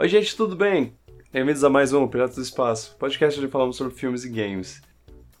[0.00, 0.96] Oi, gente, tudo bem?
[1.30, 4.80] Bem-vindos a mais um Piratas do Espaço, podcast onde falamos sobre filmes e games.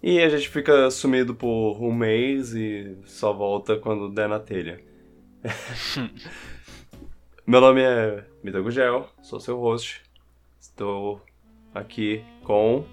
[0.02, 4.84] E a gente fica sumido por um mês e só volta quando der na telha.
[7.46, 10.02] Meu nome é Mita Gugel, sou seu host.
[10.60, 11.22] Estou
[11.74, 12.84] aqui com.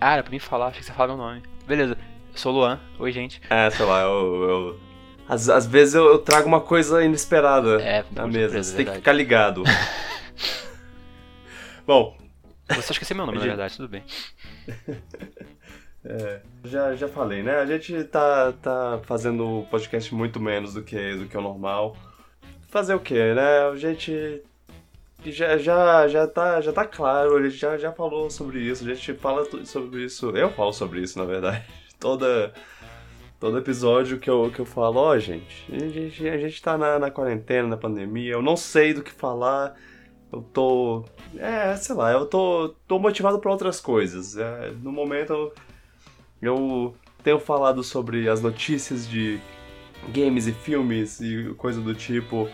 [0.00, 1.42] Ah, era pra mim falar, achei que você falava meu nome.
[1.66, 1.98] Beleza,
[2.32, 2.80] eu sou o Luan.
[2.98, 3.42] Oi, gente.
[3.50, 4.48] É, sei lá, eu.
[4.48, 4.85] eu...
[5.28, 8.44] Às, às vezes eu, eu trago uma coisa inesperada É, na mesa.
[8.44, 9.62] surpresa, Você tem que ficar ligado.
[11.86, 12.16] Bom,
[12.68, 13.56] Você só esqueceu meu nome, na Gente.
[13.56, 14.04] verdade, tudo bem.
[16.08, 17.56] É, já, já falei, né?
[17.56, 21.96] A gente tá, tá fazendo o podcast muito menos do que, do que o normal.
[22.68, 23.68] Fazer o quê, né?
[23.68, 24.40] A gente
[25.24, 28.94] já, já, já, tá, já tá claro, a gente já, já falou sobre isso, a
[28.94, 30.30] gente fala sobre isso.
[30.30, 31.64] Eu falo sobre isso, na verdade.
[31.98, 32.52] Toda,
[33.38, 36.98] todo episódio que eu, que eu falo, ó, gente, a gente, a gente tá na,
[36.98, 39.74] na quarentena, na pandemia, eu não sei do que falar.
[40.32, 41.04] Eu tô.
[41.38, 44.36] É, sei lá, eu tô, tô motivado pra outras coisas.
[44.36, 45.52] É, no momento eu,
[46.42, 49.40] eu tenho falado sobre as notícias de
[50.08, 52.48] games e filmes e coisa do tipo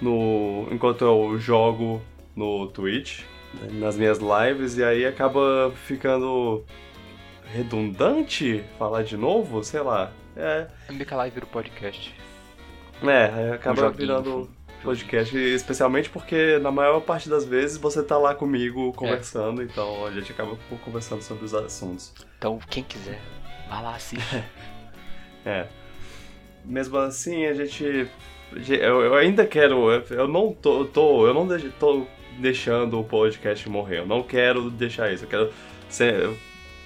[0.00, 2.00] no enquanto eu jogo
[2.34, 3.22] no Twitch,
[3.54, 6.64] né, nas minhas lives, e aí acaba ficando
[7.46, 10.12] redundante falar de novo, sei lá.
[10.36, 12.14] É, MBK Live vira o podcast.
[13.02, 14.48] é aí acaba joguinho, virando um
[14.82, 20.10] podcast, especialmente porque na maior parte das vezes você tá lá comigo conversando, então a
[20.12, 22.12] gente acaba conversando sobre os assuntos.
[22.38, 23.20] Então, quem quiser,
[23.68, 24.22] vai lá, assiste.
[25.44, 25.68] É.
[26.64, 28.08] Mesmo assim, a gente.
[28.68, 29.88] Eu, eu ainda quero.
[29.92, 30.84] eu- Eu não tô.
[30.84, 32.04] tô eu não de- tô
[32.40, 33.98] deixando o podcast morrer.
[34.00, 35.22] Eu não quero deixar isso.
[35.24, 35.52] Eu quero
[35.88, 36.30] ser-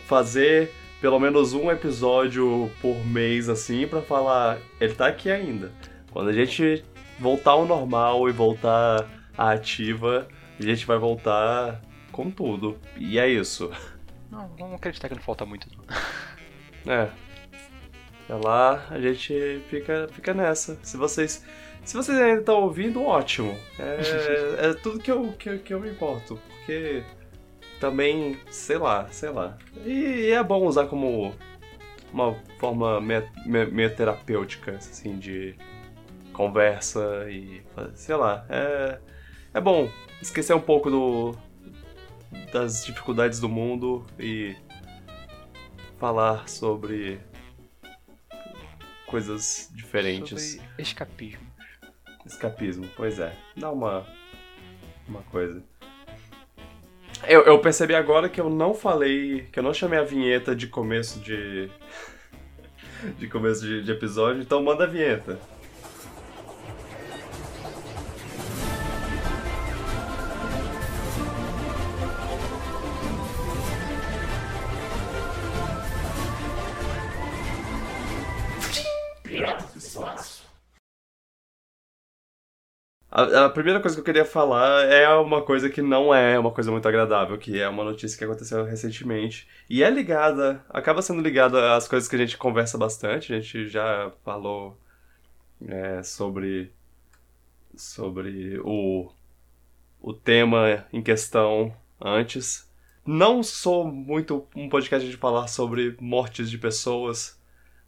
[0.06, 4.58] fazer pelo menos um episódio por mês, assim, pra falar.
[4.80, 5.72] Ele tá aqui ainda.
[6.10, 6.84] Quando a gente
[7.18, 11.80] voltar ao normal e voltar à ativa, a gente vai voltar
[12.12, 12.78] com tudo.
[12.96, 13.70] E é isso.
[14.30, 15.66] não, vamos acreditar que não falta muito.
[16.84, 16.92] não.
[16.92, 17.10] É.
[18.24, 20.78] Até lá a gente fica, fica nessa.
[20.82, 21.44] Se vocês.
[21.84, 23.56] Se vocês ainda estão ouvindo, ótimo.
[23.78, 26.38] É, é tudo que eu, que, que eu me importo.
[26.46, 27.02] Porque
[27.80, 29.56] também, sei lá, sei lá.
[29.84, 31.34] E é bom usar como
[32.12, 35.56] uma forma meio, terapêutica, assim, de
[36.32, 37.62] conversa e.
[37.94, 38.44] sei lá.
[38.48, 39.00] É,
[39.54, 41.34] é bom esquecer um pouco do,
[42.52, 44.54] das dificuldades do mundo e
[45.98, 47.18] falar sobre
[49.06, 50.52] coisas diferentes.
[50.52, 51.50] Sobre escapismo.
[52.26, 53.34] Escapismo, pois é.
[53.56, 54.06] Dá uma.
[55.08, 55.69] uma coisa.
[57.26, 59.46] Eu, eu percebi agora que eu não falei.
[59.52, 61.70] que eu não chamei a vinheta de começo de.
[63.18, 65.38] de começo de, de episódio, então manda a vinheta.
[83.10, 86.52] A, a primeira coisa que eu queria falar é uma coisa que não é uma
[86.52, 89.48] coisa muito agradável, que é uma notícia que aconteceu recentemente.
[89.68, 93.34] E é ligada, acaba sendo ligada às coisas que a gente conversa bastante.
[93.34, 94.78] A gente já falou
[95.66, 96.72] é, sobre,
[97.74, 99.10] sobre o,
[100.00, 102.70] o tema em questão antes.
[103.04, 107.40] Não sou muito um podcast de falar sobre mortes de pessoas,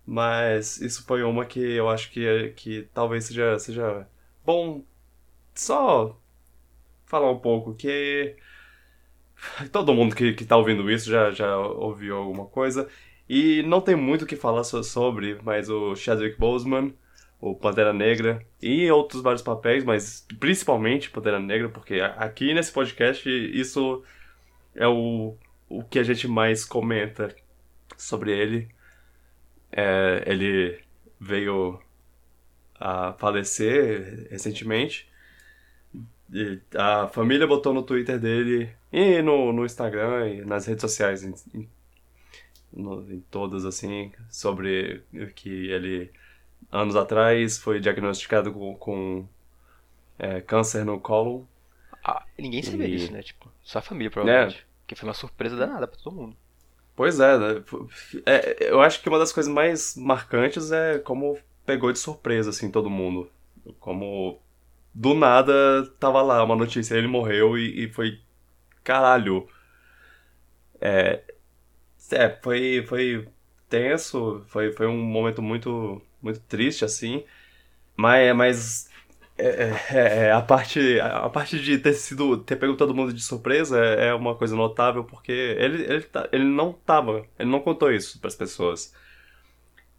[0.05, 4.09] mas isso foi uma que eu acho que, que talvez seja, seja
[4.45, 4.83] bom
[5.55, 6.19] só
[7.07, 8.37] falar um pouco que
[9.71, 12.89] todo mundo que, que tá ouvindo isso já, já ouviu alguma coisa
[13.29, 16.93] e não tem muito o que falar so- sobre, mas o Chadwick Boseman,
[17.41, 23.29] o Pantera Negra e outros vários papéis, mas principalmente Pantera Negra, porque aqui nesse podcast
[23.29, 24.03] isso
[24.75, 25.37] é o,
[25.69, 27.35] o que a gente mais comenta
[27.97, 28.69] sobre ele.
[29.71, 30.81] É, ele
[31.21, 31.81] veio
[32.79, 35.09] a falecer recentemente.
[36.33, 41.23] E a família botou no Twitter dele e no, no Instagram e nas redes sociais,
[41.25, 41.69] em, em-
[42.73, 45.03] no- em todas, assim, sobre
[45.35, 46.11] que ele,
[46.73, 49.29] anos atrás, foi diagnosticado com, com
[50.19, 51.45] é, câncer no cólon.
[52.05, 53.23] Ah, ninguém sabia E- disso, né?
[53.23, 54.67] Tipo, só a família, provavelmente.
[54.87, 56.37] Que foi uma surpresa danada pra todo mundo.
[56.95, 57.65] Pois é, né?
[58.27, 62.71] É, eu acho que uma das coisas mais marcantes é como pegou de surpresa, assim,
[62.71, 63.31] todo mundo.
[63.81, 64.39] Como
[64.95, 68.21] do nada tava lá uma notícia, ele morreu e, e foi.
[68.85, 69.49] Caralho.
[70.81, 71.23] É.
[72.13, 73.29] É, foi, foi
[73.69, 77.25] tenso, foi, foi um momento muito, muito triste, assim.
[77.97, 78.91] Mas, mas
[79.39, 79.47] É,
[79.91, 83.79] é, é, a parte a parte de ter sido ter pego todo mundo de surpresa
[83.85, 87.93] é, é uma coisa notável porque ele ele, tá, ele não tava ele não contou
[87.93, 88.95] isso para as pessoas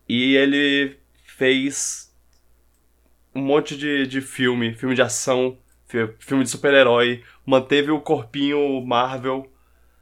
[0.07, 2.12] e ele fez
[3.35, 5.57] um monte de, de filme filme de ação
[6.19, 9.51] filme de super-herói manteve o corpinho Marvel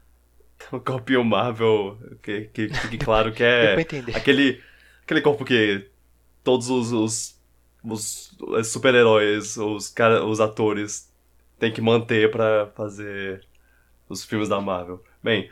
[0.72, 3.74] o corpinho Marvel que, que fique claro que é
[4.14, 4.60] aquele
[5.02, 5.88] aquele corpo que
[6.42, 7.42] todos os, os
[7.84, 11.12] os, super-heróis, os, cara, os atores
[11.58, 13.46] têm que manter para fazer
[14.08, 15.02] os filmes da Marvel.
[15.22, 15.50] Bem,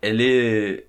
[0.00, 0.86] ele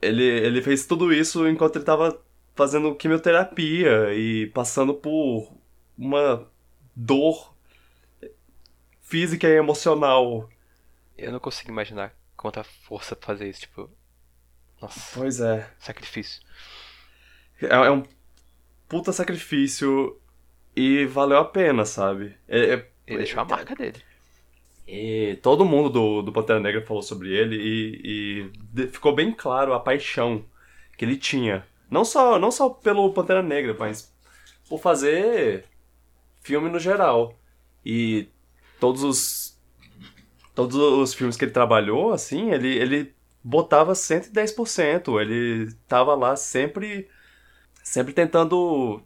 [0.00, 2.20] ele ele fez tudo isso enquanto ele estava
[2.60, 5.50] fazendo quimioterapia e passando por
[5.96, 6.46] uma
[6.94, 7.54] dor
[9.00, 10.46] física e emocional.
[11.16, 13.90] Eu não consigo imaginar quanta força fazer isso, tipo.
[14.78, 15.18] Nossa.
[15.18, 15.70] Pois é.
[15.78, 16.42] Sacrifício.
[17.62, 18.04] É, é um
[18.86, 20.20] puta sacrifício
[20.76, 22.36] e valeu a pena, sabe?
[22.46, 24.02] É, é, ele deixou a marca dele.
[24.86, 29.72] E todo mundo do, do Pantera Negra falou sobre ele e, e ficou bem claro
[29.72, 30.44] a paixão
[30.98, 31.66] que ele tinha.
[31.90, 34.12] Não só, não só pelo Pantera Negra, mas
[34.68, 35.64] por fazer
[36.42, 37.34] filme no geral.
[37.84, 38.28] E
[38.78, 39.58] todos os
[40.54, 45.20] todos os filmes que ele trabalhou, assim, ele, ele botava 110%.
[45.20, 47.08] Ele tava lá sempre
[47.82, 49.02] sempre tentando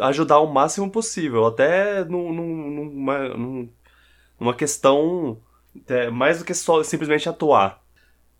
[0.00, 3.28] ajudar o máximo possível, até num, numa,
[4.38, 5.40] numa questão
[5.86, 7.82] é, mais do que só simplesmente atuar.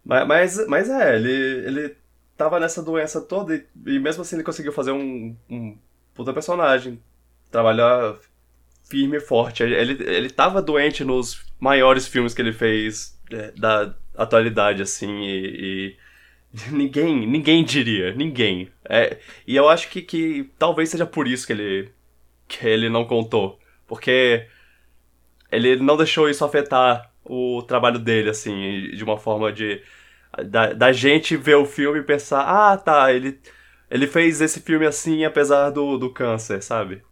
[0.05, 1.33] Mas, mas, mas é, ele,
[1.67, 1.97] ele
[2.39, 5.77] tava nessa doença toda e, e mesmo assim ele conseguiu fazer um, um
[6.15, 6.99] puta personagem,
[7.51, 8.17] trabalhar
[8.89, 9.63] firme e forte.
[9.63, 15.91] Ele, ele tava doente nos maiores filmes que ele fez é, da atualidade, assim, e,
[15.93, 15.97] e
[16.71, 18.71] Ninguém, ninguém diria, ninguém.
[18.89, 21.91] É, e eu acho que, que talvez seja por isso que ele,
[22.47, 23.59] que ele não contou.
[23.87, 24.47] Porque
[25.51, 29.83] ele não deixou isso afetar o trabalho dele, assim, de uma forma de.
[30.45, 33.41] Da, da gente ver o filme e pensar, ah, tá, ele,
[33.91, 37.03] ele fez esse filme assim apesar do, do câncer, sabe?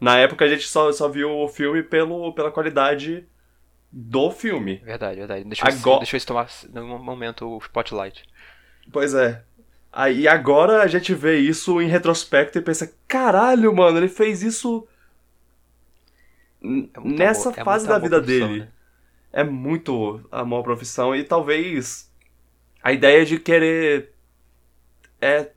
[0.00, 3.26] Na época a gente só, só viu o filme pelo, pela qualidade
[3.90, 4.76] do filme.
[4.84, 5.44] Verdade, verdade.
[5.44, 6.04] Deixa, Agora...
[6.04, 8.22] eu tomar no momento o spotlight.
[8.92, 9.42] Pois é.
[9.92, 14.86] Aí agora a gente vê isso em retrospecto e pensa, caralho, mano, ele fez isso
[16.62, 18.60] é nessa amor, é fase da vida dele.
[18.60, 18.68] Né?
[19.32, 22.12] É muito amor à profissão e talvez
[22.86, 24.12] a ideia de querer
[25.20, 25.50] é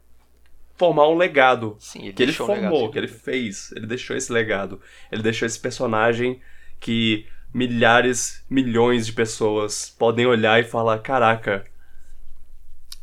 [0.76, 1.78] formar um legado.
[1.80, 3.72] Sim, ele que ele formou, um que ele fez.
[3.74, 4.82] Ele deixou esse legado.
[5.12, 6.42] Ele deixou esse personagem
[6.80, 11.64] que milhares, milhões de pessoas podem olhar e falar: caraca,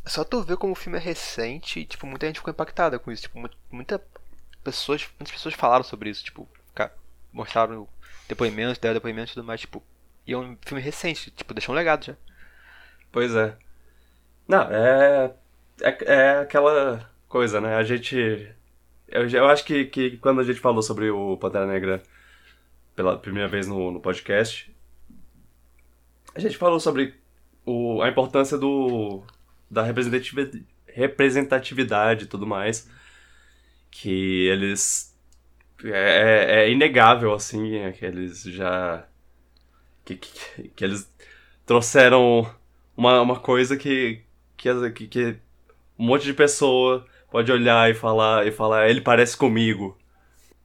[0.05, 3.09] só tu ver como o filme é recente e, tipo, muita gente ficou impactada com
[3.09, 3.21] isso.
[3.21, 4.03] Tipo, muita
[4.61, 6.45] pessoas, muitas pessoas falaram sobre isso, tipo,
[7.31, 7.87] mostraram
[8.27, 9.81] depoimentos, deram depoimentos e tudo mais, tipo,
[10.25, 12.15] e é um filme recente, tipo, deixou um legado já.
[13.09, 13.55] Pois é.
[14.47, 15.33] Não, é.
[15.81, 17.75] É, é aquela coisa, né?
[17.75, 18.15] A gente.
[19.07, 22.03] Eu, eu acho que, que quando a gente falou sobre o Pantera Negra
[22.95, 24.75] pela primeira vez no, no podcast,
[26.35, 27.15] a gente falou sobre
[27.65, 29.23] o, a importância do,
[29.69, 32.89] da representatividade e tudo mais.
[33.91, 35.15] Que eles.
[35.83, 39.05] É, é, é inegável, assim, é que eles já.
[40.05, 41.11] Que, que, que, eles
[41.65, 42.49] trouxeram
[42.95, 44.21] uma, uma coisa que,
[44.93, 45.37] que, que
[45.97, 49.97] um monte de pessoa pode olhar e falar, e falar, ele parece comigo.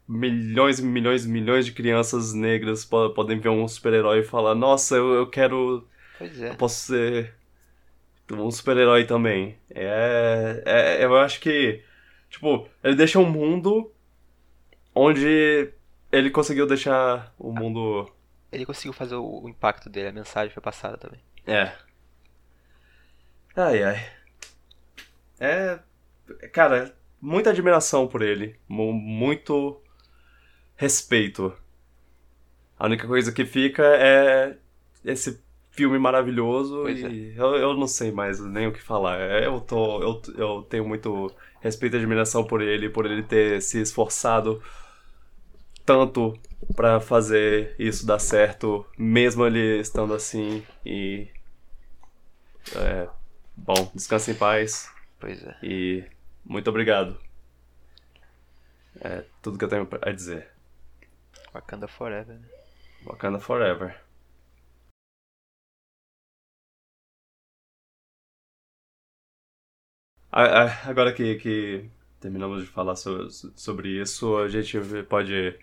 [0.06, 4.97] Milhões e milhões e milhões de crianças negras podem ver um super-herói e falar, nossa,
[4.97, 5.87] eu, eu quero.
[6.18, 6.50] Pois é.
[6.50, 7.35] Eu posso ser
[8.30, 9.56] um super-herói também.
[9.71, 11.82] É, é, eu acho que,
[12.30, 13.90] tipo, ele deixa um mundo
[14.94, 15.73] onde
[16.11, 18.11] ele conseguiu deixar o mundo.
[18.50, 21.21] Ele conseguiu fazer o, o impacto dele, a mensagem foi passada também.
[21.47, 21.73] É.
[23.56, 24.06] Ai, ai.
[25.38, 25.78] É.
[26.52, 28.56] Cara, muita admiração por ele.
[28.68, 29.80] Muito
[30.76, 31.54] respeito.
[32.78, 34.56] A única coisa que fica é
[35.04, 35.40] esse
[35.71, 37.40] filme maravilhoso pois e é.
[37.40, 39.18] eu, eu não sei mais nem o que falar.
[39.21, 43.62] É, eu, tô, eu, eu tenho muito respeito e admiração por ele, por ele ter
[43.62, 44.62] se esforçado
[45.85, 46.38] tanto
[46.75, 50.62] para fazer isso dar certo, mesmo ele estando assim.
[50.85, 51.28] E.
[52.76, 53.09] É,
[53.56, 54.90] bom, descanse em paz.
[55.18, 55.56] Pois é.
[55.62, 56.04] E
[56.44, 57.18] muito obrigado.
[59.00, 60.49] É tudo que eu tenho a dizer.
[61.52, 62.49] Wakanda Forever, né?
[63.04, 64.00] Wakanda Forever.
[70.30, 74.78] Agora que, que terminamos de falar so, sobre isso, a gente
[75.09, 75.59] pode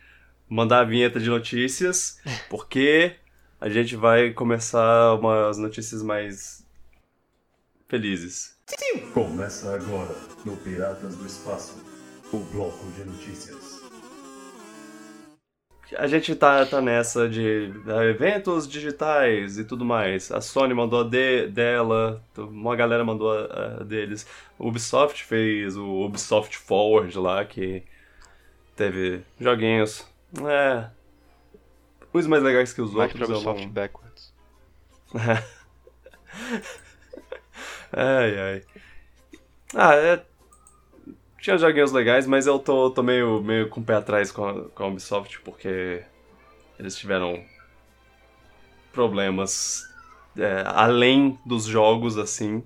[0.47, 3.15] mandar a vinheta de notícias, porque
[3.59, 6.63] a gente vai começar umas notícias mais
[7.89, 8.55] felizes.
[9.13, 10.15] Começa agora
[10.45, 11.83] no Piratas do Espaço,
[12.31, 13.79] o bloco de notícias.
[15.97, 20.31] A gente tá, tá nessa de é, eventos digitais e tudo mais.
[20.31, 24.27] A Sony mandou a de, dela, uma galera mandou a, a deles.
[24.59, 27.81] O Ubisoft fez o Ubisoft Forward lá, que
[28.75, 30.05] teve joguinhos.
[30.47, 30.91] É.
[32.13, 33.19] Uns mais legais que os outros.
[33.19, 34.31] eu Ubisoft não- backwards.
[37.93, 38.63] ai, ai.
[39.75, 40.25] Ah, é.
[41.41, 44.69] Tinha joguinhos legais, mas eu tô, tô meio, meio com o pé atrás com a,
[44.69, 46.03] com a Ubisoft, porque
[46.79, 47.43] eles tiveram
[48.91, 49.83] problemas
[50.37, 52.63] é, além dos jogos, assim.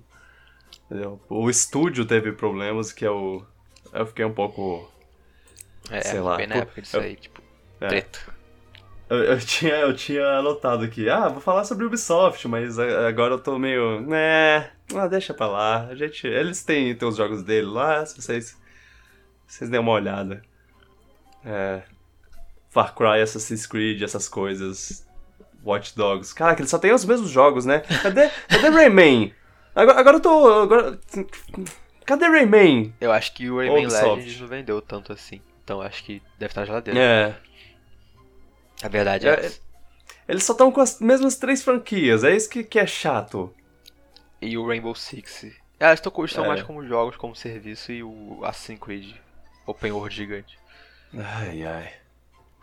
[0.86, 1.20] entendeu?
[1.28, 3.46] O estúdio teve problemas que eu,
[3.92, 4.88] eu fiquei um pouco.
[5.90, 7.42] É, Sei lá, bem na época disso eu- aí, tipo,
[7.80, 7.88] é.
[7.88, 8.20] treta.
[9.08, 13.38] Eu, eu tinha, eu tinha anotado aqui, ah, vou falar sobre Ubisoft, mas agora eu
[13.42, 14.00] tô meio.
[14.00, 14.70] né.
[14.94, 15.86] Ah, deixa pra lá.
[15.86, 18.56] A gente, eles têm, têm os jogos dele lá, se vocês.
[19.46, 20.42] Vocês deem uma olhada.
[21.44, 21.82] É.
[22.70, 25.06] Far Cry, Assassin's Creed, essas coisas.
[25.64, 26.34] Watch Dogs.
[26.34, 27.80] Caraca, eles só têm os mesmos jogos, né?
[28.02, 29.32] Cadê, cadê Rayman?
[29.74, 30.62] Agora, agora eu tô.
[30.62, 30.98] Agora...
[32.04, 32.92] Cadê Rayman?
[33.00, 34.16] Eu acho que o Rayman Ubisoft.
[34.16, 35.40] Legends não vendeu tanto assim.
[35.62, 37.00] Então acho que deve estar na geladeira.
[37.00, 37.36] É.
[38.82, 39.60] A verdade é, É, essa.
[40.28, 43.54] Eles só estão com as mesmas três franquias, é isso que, que é chato.
[44.46, 45.44] E o Rainbow Six.
[45.80, 46.48] É, eles estão, estão É.
[46.48, 49.16] mais como jogos, como serviço e o Assassin's Creed
[49.66, 50.58] Open World gigante.
[51.16, 51.92] Ai, ai.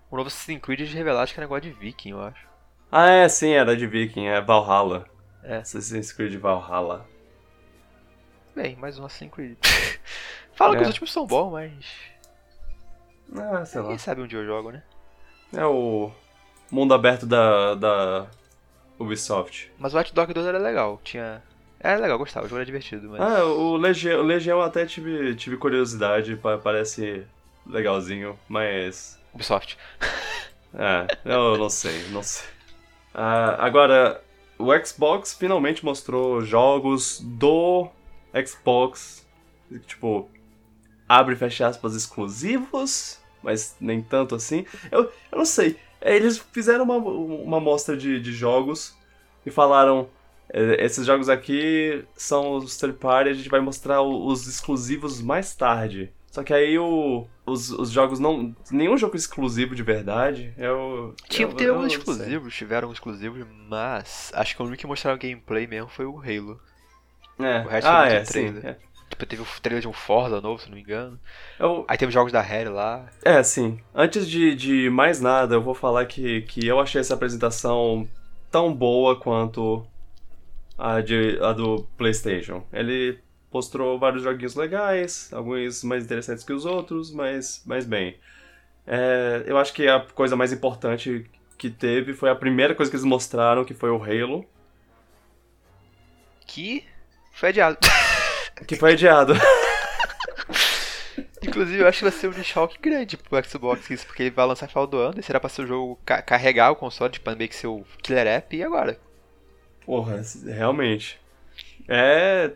[0.10, 2.46] O novo Assassin's Creed eles revelaram que é negócio de viking, eu acho.
[2.92, 5.08] Ah, é, sim, era de Viking, é Valhalla.
[5.44, 5.58] É.
[5.58, 7.08] Assassin's Creed Valhalla.
[8.54, 9.58] Bem, mais um Assassin's Creed.
[10.54, 10.82] Fala que É.
[10.84, 11.86] os últimos são bons, mas...
[13.34, 13.88] Ah, sei lá.
[13.88, 14.84] Quem sabe onde eu jogo, né?
[15.54, 16.12] É o
[16.70, 18.28] mundo aberto da, da
[19.00, 19.72] Ubisoft.
[19.80, 21.42] Mas o Watch Dogs 2 era legal, tinha...
[21.84, 23.20] Era legal, gostava, o jogo era divertido, mas...
[23.22, 27.24] Ah, o Legião, o Legião até tive, tive curiosidade, pa- parece
[27.66, 29.20] legalzinho, mas...
[29.34, 29.78] Ubisoft.
[30.74, 32.48] É, eu não sei, não sei.
[33.14, 34.24] Ah, agora,
[34.58, 37.90] o Xbox finalmente mostrou jogos do
[38.46, 39.28] Xbox,
[39.88, 40.30] tipo,
[41.10, 44.66] abre e fecha aspas exclusivos, mas nem tanto assim.
[44.92, 48.96] Eu, eu não sei, É, eles fizeram uma, uma mostra de, de jogos
[49.46, 50.08] e falaram, "É,
[50.54, 56.12] esses jogos aqui são os third party, a gente vai mostrar os exclusivos mais tarde.
[56.32, 58.56] Só que aí o, os, os jogos não.
[58.72, 60.54] Nenhum jogo exclusivo de verdade.
[60.58, 61.14] Eu.
[61.28, 61.98] Tinha eu, ter eu uns não sei.
[61.98, 66.60] exclusivos, tiveram exclusivos, mas acho que o único que mostraram gameplay mesmo foi o Halo.
[67.38, 67.62] É.
[67.66, 68.32] O resto ah, foi é, sim.
[68.32, 68.66] trailer.
[68.66, 68.78] É.
[69.10, 71.20] Tipo, teve o trailer de um Forza novo, se não me engano.
[71.60, 73.08] Eu, Aí teve jogos da Rare lá.
[73.26, 73.78] é, sim.
[73.94, 78.08] Antes de, de mais nada, eu vou falar que, que eu achei essa apresentação
[78.50, 79.86] tão boa quanto
[80.82, 82.64] a, de, a do PlayStation.
[82.74, 83.20] Ele
[83.54, 88.18] mostrou vários joguinhos legais, alguns mais interessantes que os outros, mas, mas bem.
[88.88, 92.96] É, eu acho que a coisa mais importante que teve foi a primeira coisa que
[92.96, 94.46] eles mostraram, que foi o Halo,
[96.46, 96.84] Que
[97.32, 97.78] foi adiado.
[98.68, 99.34] que foi adiado.
[101.44, 104.46] Inclusive, eu acho que vai ser um choque grande pro Xbox isso, porque ele vai
[104.46, 107.36] lançar final do ano e será pra ser o jogo ca- carregar o console, tipo,
[107.36, 109.00] meio que ser o killer app, e agora?
[109.86, 111.20] Porra, realmente.
[111.88, 112.52] É.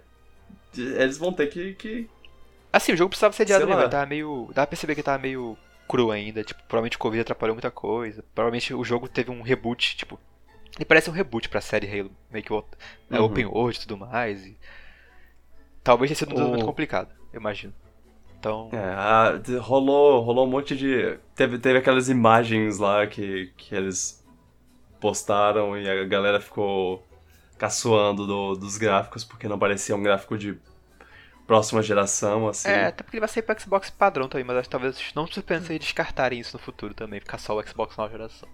[0.78, 1.74] Eles vão ter que.
[1.76, 2.10] que...
[2.72, 4.48] Assim, o jogo precisava ser adiado mesmo, tava meio.
[4.50, 8.24] Dá pra perceber que tava meio cru ainda, tipo, provavelmente o Covid atrapalhou muita coisa.
[8.34, 10.20] Provavelmente o jogo teve um reboot, tipo.
[10.76, 12.66] Ele parece um reboot pra série Halo, meio que o-
[13.10, 13.26] é, Uhum.
[13.26, 14.46] open world e tudo mais.
[14.46, 14.58] E...
[15.84, 17.74] Talvez tenha sido um desenvolvimento complicado, eu imagino.
[18.38, 18.70] Então.
[18.74, 21.18] É, a- rolou, rolou um monte de.
[21.36, 24.22] Teve, teve aquelas imagens lá que, que eles
[25.00, 27.02] postaram e a galera ficou
[27.58, 30.58] caçoando do- dos gráficos porque não parecia um gráfico de
[31.48, 32.68] próxima geração, assim.
[32.70, 35.28] É, até porque ele vai sair pro Xbox padrão também, mas acho que talvez não
[35.28, 38.50] surpreenda eles descartarem isso no futuro também, ficar só o Xbox nova geração.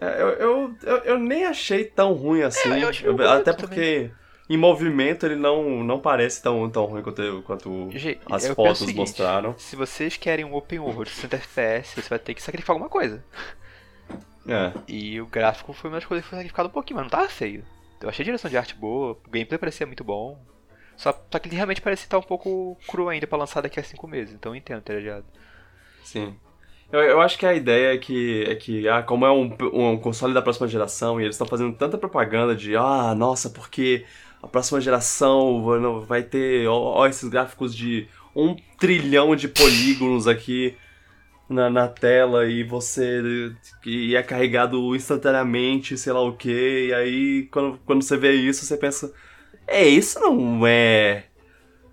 [0.00, 2.70] É, eu, eu, eu, eu nem achei tão ruim assim.
[2.72, 3.56] É, eu até também.
[3.56, 4.10] porque
[4.48, 8.96] em movimento ele não, não parece tão, tão ruim quanto, quanto Gente, as fotos seguinte,
[8.96, 9.54] mostraram.
[9.58, 12.88] Se vocês querem um open world de 60 FPS, você vai ter que sacrificar alguma
[12.90, 13.22] coisa.
[14.46, 14.72] É.
[14.88, 17.28] E o gráfico foi uma das coisas que foi sacrificado um pouquinho, mas não tava
[17.28, 17.64] feio.
[18.00, 20.38] Eu achei a direção de arte boa, o gameplay parecia muito bom.
[20.96, 23.82] Só, só que ele realmente parecia estar um pouco cru ainda pra lançar daqui a
[23.82, 25.24] 5 meses, então eu entendo ter adiado.
[26.04, 26.34] Sim.
[26.92, 29.96] Eu, eu acho que a ideia é que, é que ah, como é um, um
[29.98, 34.04] console da próxima geração e eles estão fazendo tanta propaganda de ah, nossa, porque
[34.42, 35.62] a próxima geração
[36.06, 40.76] vai ter ó, ó esses gráficos de um trilhão de polígonos aqui
[41.50, 43.52] na, na tela e você
[43.84, 48.64] e é carregado instantaneamente, sei lá o que, e aí quando, quando você vê isso,
[48.66, 49.12] você pensa,
[49.66, 51.26] é, isso não é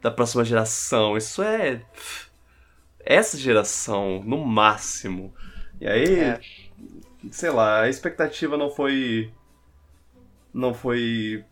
[0.01, 1.81] da próxima geração, isso é
[2.99, 5.33] essa geração, no máximo.
[5.79, 6.39] E aí, É.
[7.31, 9.31] sei lá, a expectativa não foi
[10.53, 11.43] não foi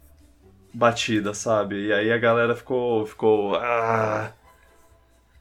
[0.74, 1.88] batida, sabe?
[1.88, 4.34] E aí a galera ficou ficou ah,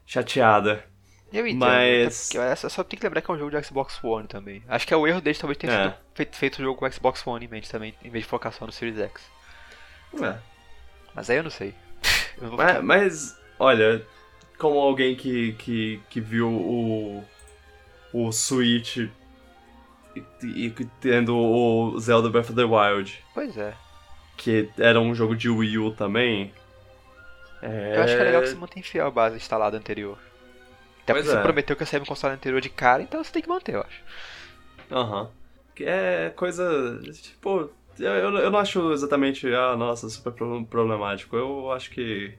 [0.05, 0.83] chateada.
[1.33, 1.59] Eu entendo.
[1.59, 4.27] Mas- até porque essa- Só tem que lembrar que é um jogo de Xbox One
[4.27, 4.63] também.
[4.67, 5.83] Acho que é o erro deles talvez tenha É.
[5.83, 8.51] sido feito, feito o jogo com Xbox One em mente também, em vez de focar
[8.53, 9.21] só no Series X.
[10.21, 10.37] É.
[11.13, 11.73] Mas aí eu não sei.
[12.41, 14.05] Eu não Mas, mas, olha,
[14.57, 17.23] como alguém que, que, que viu o,
[18.13, 19.09] o Switch e,
[20.43, 20.69] e
[21.01, 23.73] tendo o Zelda Breath of the Wild, Pois é.
[24.37, 26.53] que era um jogo de Wii U também.
[27.61, 27.95] É...
[27.97, 30.17] Eu acho que é legal que você mantém fiel à base instalada anterior.
[31.05, 31.43] Até Pois porque você é.
[31.43, 33.81] prometeu que ia sair um console anterior de cara, então você tem que manter, eu
[33.81, 34.01] acho.
[34.91, 35.29] Aham.
[35.75, 36.99] Que é coisa.
[37.21, 37.69] Tipo,
[37.99, 41.35] eu, eu não acho exatamente, ah, nossa, super pro- problemático.
[41.37, 42.33] Eu acho que.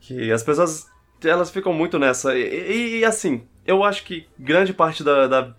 [0.00, 0.88] Que as pessoas.
[1.24, 2.36] Elas ficam muito nessa.
[2.36, 5.26] E, e- e, assim, eu acho que grande parte da.
[5.26, 5.54] da,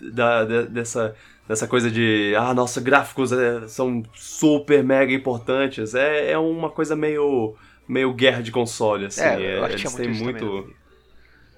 [0.00, 1.14] da- de- dessa.
[1.48, 5.96] Dessa coisa de, ah, nossa, gráficos é, são super mega importantes.
[5.96, 7.56] É, é uma coisa meio.
[7.88, 9.20] meio guerra de console, assim.
[9.20, 10.74] é, eu acho que eles tinha muito isso muito né?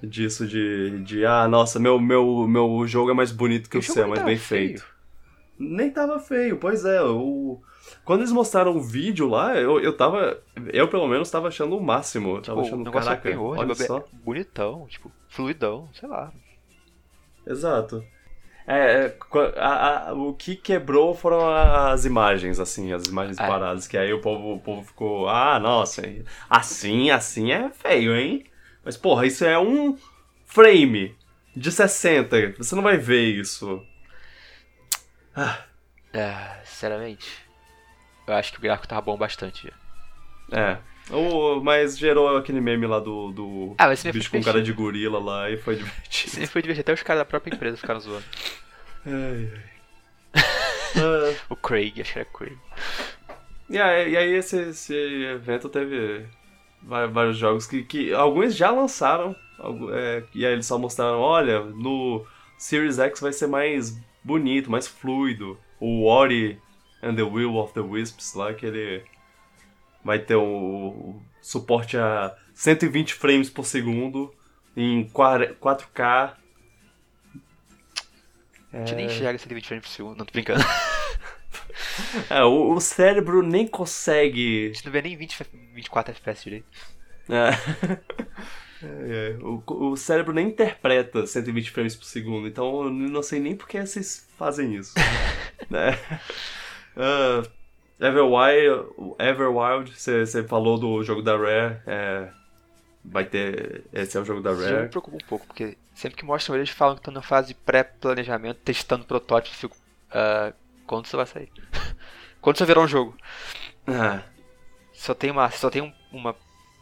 [0.02, 3.94] Disso de, de ah, nossa, meu, meu, meu jogo é mais bonito que o jogo
[3.94, 4.68] seu, é mais bem feio.
[4.68, 4.92] feito.
[5.58, 7.00] Nem tava feio, pois é.
[7.02, 7.60] O...
[8.04, 10.40] Quando eles mostraram o vídeo lá, eu, eu tava.
[10.72, 12.36] Eu pelo menos tava achando o máximo.
[12.36, 14.04] Eu tava o achando, negócio caraca, olha é só.
[14.24, 16.32] bonitão, tipo, fluidão, sei lá.
[17.46, 18.04] Exato.
[18.66, 19.16] É, é,
[19.58, 23.46] a- a- o que quebrou foram as imagens, assim, as imagens É.
[23.46, 26.02] paradas, que aí o povo, o povo ficou, ah, nossa,
[26.48, 28.44] assim, assim é feio, hein?
[28.84, 29.96] Mas, porra, isso é um
[30.46, 31.16] frame
[31.54, 33.84] de 60, você não vai ver isso.
[35.34, 35.58] Ah,
[36.12, 37.26] É, sinceramente,
[38.26, 39.72] eu acho que o gráfico tava bom bastante
[40.50, 40.76] é.
[41.10, 45.50] O, mas gerou aquele meme lá do, do Ah, bicho com cara de gorila lá
[45.50, 46.30] e foi divertido.
[46.32, 48.24] Sempre foi divertido, até os caras da própria empresa ficaram zoando.
[49.06, 49.62] Ai, ai.
[50.94, 52.58] Ah, O Craig, acho que era Craig.
[53.70, 56.26] E aí, e aí esse, esse evento teve
[56.84, 59.34] vários jogos que, que alguns já lançaram,
[59.92, 62.24] é, e aí eles só mostraram, olha, no
[62.58, 65.58] Series X vai ser mais bonito, mais fluido.
[65.80, 66.60] O Ori
[67.02, 69.04] and the Will of the Wisps lá, que ele
[70.04, 74.32] vai ter o, o suporte a 120 frames por segundo
[74.76, 76.34] em 4- 4K.
[78.72, 80.64] A gente nem enxerga 120 frames por segundo, não tô brincando.
[82.30, 86.66] É, o, o cérebro nem A consegue gente não vê nem 20, 24 FPS direito.
[87.28, 87.50] É.
[88.84, 89.44] É, é.
[89.44, 93.68] O, o cérebro nem interpreta 120 frames por segundo, então eu não sei nem por
[93.68, 94.92] que vocês fazem isso.
[95.70, 95.96] né?
[96.96, 97.42] Ah,
[98.00, 102.32] Everwild, Everwild você você falou do jogo da Rare, é,
[103.04, 103.84] vai ter.
[103.92, 104.88] Esse é o jogo da Isso já me Rare.
[104.88, 108.60] preocupa um pouco, porque sempre que mostram eles falam que estão na fase de pré-planejamento,
[108.64, 109.76] testando protótipos, fico.
[110.10, 110.52] ah,
[110.96, 111.50] quando isso vai sair?
[112.40, 113.16] quando isso vai virar um jogo?
[113.86, 114.22] Ah,
[114.92, 115.50] Só tem uma.
[115.50, 116.36] Só tem um- uma.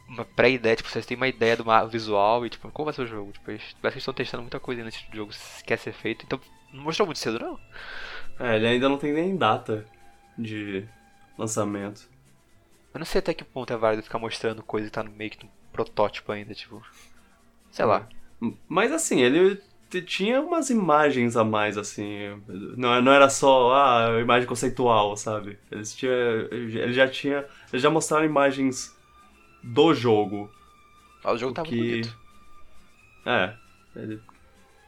[0.08, 3.06] Uma pré-ideia, tipo, vocês têm uma ideia do visual e tipo, como vai ser o
[3.06, 3.30] jogo?
[3.30, 6.24] Tipo, eles, parece que eles estão testando muita coisa nesse jogo que quer ser feito,
[6.26, 6.40] então
[6.72, 7.56] não mostrou muito cedo não.
[8.40, 9.86] é, ele ainda não tem nem data
[10.36, 10.84] de
[11.38, 12.10] lançamento.
[12.92, 15.30] Eu não sei até que ponto é válido ficar mostrando coisa que tá no meio
[15.30, 16.84] que no protótipo ainda, tipo.
[17.70, 18.08] Sei lá.
[18.68, 19.62] Mas assim, ele
[20.02, 22.40] tinha umas imagens a mais, assim.
[22.76, 25.58] Não, não era só ah, imagem conceitual, sabe?
[25.70, 26.12] Eles, tinha,
[26.50, 27.44] ele já tinha.
[27.72, 28.94] Eles já mostraram imagens
[29.62, 30.50] do jogo.
[31.24, 32.18] Ah, o jogo O tava que- bonito.
[33.26, 33.54] É.
[33.96, 34.20] ele-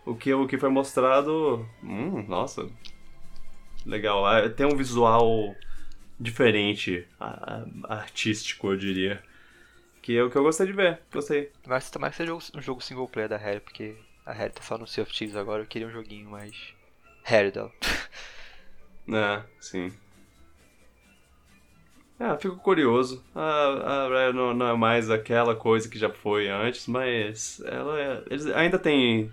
[0.04, 1.66] o, que, o que foi mostrado.
[1.82, 2.68] Hum, nossa.
[3.86, 4.26] Legal.
[4.26, 5.54] Ah, Tem um visual
[6.20, 7.06] diferente,
[7.88, 9.22] artístico, eu diria.
[10.00, 11.00] Que é o que eu gostei de ver.
[11.12, 11.50] Gostei.
[11.66, 13.94] Mas tomara que seja um jogo single player da Harry, porque
[14.26, 16.54] a Harry tá só no Sea of Thieves agora, eu queria um joguinho mais
[17.24, 17.72] Harry dela.
[19.12, 19.92] É, sim.
[22.18, 23.22] Ah, fico curioso.
[23.34, 28.00] A, a Rare não, não é mais aquela coisa que já foi antes, mas ela
[28.00, 29.30] é- eles ainda tem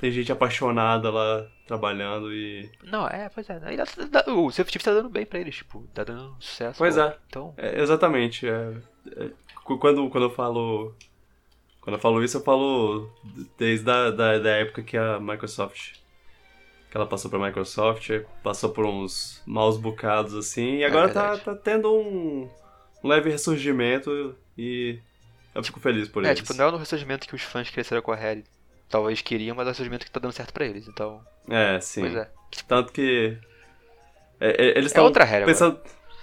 [0.00, 3.60] tem gente apaixonada lá trabalhando e Não, é, pois é.
[3.64, 3.84] Ainda
[4.26, 6.76] O Sea of Thieves tá dando bem pra eles, tipo, tá dando sucesso.
[6.76, 7.00] Pois pô.
[7.02, 7.16] é.
[7.28, 8.48] Então, é, exatamente.
[8.48, 8.74] é-
[9.16, 9.30] é,
[9.78, 10.92] quando quando eu falo
[11.84, 13.08] quando eu falo isso eu falo
[13.56, 15.92] desde a, da, da época que a Microsoft
[16.90, 18.08] que ela passou pra Microsoft,
[18.40, 21.44] passou por uns maus bocados assim, e agora tá, verdade.
[21.44, 22.48] tá tendo um,
[23.02, 25.00] um leve ressurgimento e
[25.52, 26.38] eu fico feliz por É, eles.
[26.38, 28.44] tipo, não é no ressurgimento que os fãs cresceram com a Harry
[28.88, 31.20] talvez queriam, mas é o ressurgimento que tá dando certo pra eles, então.
[31.48, 32.02] É, sim.
[32.02, 32.30] Pois é.
[32.68, 33.36] Tanto que.
[34.40, 35.80] é, é, eles É estão outra Harry pensando.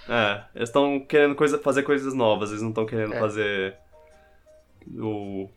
[0.08, 3.18] É, eles estão querendo coisa, fazer coisas novas, eles não estão querendo É.
[3.18, 3.76] fazer
[4.88, 5.48] o,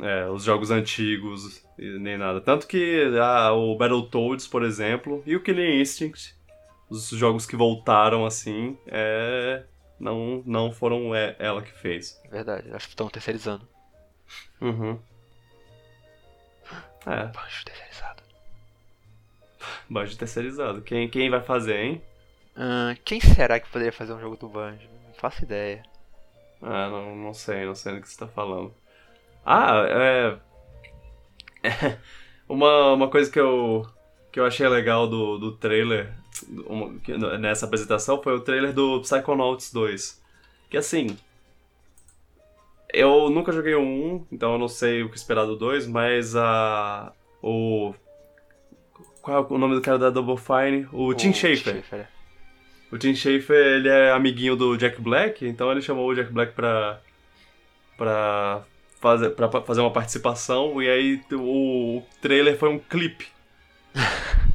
[0.00, 2.40] é, os jogos antigos nem nada.
[2.40, 6.34] Tanto que ah, o Battletoads, por exemplo, e o Killing Instinct,
[6.88, 9.64] os jogos que voltaram assim, é,
[9.98, 12.20] não, não foram é, ela que fez.
[12.30, 13.66] Verdade, acho que estão terceirizando.
[14.60, 14.98] Uhum.
[17.06, 18.22] É, Banjo terceirizado.
[19.88, 20.82] Banjo terceirizado.
[20.82, 22.02] Quem, quem vai fazer, hein?
[23.04, 24.86] Quem será que poderia fazer um jogo do Banjo?
[25.06, 25.82] Não faço ideia.
[26.62, 28.72] Ah, não, não sei, não sei do que você tá falando.
[29.44, 30.38] Ah, é.
[32.48, 33.84] uma, uma coisa que eu,
[34.30, 36.12] que eu achei legal do, do trailer
[36.66, 40.20] uma- que- nessa apresentação foi o trailer do Psychonauts 2.
[40.70, 41.16] Que assim.
[42.92, 46.36] Eu nunca joguei o 1, então eu não sei o que esperar do 2, mas
[46.36, 47.12] a.
[47.42, 47.94] O.
[49.22, 50.86] Qual é o nome do cara da Double Fine?
[50.92, 51.82] O, Tim Schafer.
[51.92, 52.06] é.
[52.92, 56.52] O Tim Schafer, ele é amiguinho do Jack Black, então ele chamou o Jack Black
[56.52, 57.00] pra,
[57.96, 58.64] pra,
[59.00, 63.28] fazer, pra fazer uma participação, e aí o, trailer foi um clipe.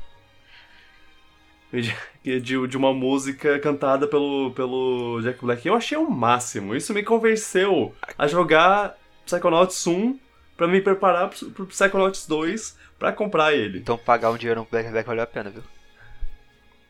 [1.74, 5.68] de, de, uma música cantada pelo, pelo Jack Black.
[5.68, 6.76] Eu achei o máximo.
[6.76, 8.96] Isso me convenceu a jogar
[9.26, 10.20] Psychonauts 1
[10.56, 13.80] pra me preparar pro, Psychonauts 2 pra comprar ele.
[13.80, 15.64] Então pagar um dinheiro no Black Black valeu a pena, viu?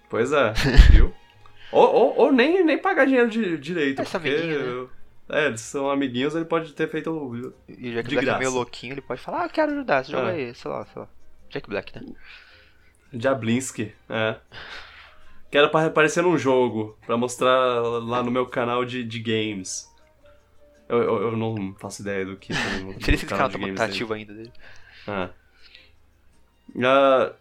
[0.10, 0.52] Pois é,
[0.92, 1.14] viu?
[1.72, 4.36] Ou, ou, ou nem, nem pagar dinheiro de, direito, Essa porque...
[4.36, 4.90] amiguinho,
[5.30, 7.10] É, eles são amiguinhos, ele pode ter feito...
[7.68, 8.40] E o Jack De Black é graça.
[8.40, 10.32] meio louquinho, ele pode falar, ah, eu quero ajudar, jogo É.
[10.32, 11.10] aí, sei lá, sei lá.
[11.50, 12.06] Jack Black, né?
[13.14, 14.36] Diablinski, é.
[15.50, 19.90] Quero pa- aparecer num jogo, pra mostrar lá no meu canal de, de games.
[20.90, 22.54] Eu, eu, eu não faço ideia do que
[23.04, 24.52] que esse canal de tá, ativo ainda dele.
[25.08, 25.30] Ah.
[26.84, 27.34] Ah,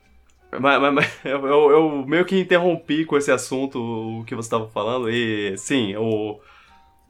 [0.60, 3.78] mas, mas- mas eu, eu- eu meio que interrompi com esse assunto
[4.20, 5.10] o que você estava falando.
[5.10, 6.40] E sim, o,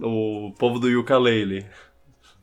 [0.00, 1.66] o povo do ukulele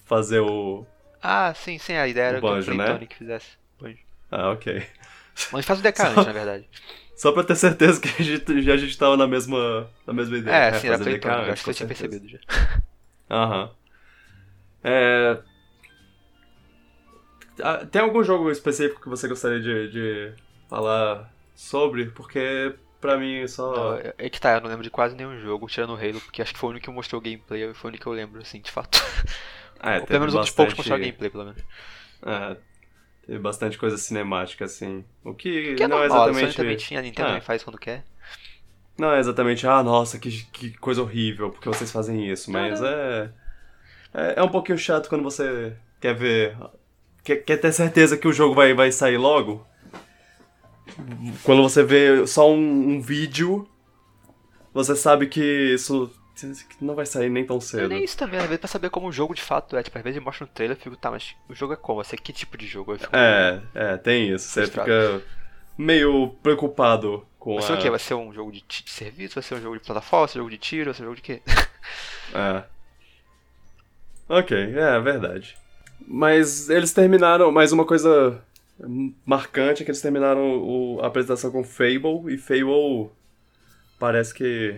[0.05, 0.85] fazer o.
[1.21, 2.85] Ah, sim, sim, a ideia era O que o banjo, né?
[2.85, 3.57] Playtonic fizesse.
[3.79, 3.97] Banjo.
[4.31, 4.83] Ah, ok.
[5.51, 6.69] Mas faz o DK antes, na verdade.
[7.15, 10.37] Só pra ter certeza que a gente, já a gente tava na mesma, na mesma
[10.37, 10.55] ideia.
[10.55, 12.39] É, sim, era Playtonic, acho que você tinha percebido já.
[13.29, 13.69] Aham.
[14.83, 15.37] É...
[17.61, 20.33] ah, Tem algum jogo específico que você gostaria de, de
[20.75, 22.05] falar sobre?
[22.07, 23.75] Porque pra mim só.
[23.75, 26.19] Não, é- é que tá, eu não lembro de quase nenhum jogo, tirando o Halo,
[26.21, 28.41] porque acho que foi o único que mostrou gameplay, foi o único que eu lembro,
[28.41, 28.97] assim, de fato.
[29.85, 31.61] Ah, é, Ou pelo menos outros poucos bastante- mostraram gameplay, pelo menos.
[32.25, 32.57] É,
[33.27, 35.03] teve bastante coisa cinemática, assim.
[35.25, 36.85] O que, Que é não é normal, Sony exatamente.
[36.87, 38.05] tinha, a Nintendo também faz quando quer.
[38.97, 42.49] Não é exatamente, ah, nossa, que, que coisa horrível, porque vocês fazem isso.
[42.49, 43.29] Mas é,
[44.13, 44.33] é.
[44.37, 46.55] É um pouquinho chato quando você quer ver.
[47.25, 49.67] Quer, quer ter certeza que o jogo vai, vai sair logo.
[51.43, 53.67] Quando você vê só um, um vídeo,
[54.73, 56.11] você sabe que isso
[56.81, 57.87] não vai sair nem tão é cedo.
[57.89, 59.83] nem isso também, às vezes pra saber como o jogo de fato é.
[59.83, 62.01] Tipo, às vezes mostra no trailer e fico, tá, mas o jogo é como?
[62.01, 62.95] Assim, que tipo de jogo?
[63.11, 64.47] É, é, tem isso.
[64.49, 64.89] Você Frustrado.
[64.89, 65.23] fica
[65.77, 67.67] meio preocupado com Vai a.
[67.67, 67.89] ser o quê?
[67.89, 69.35] Vai ser um jogo de, de serviço?
[69.35, 70.25] Vai ser um jogo de plataforma?
[70.25, 70.85] Vai ser um jogo de tiro?
[70.85, 71.41] Vai ser um jogo de quê?
[72.33, 72.63] É.
[74.27, 75.55] Ok, é verdade.
[76.07, 77.51] Mas eles terminaram.
[77.51, 78.41] Mais uma coisa
[79.25, 83.09] marcante é que eles terminaram o- a apresentação com Fable e Fable
[83.99, 84.75] parece que.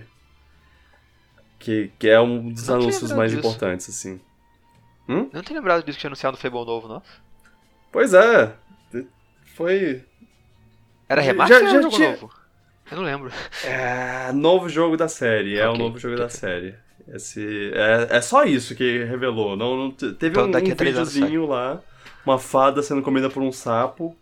[1.60, 3.40] que, que é um dos Não anúncios mais disso.
[3.46, 4.20] importantes, assim.
[5.08, 7.02] Eu não tenho lembrado disso que tinha anunciado no Fable novo, não.
[7.92, 8.54] Pois é.
[9.56, 10.04] Foi.
[11.08, 12.32] Era remaster já- ou já jogo tinha- novo?
[12.92, 13.32] Eu não lembro.
[13.64, 15.58] É, novo jogo da série.
[15.58, 16.26] É o novo jogo ok.
[16.26, 16.76] da série.
[17.08, 19.56] Esse, é, é só isso que revelou.
[19.56, 21.82] Não, não te- teve Então um, um videozinho lá,
[22.26, 24.16] uma fada sendo comida por um sapo.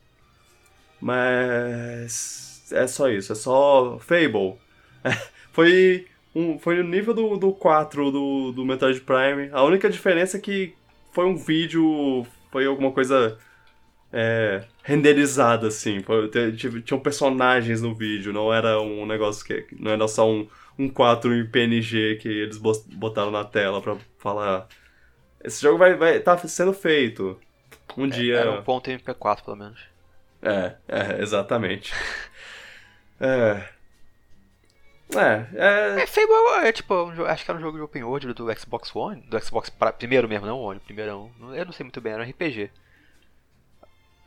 [0.99, 4.55] Mas é só isso, é só Fable.
[5.51, 9.49] foi, um, foi no nível do, do 4 do, do Metroid Prime.
[9.51, 10.73] A única diferença é que
[11.11, 13.37] foi um vídeo, foi alguma coisa
[14.13, 16.01] é, renderizada, assim.
[16.01, 16.29] Foi,
[16.85, 19.65] tinham personagens no vídeo, não era um negócio que.
[19.79, 24.67] Não era só um, um 4 em PNG que eles botaram na tela pra falar.
[25.43, 27.39] Esse jogo vai, vai tá sendo feito.
[27.97, 28.37] Um dia.
[28.37, 29.79] Era um ponto MP4, pelo menos.
[30.41, 31.93] É, é, exatamente.
[33.19, 33.69] é.
[35.15, 36.01] É, é.
[36.01, 38.95] É, Fable é tipo, um acho que era um jogo de open world do Xbox
[38.95, 41.31] One, do Xbox pra, primeiro mesmo, não o One, primeirão.
[41.53, 42.71] Eu não sei muito bem, era um RPG.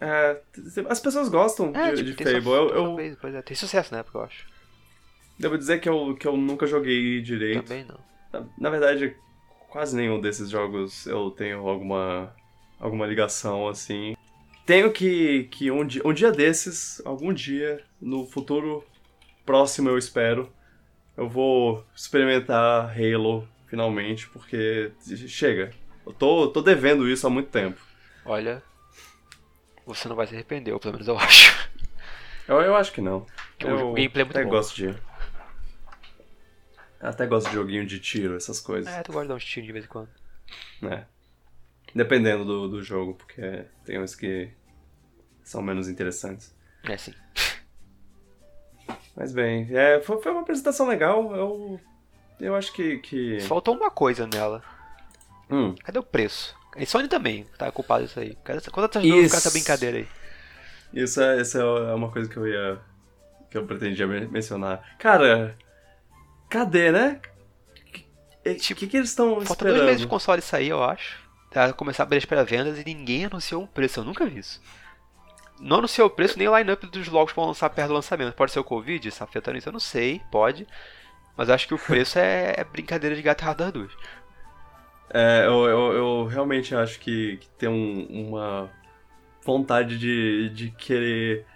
[0.01, 0.41] é,
[0.89, 2.51] as pessoas gostam É, de, tipo, de Fable.
[2.51, 4.47] Eu, eu pois é, tem sucesso na época, eu acho.
[5.39, 7.65] devo dizer que eu, que eu nunca joguei direito.
[7.65, 7.99] Também não.
[8.33, 9.17] Na, na verdade,
[9.69, 12.33] quase nenhum desses jogos eu tenho alguma,
[12.79, 14.17] alguma ligação assim.
[14.65, 18.85] Tenho que, que um, dia, um dia desses, algum dia, no futuro
[19.45, 20.53] próximo eu espero,
[21.17, 24.91] eu vou experimentar Halo finalmente, porque
[25.29, 25.71] chega.
[26.05, 27.81] Eu tô, tô devendo isso há muito tempo.
[28.25, 28.63] Olha,
[29.85, 31.71] você não vai se arrepender, ou pelo menos eu acho.
[32.49, 33.27] Eu, eu acho que não.
[33.63, 34.51] O eu gameplay é muito até bom.
[34.51, 34.95] gosto de.
[37.01, 38.93] Até gosto de joguinho de tiro, essas coisas.
[38.93, 40.09] É, tu gosta de dar uns tiros de vez em quando.
[40.81, 41.07] né?
[41.97, 44.51] Dependendo do, do jogo, porque tem uns que
[45.43, 46.55] são menos interessantes.
[46.85, 47.15] É, sim.
[49.17, 51.35] Mas bem, é, foi, foi uma apresentação legal.
[51.35, 51.81] Eu,
[52.39, 52.99] eu acho que.
[52.99, 53.41] que...
[53.41, 54.63] Faltou uma coisa nela.
[55.51, 56.55] Hum, Cadê o preço?
[56.77, 58.37] E Sony também tá culpado disso aí.
[58.71, 59.31] Quanto tá Isso.
[59.31, 60.09] com essa brincadeira aí?
[60.93, 62.79] isso, é, isso é uma coisa que eu ia.
[63.51, 64.97] que eu pretendia men- mencionar.
[64.99, 65.57] Cara,
[66.51, 67.21] cadê, né?
[68.45, 70.09] O que, que, que eles estão Falta dois meses de esperando?
[70.11, 71.26] console sair, eu acho.
[71.57, 74.01] Pra começar a abrir as pré-vendas e ninguém anunciou um preço.
[74.01, 74.61] Eu nunca vi isso.
[75.59, 78.35] Não anunciou o preço nem o line-up dos jogos vão lançar perto do lançamento.
[78.35, 80.67] Pode ser o Covid, isso afetando isso, eu não sei, pode.
[81.35, 83.91] Mas acho que o preço é, é brincadeira de gato das duas.
[85.09, 88.71] É, eu, eu, eu realmente acho que, que tem um- uma
[89.43, 91.47] vontade de, de querer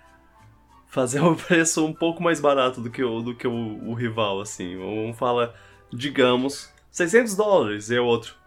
[0.88, 3.52] fazer um preço um pouco mais barato do que o, do que o,
[3.86, 4.78] o rival, assim.
[4.78, 5.54] Um fala,
[5.92, 8.39] digamos, 600 dólares, e o outro.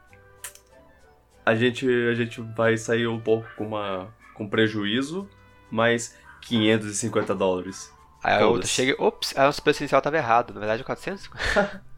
[1.46, 5.30] A gente, a gente vai sair um pouco com, uma, com prejuízo,
[5.70, 7.92] mas 550 dólares.
[8.24, 10.54] Aí a outra chega, ops, a nosso preço inicial tava errado.
[10.54, 11.30] Na verdade é 400?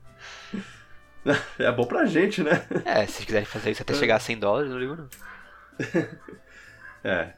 [1.58, 2.68] É bom pra gente, né?
[2.86, 5.10] É, se vocês quiserem fazer isso até chegar a 100 dólares, não ligo não.
[7.04, 7.34] É.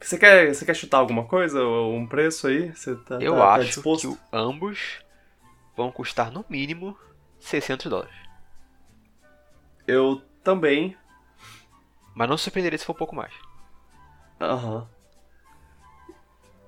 [0.00, 1.62] Você quer, você quer chutar alguma coisa?
[1.64, 2.70] Um preço aí?
[2.74, 4.14] Você tá, Eu tá- tá acho disposto?
[4.14, 4.98] que ambos
[5.76, 6.96] vão custar no mínimo
[7.38, 8.14] 600 dólares.
[9.86, 10.96] Eu também.
[12.14, 13.32] Mas não surpreenderia se for um pouco mais.
[14.40, 14.88] Aham.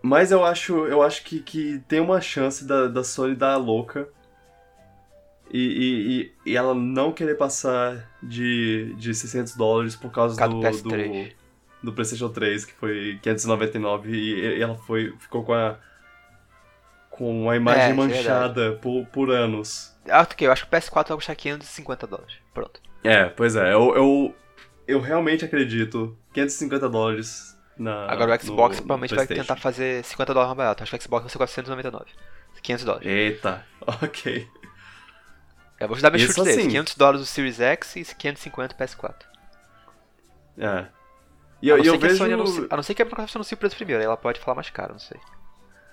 [0.02, 3.56] Mas eu acho, eu acho que, que tem uma chance da, da Sony dar a
[3.56, 4.08] louca
[5.48, 10.66] e, e, e, ela não querer passar de, de 600 dólares por causa do, do
[10.66, 11.32] PS3.
[11.82, 15.76] do, PlayStation 3, que foi 599 e, e ela foi, ficou com a,
[17.10, 19.94] com a imagem É, é manchada por, por anos.
[20.08, 22.34] Ah, ok, eu acho que o PS4 vai custar 550 dólares.
[22.52, 22.80] Pronto.
[23.04, 24.34] É, pois é, eu, eu,
[24.86, 28.06] eu realmente acredito 550 dólares na.
[28.10, 30.82] Agora o Xbox no- provavelmente vai tentar fazer 50 dólares mais barato.
[30.82, 32.10] Acho que o Xbox vai ser 499.
[32.62, 33.06] 500 dólares.
[33.08, 34.48] Eita, ok.
[35.80, 36.60] Eu vou te dar meu Isso chute desse.
[36.60, 36.68] assim.
[36.68, 39.14] 500 dólares o Series X e 550 o PS4.
[40.58, 40.86] É.
[41.60, 42.16] E a, eu, não e eu a, vejo.
[42.18, 44.54] Sony anuncie, a não ser que a Microsoft anuncie o preço primeiro, ela pode falar
[44.54, 45.18] mais caro, não sei.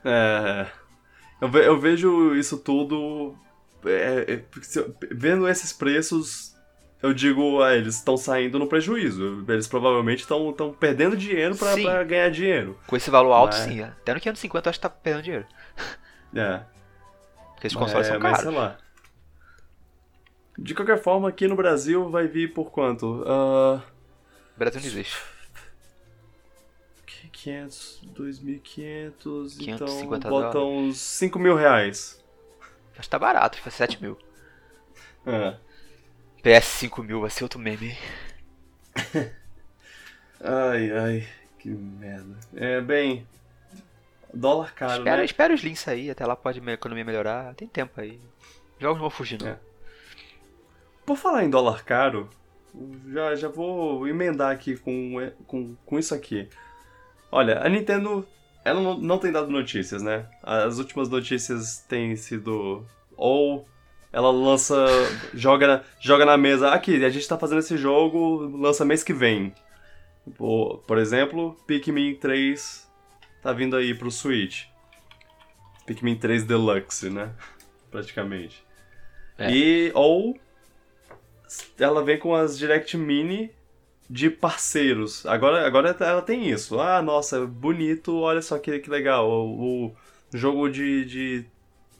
[0.05, 0.67] É.
[1.41, 3.35] Eu, ve- eu vejo isso tudo.
[3.85, 4.43] é, é,
[5.11, 6.53] vendo esses preços,
[7.01, 9.45] eu digo, ah, eles estão saindo no prejuízo.
[9.47, 12.79] Eles provavelmente estão perdendo dinheiro pra ganhar dinheiro.
[12.87, 13.81] Com esse valor alto, Mas- sim.
[13.81, 15.45] Até no 550 eu acho que tá perdendo dinheiro.
[16.35, 16.61] É.
[17.53, 18.49] Porque esses consoles é, são mas caros.
[18.49, 18.77] sei lá.
[20.57, 23.23] De qualquer forma, aqui no Brasil vai vir por quanto?
[23.23, 23.81] O
[24.57, 25.17] Brasil não existe.
[27.31, 30.89] 500, 2.500, então 550 bota dólares.
[30.89, 32.21] uns 5 mil reais.
[32.93, 34.17] Acho que tá barato, foi 7 mil.
[35.25, 35.55] É.
[36.41, 37.97] PS 5 mil vai ser outro meme.
[40.41, 42.37] Ai, ai, que merda.
[42.55, 43.27] É, bem,
[44.33, 45.25] dólar caro, espera, né?
[45.25, 47.53] espera os links aí, até lá pode a economia melhorar.
[47.55, 48.21] Tem tempo aí.
[48.79, 49.49] Jogos não vão fugir, não.
[49.49, 49.59] É.
[51.05, 52.29] Por falar em dólar caro,
[53.11, 56.47] já, já vou emendar aqui com, com, com isso aqui.
[57.29, 58.25] Olha, a Nintendo,
[58.63, 60.25] ela não, não tem dado notícias, né?
[60.41, 62.85] As últimas notícias têm sido
[63.17, 63.67] ou
[64.11, 64.75] ela lança,
[65.33, 69.13] joga na, joga na mesa, aqui, a gente tá fazendo esse jogo, lança mês que
[69.13, 69.53] vem.
[70.35, 72.87] Por, por exemplo, Pikmin 3
[73.41, 74.65] tá vindo aí pro Switch.
[75.85, 77.31] Pikmin 3 Deluxe, né?
[77.89, 78.63] Praticamente.
[79.37, 79.51] É.
[79.51, 80.37] E, ou
[81.79, 83.51] ela vem com as Direct Mini
[84.09, 85.25] de parceiros.
[85.25, 86.79] Agora, agora ela tem isso.
[86.79, 89.29] Ah, nossa, bonito, olha só que, que legal.
[89.29, 89.95] O, o
[90.33, 91.45] jogo de, de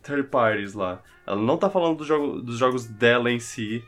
[0.02, 1.02] third parties lá.
[1.30, 3.84] Ela não tá falando do jogo, dos jogos dela em si.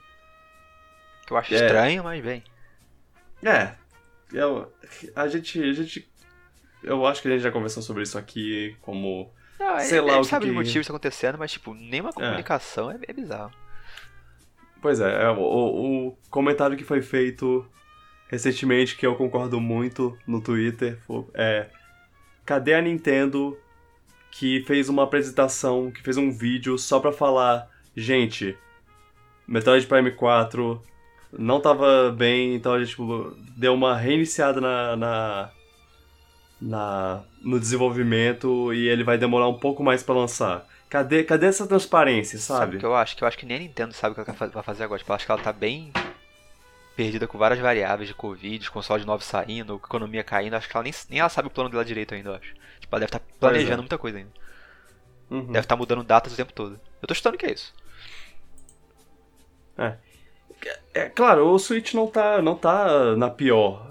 [1.26, 1.58] Que eu acho É.
[1.58, 2.44] estranho, mas bem.
[3.44, 3.74] É,
[4.32, 4.72] eu,
[5.16, 6.12] a gente, a gente,
[6.84, 10.14] eu acho que a gente já conversou sobre isso aqui, como Não, Sei é- lá
[10.16, 13.14] a o sabe que- os motivos que tá acontecendo, mas tipo, nenhuma comunicação é, é
[13.14, 13.52] bizarro.
[14.82, 17.68] Pois é, é, o, o comentário que foi feito
[18.28, 21.00] recentemente, que eu concordo muito no Twitter,
[21.34, 21.70] é
[22.46, 23.58] cadê a Nintendo
[24.32, 28.58] que fez uma apresentação, que fez um vídeo só pra falar, gente,
[29.48, 30.82] Metroid Prime 4
[31.38, 35.50] não tava bem, então a gente tipo, deu uma reiniciada na, na,
[36.62, 40.66] na, no desenvolvimento e ele vai demorar um pouco mais pra lançar.
[40.90, 42.76] Cadê, cadê essa transparência, Sabe sabe?
[42.76, 43.16] o que eu acho?
[43.16, 45.00] Que eu acho que nem a Nintendo sabe o que ela vai fazer agora.
[45.00, 45.92] Tipo, eu acho que ela tá bem
[46.96, 50.56] perdida com várias variáveis de Covid, console novo saindo, economia caindo.
[50.56, 52.54] Acho que ela nem, nem ela sabe o plano dela direito ainda, eu acho.
[52.80, 53.78] Tipo, ela deve estar planejando é.
[53.78, 54.32] muita coisa ainda.
[55.30, 55.46] Uhum.
[55.48, 56.80] Deve estar mudando datas o tempo todo.
[57.02, 57.74] Eu tô chutando que é isso.
[60.94, 63.90] É claro, o Switch não tá, não tá na pior.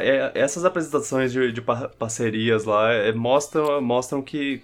[0.00, 4.62] É, essas apresentações de, de par- parcerias lá é, mostram, mostram que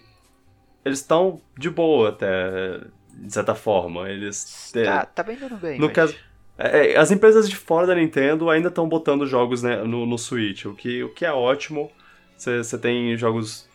[0.84, 2.80] eles estão de boa até,
[3.14, 4.10] de certa forma.
[4.10, 4.74] Eles.
[4.76, 5.78] é, Tá, tá bem dando bem.
[5.78, 6.16] no mas- caso.
[6.58, 10.64] É, as empresas de fora da Nintendo ainda estão botando jogos né, no, no Switch,
[10.66, 11.90] o que, o que é ótimo.
[12.36, 13.68] Você tem jogos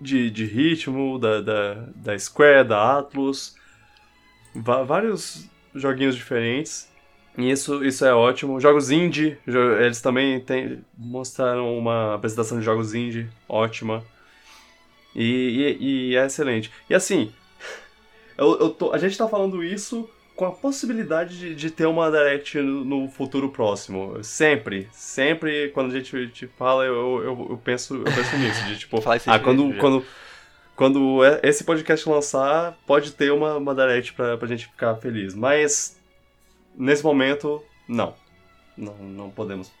[0.00, 3.54] de, de ritmo, da, da, da Square, da Atlus,
[4.54, 6.88] vários joguinhos diferentes.
[7.38, 8.58] E isso, isso é ótimo.
[8.60, 14.02] Jogos indie, jo- eles também tem, mostraram uma apresentação de jogos indie ótima.
[15.14, 16.70] E, e- e é excelente.
[16.88, 17.32] E assim,
[18.36, 22.10] eu, eu tô- a gente tá falando isso com a possibilidade de, de ter uma
[22.10, 24.22] Direct no, no futuro próximo.
[24.22, 28.64] Sempre, sempre quando a gente te fala, eu, eu, eu penso, eu penso nisso.
[28.66, 29.80] De tipo, ah, quando, já.
[29.80, 30.04] quando,
[30.76, 35.34] quando é- esse podcast lançar, pode ter uma, uma Direct pra, pra gente ficar feliz.
[35.34, 35.98] Mas,
[36.76, 38.14] nesse momento, não.
[38.76, 39.72] Não, não podemos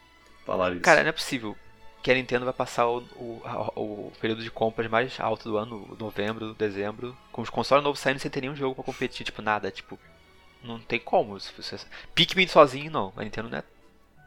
[0.46, 0.80] falar isso.
[0.80, 1.54] Cara, não é possível
[2.02, 3.42] que a Nintendo vai passar o, o,
[3.74, 8.20] o período de compras mais alto do ano, novembro, dezembro, com os consoles novos saindo
[8.20, 9.98] sem ter nenhum jogo pra competir, tipo, nada, tipo,
[10.62, 11.38] não tem como.
[11.38, 11.76] Se você...
[12.14, 13.12] Pikmin sozinho, não.
[13.16, 13.64] A Nintendo não é.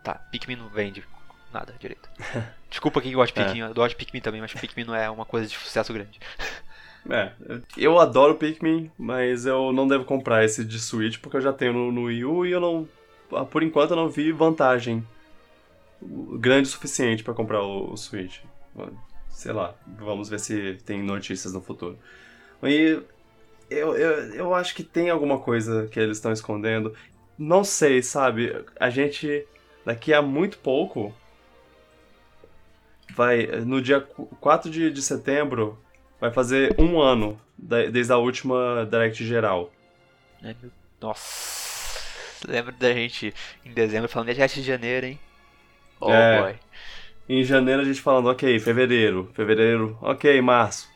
[0.03, 1.03] Tá, Pikmin não vende
[1.53, 2.09] nada direito.
[2.69, 3.45] Desculpa quem gosta de É.
[3.45, 6.19] Pikmin, eu gosto de Pikmin também, mas Pikmin não é uma coisa de sucesso grande.
[7.09, 7.31] É,
[7.77, 11.71] eu adoro Pikmin, mas eu não devo comprar esse de Switch porque eu já tenho
[11.71, 12.87] no, no Wii U e eu não.
[13.31, 15.07] ah, Por enquanto eu não vi vantagem
[16.01, 18.39] grande o suficiente pra comprar o, o Switch.
[19.29, 21.97] Sei lá, vamos ver se tem notícias no futuro.
[22.63, 23.01] E
[23.69, 26.95] eu, eu, eu acho que tem alguma coisa que eles estão escondendo.
[27.37, 28.53] Não sei, sabe?
[28.79, 29.45] A gente,
[29.85, 31.13] daqui a muito pouco,
[33.15, 33.45] vai.
[33.65, 34.01] No dia
[34.39, 35.77] 4 de, de setembro,
[36.19, 39.71] vai fazer um ano da- desde a última Direct geral.
[40.41, 41.59] Né, meu- Nossa.
[42.47, 43.33] Lembro da gente
[43.65, 45.19] em dezembro falando de de janeiro, hein?
[45.99, 46.41] Oh É.
[46.41, 46.55] boy.
[47.27, 50.89] Em janeiro a gente falando, ok, fevereiro, fevereiro, ok, março.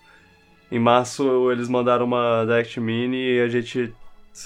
[0.74, 3.94] Em março eles mandaram uma Direct Mini e a gente,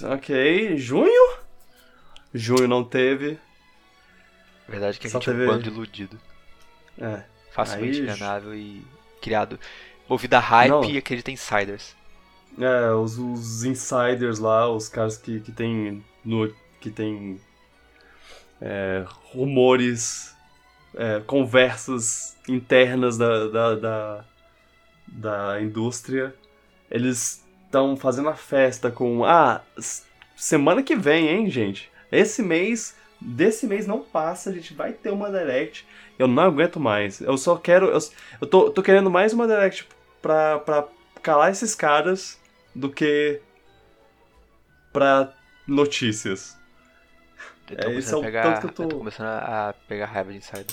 [0.04, 1.38] ok, junho?
[2.34, 3.40] Junho não teve.
[4.68, 6.20] Verdade que a Só gente é teve- um bando iludido.
[7.00, 8.86] É, Facilmente Aí- enganável e
[9.22, 9.58] criado.
[10.10, 10.84] Movido a hype Não.
[10.84, 11.96] e acredita em insiders.
[12.60, 17.40] é os, os insiders lá, os caras que, que tem no, que tem
[18.60, 20.36] é, rumores,
[20.94, 24.26] é, conversas internas da, da, da,
[25.08, 26.34] da indústria,
[26.90, 29.62] eles estão fazendo a festa com ah,
[30.36, 31.92] semana que vem, hein, gente?
[32.12, 35.86] Esse mês, desse mês não passa, a gente vai ter uma direct.
[36.18, 37.22] Eu não aguento mais.
[37.22, 37.88] Eu só quero.
[37.88, 38.00] Eu,
[38.42, 39.88] eu tô, tô querendo mais uma direct
[40.22, 40.88] pra, pra
[41.22, 42.40] calar esses caras
[42.74, 43.40] do que
[44.94, 45.34] pra
[45.68, 46.58] notícias.
[47.70, 48.44] Eu tô É, esse é o pegar.
[48.44, 50.66] tanto que eu tô- tô começando a a pegar raiva de insider.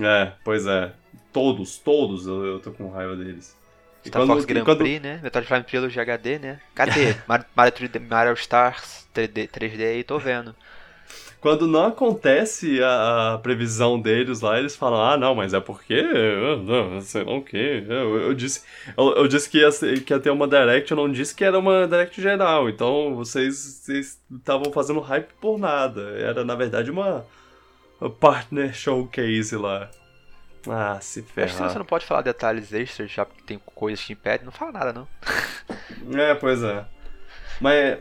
[0.00, 0.92] É, pois é.
[1.32, 3.56] Todos, todos eu, eu tô com raiva deles.
[4.04, 5.20] E Star Fox Grand quando- Prix, né?
[5.22, 6.60] Metroid Prime Trilogy HD, né?
[6.74, 7.14] Cadê?
[7.26, 10.54] Mario, Mario 3D Mario Stars 3D, 3D aí, tô vendo.
[11.40, 16.00] Quando não acontece a, a previsão deles lá, eles falam, ah, não, mas é porque.
[16.64, 17.82] Não, sei lá o quê.
[17.88, 18.62] Eu, eu disse,
[18.96, 21.42] eu, eu disse que ia, ser- que ia ter uma direct, eu não disse que
[21.44, 22.68] era uma direct geral.
[22.68, 23.82] Então vocês
[24.30, 26.00] estavam fazendo hype por nada.
[26.16, 27.24] Era, na verdade, uma
[28.10, 29.90] partner showcase lá.
[30.68, 34.12] Ah, se Acho que você não pode falar detalhes extras, já porque tem coisas que
[34.12, 34.44] impedem.
[34.44, 35.08] Não fala nada, não.
[36.16, 36.84] É, pois é.
[37.60, 37.98] Mas,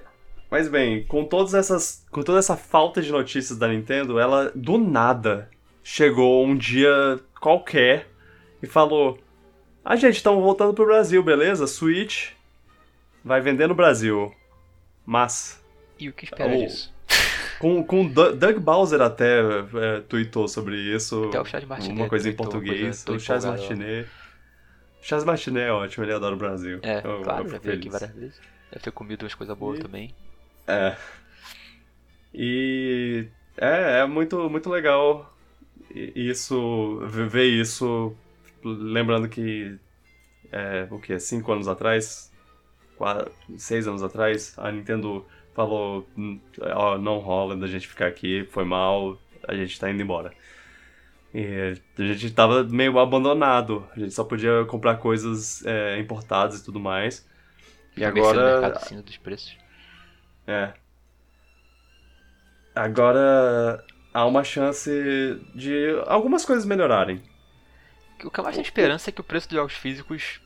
[0.49, 4.77] mas bem, com todas essas, com toda essa falta de notícias da Nintendo, ela do
[4.77, 5.49] nada
[5.83, 8.07] chegou um dia qualquer
[8.61, 9.17] e falou:
[9.83, 11.65] "Ah, gente, estamos voltando pro Brasil, beleza?
[11.65, 12.31] Switch
[13.25, 14.31] vai vender no Brasil."
[15.03, 15.59] Mas
[15.99, 16.57] E o que espera Oh.
[16.57, 16.90] disso?
[17.61, 21.25] Com, com Doug Bowser até é, tweetou sobre isso.
[21.29, 23.03] Até o Charles Martinet Uma coisa em português.
[23.03, 23.49] coisa, o Charles ó.
[23.51, 24.09] Martinet.
[25.01, 26.79] Charles Martinet é ótimo, ele adora o Brasil.
[26.83, 28.39] É, Eu- claro, eu já veio aqui várias vezes.
[28.71, 30.13] Deve ter comido umas coisas boas E- também.
[30.67, 30.95] É.
[32.33, 35.33] E é, é muito, muito legal
[35.93, 38.15] isso, ver isso,
[38.63, 39.77] lembrando que,
[40.51, 42.31] é, o que, cinco anos atrás,
[42.95, 48.47] quatro, seis anos atrás, a Nintendo falou: "Hum, ó, não rola da gente ficar aqui,
[48.51, 50.31] foi mal, a gente tá indo embora.
[51.33, 56.65] E a gente tava meio abandonado, a gente só podia comprar coisas é, importadas e
[56.65, 57.25] tudo mais.
[57.95, 58.53] E agora.
[58.53, 59.57] mercado acima dos preços.
[60.45, 60.73] É.
[62.75, 63.83] Agora
[64.13, 64.89] há uma chance
[65.55, 67.21] de algumas coisas melhorarem.
[68.23, 70.41] O que eu mais tenho esperança é que o preço dos jogos físicos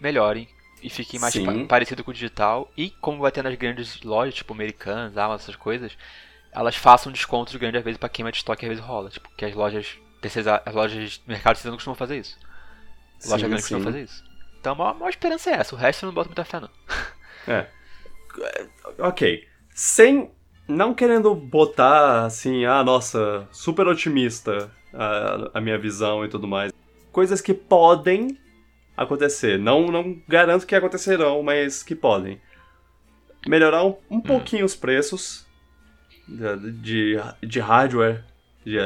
[0.00, 0.48] melhorem
[0.82, 2.70] e fiquem mais pa- parecido com o digital.
[2.76, 5.96] E como vai ter nas grandes lojas, tipo Americanas, Amazon, essas coisas,
[6.50, 9.08] elas façam descontos grandes às vezes pra queima de estoque às vezes rola.
[9.10, 12.36] Tipo, que as lojas terceiriza- as lojas de mercado não costumam fazer isso.
[13.24, 13.84] Loja Sim, grande costuma sim.
[13.84, 14.24] fazer isso.
[14.60, 15.74] Então a maior, a maior esperança é essa.
[15.74, 16.70] O resto eu não boto muita fé não.
[17.48, 17.66] É.
[18.98, 19.44] Ok.
[19.74, 20.30] Sem.
[20.68, 26.72] Não querendo botar assim, ah, nossa, super otimista a, a minha visão e tudo mais.
[27.10, 28.38] Coisas que podem
[28.96, 29.58] acontecer.
[29.58, 32.40] Não, não garanto que acontecerão, mas que podem.
[33.46, 35.44] Melhorar um, um pouquinho os preços
[36.28, 38.22] de, de, de hardware,
[38.64, 38.76] de,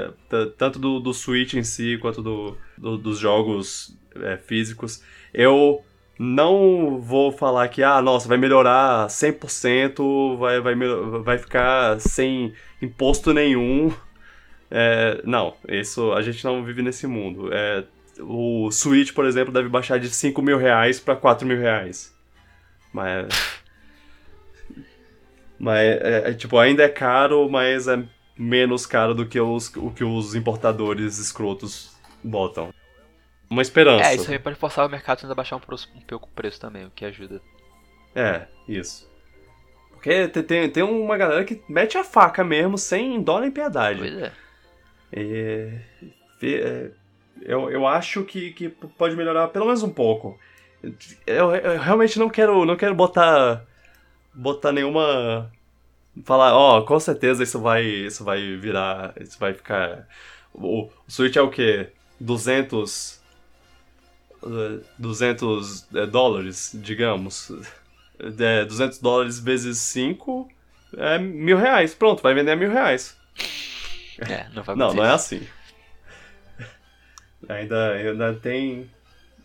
[0.56, 5.02] tanto do, do Switch em si quanto do, do- dos jogos é, físicos.
[5.34, 5.82] Eu
[6.18, 10.74] não vou falar que, ah, nossa, vai melhorar 100%, vai, vai,
[11.22, 13.92] vai ficar sem imposto nenhum.
[14.70, 17.52] É, não, isso a gente não vive nesse mundo.
[17.52, 17.84] É,
[18.20, 22.14] o Switch, por exemplo, deve baixar de 5 mil reais para 4 mil reais.
[22.92, 23.26] Mas.
[25.58, 28.02] Mas, é, é, tipo, ainda é caro, mas é
[28.36, 32.72] menos caro do que os, o que os importadores escrotos botam.
[33.48, 34.10] Uma esperança.
[34.10, 35.60] É, isso aí pode forçar o mercado a baixar um,
[35.94, 37.40] um pouco o preço também, o que ajuda.
[38.14, 39.08] É, isso.
[39.92, 43.98] Porque tem, tem, uma galera que mete a faca mesmo, sem dó nem piedade.
[43.98, 44.32] Pois é.
[46.38, 46.90] Fe- é,
[47.42, 50.38] eu, eu acho que, que pode melhorar pelo menos um pouco.
[51.26, 53.64] Eu, eu realmente não quero, não quero botar,
[54.34, 55.50] botar nenhuma.
[56.24, 60.08] Falar, ó, com certeza isso vai, isso vai virar, isso vai ficar.
[60.52, 61.90] O, o Switch é o quê?
[62.20, 63.20] 200.
[64.44, 67.50] eh, 200 eh, dólares, digamos.
[68.18, 70.48] É, 200 dólares vezes 5
[70.96, 71.94] é mil reais.
[71.94, 73.16] Pronto, vai vender a mil reais.
[74.18, 75.46] É, não vai Não, não é assim.
[77.48, 78.90] Ainda, ainda tem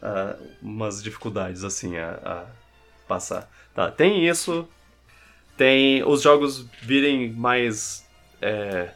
[0.02, 2.46] ah, umas dificuldades assim a, a
[3.08, 3.50] passar.
[3.74, 4.68] Tá, tem isso.
[5.58, 8.06] Tem os jogos virem mais.
[8.42, 8.90] É,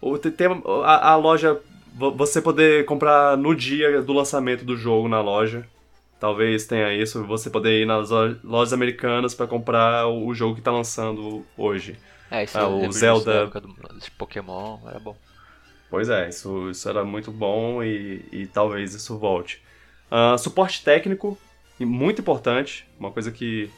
[0.00, 0.46] o- tem-
[0.84, 1.60] a, a loja.
[1.94, 5.66] vo- Você poder comprar no dia do lançamento do jogo na loja.
[6.20, 7.24] Talvez tenha isso.
[7.24, 11.96] Você poder ir nas lo- lojas americanas pra comprar o jogo que tá lançando hoje.
[12.30, 13.68] É, isso Ah, eu o Zelda- do,
[14.18, 15.16] Pokémon, era bom.
[15.88, 19.62] Pois é, isso, isso era muito bom e, e talvez isso volte.
[20.10, 21.38] Ah, suporte técnico,
[21.78, 23.70] e muito importante, uma coisa que,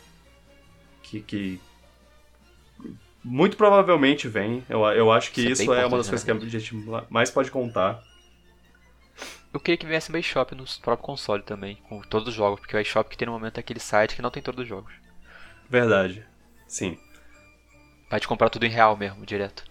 [1.03, 1.61] que, que
[3.25, 4.65] muito provavelmente vem.
[4.69, 6.75] Eu, eu acho que Isso é isso bem é uma das coisas que a gente
[7.11, 8.03] mais pode contar.
[9.53, 12.77] Eu queria que viesse uma eShop no próprio console também, com todos os jogos, porque
[12.77, 14.93] o eShop que tem no momento é aquele site que não tem todos os jogos.
[15.69, 16.25] Verdade.
[16.67, 16.99] Sim.
[18.11, 19.65] Vai te comprar tudo em real mesmo, direto.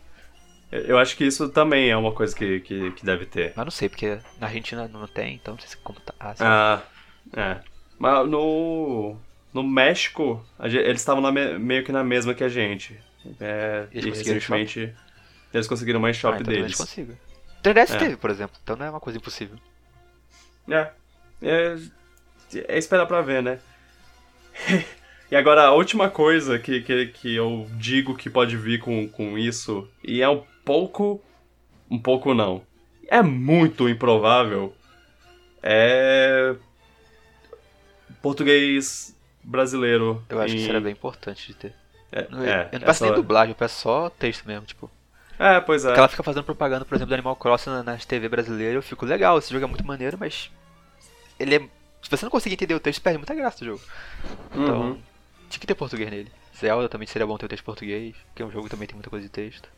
[0.72, 3.54] Eu- acho que isso também é uma coisa que, que, que deve ter.
[3.56, 6.14] Mas não sei, porque na Argentina não tem, então não sei se como tá.
[6.20, 6.36] Ah.
[6.40, 6.82] Ah,
[7.40, 7.58] é.
[7.98, 9.16] Mas no,
[9.54, 13.00] no México, a gen- eles estavam me- meio que na mesma que a gente.
[13.40, 14.96] É, Eles e conseguiram recentemente
[15.54, 16.76] eles conseguiram uma shop Ah, então deles.
[16.76, 17.18] consiga.
[17.64, 17.98] 3DS É.
[17.98, 19.58] teve, por exemplo, então não é uma coisa impossível.
[20.70, 20.92] É.
[21.42, 21.78] É,
[22.68, 23.60] é esperar pra ver, né?
[25.32, 29.38] e agora, a última coisa que, que, que eu digo que pode vir com, com
[29.38, 31.22] isso, e é um pouco.
[31.90, 32.62] Um pouco não.
[33.08, 34.74] É muito improvável.
[35.64, 36.56] É.
[38.22, 40.24] Português brasileiro.
[40.30, 41.74] Eu acho que em- isso era bem importante de ter.
[42.12, 44.90] É, Eu, é, eu não peço nem dublagem, eu peço só texto mesmo, tipo.
[45.40, 45.90] É, pois é.
[45.90, 48.82] Porque ela fica fazendo propaganda, por exemplo, do Animal Crossing na- nas TV brasileiras, eu
[48.82, 50.50] fico legal, esse jogo é muito maneiro, mas.
[51.40, 51.60] Ele é.
[52.02, 53.82] Se você não conseguir entender o texto, perde muita graça do jogo.
[54.52, 55.02] Então, Uhum.
[55.50, 56.32] tinha que ter português nele.
[56.58, 59.10] Zelda também seria bom ter o texto português, porque um jogo que também tem muita
[59.10, 59.70] coisa de texto.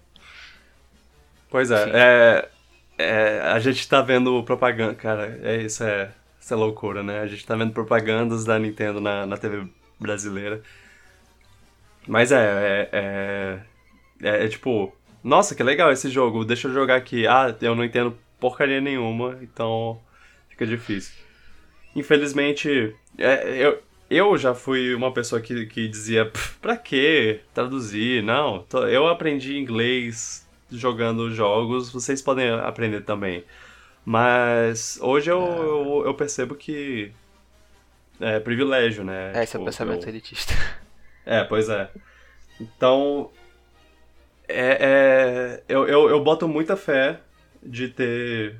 [1.49, 2.49] Pois é, é,
[2.97, 7.19] é, a gente tá vendo propaganda, cara, é, isso, é, isso é loucura, né?
[7.21, 9.67] A gente tá vendo propagandas da Nintendo na, na TV
[9.99, 10.61] brasileira.
[12.07, 13.59] Mas é, é, é,
[14.29, 14.93] é, é tipo,
[15.23, 17.27] nossa, que legal esse jogo, deixa eu jogar aqui.
[17.27, 19.99] Ah, eu não entendo porcaria nenhuma, então
[20.49, 21.13] fica difícil.
[21.95, 28.23] Infelizmente, é, eu, eu já fui uma pessoa que, que dizia, "Pff, pra que traduzir?
[28.23, 33.43] Não, tô- eu aprendi inglês jogando jogos, vocês podem aprender também.
[34.05, 37.11] Mas hoje eu, eu, eu percebo que
[38.19, 39.31] é privilégio, né?
[39.35, 40.53] É, esse é o Tipo, pensamento eu- elitista.
[41.25, 41.89] é, pois é.
[42.59, 43.29] Então,
[44.47, 47.19] é, é- eu, eu, eu boto muita fé
[47.61, 48.57] de ter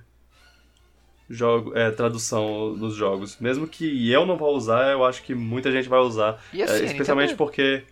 [1.30, 3.38] jogo, é, tradução nos jogos.
[3.39, 6.41] Mesmo que eu não vá usar, eu acho que muita gente vai usar.
[6.53, 7.84] E assim, É, especialmente porque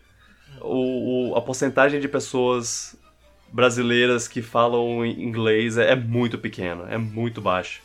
[0.61, 2.95] o, o- a porcentagem de pessoas
[3.57, 7.81] brasileiras que falam inglês é, é muito pequena, é muito baixa.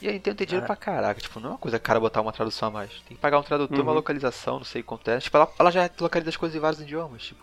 [0.00, 0.66] E a Nintendo tem dinheiro É.
[0.68, 2.90] pra caraca, tipo, não é uma coisa cara botar uma tradução a mais.
[3.08, 3.96] Tem que pagar um tradutor, uma Uhum.
[3.96, 5.18] localização, não sei quanto é.
[5.18, 7.42] Tipo, ela, ela já localiza as coisas em vários idiomas, tipo.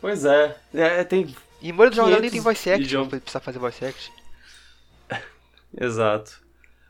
[0.00, 3.08] Pois é, é tem E em maioria dos jogos nem 500 tem voice act, idiomas.
[3.08, 4.12] pra precisar fazer voice act.
[5.80, 6.40] Exato.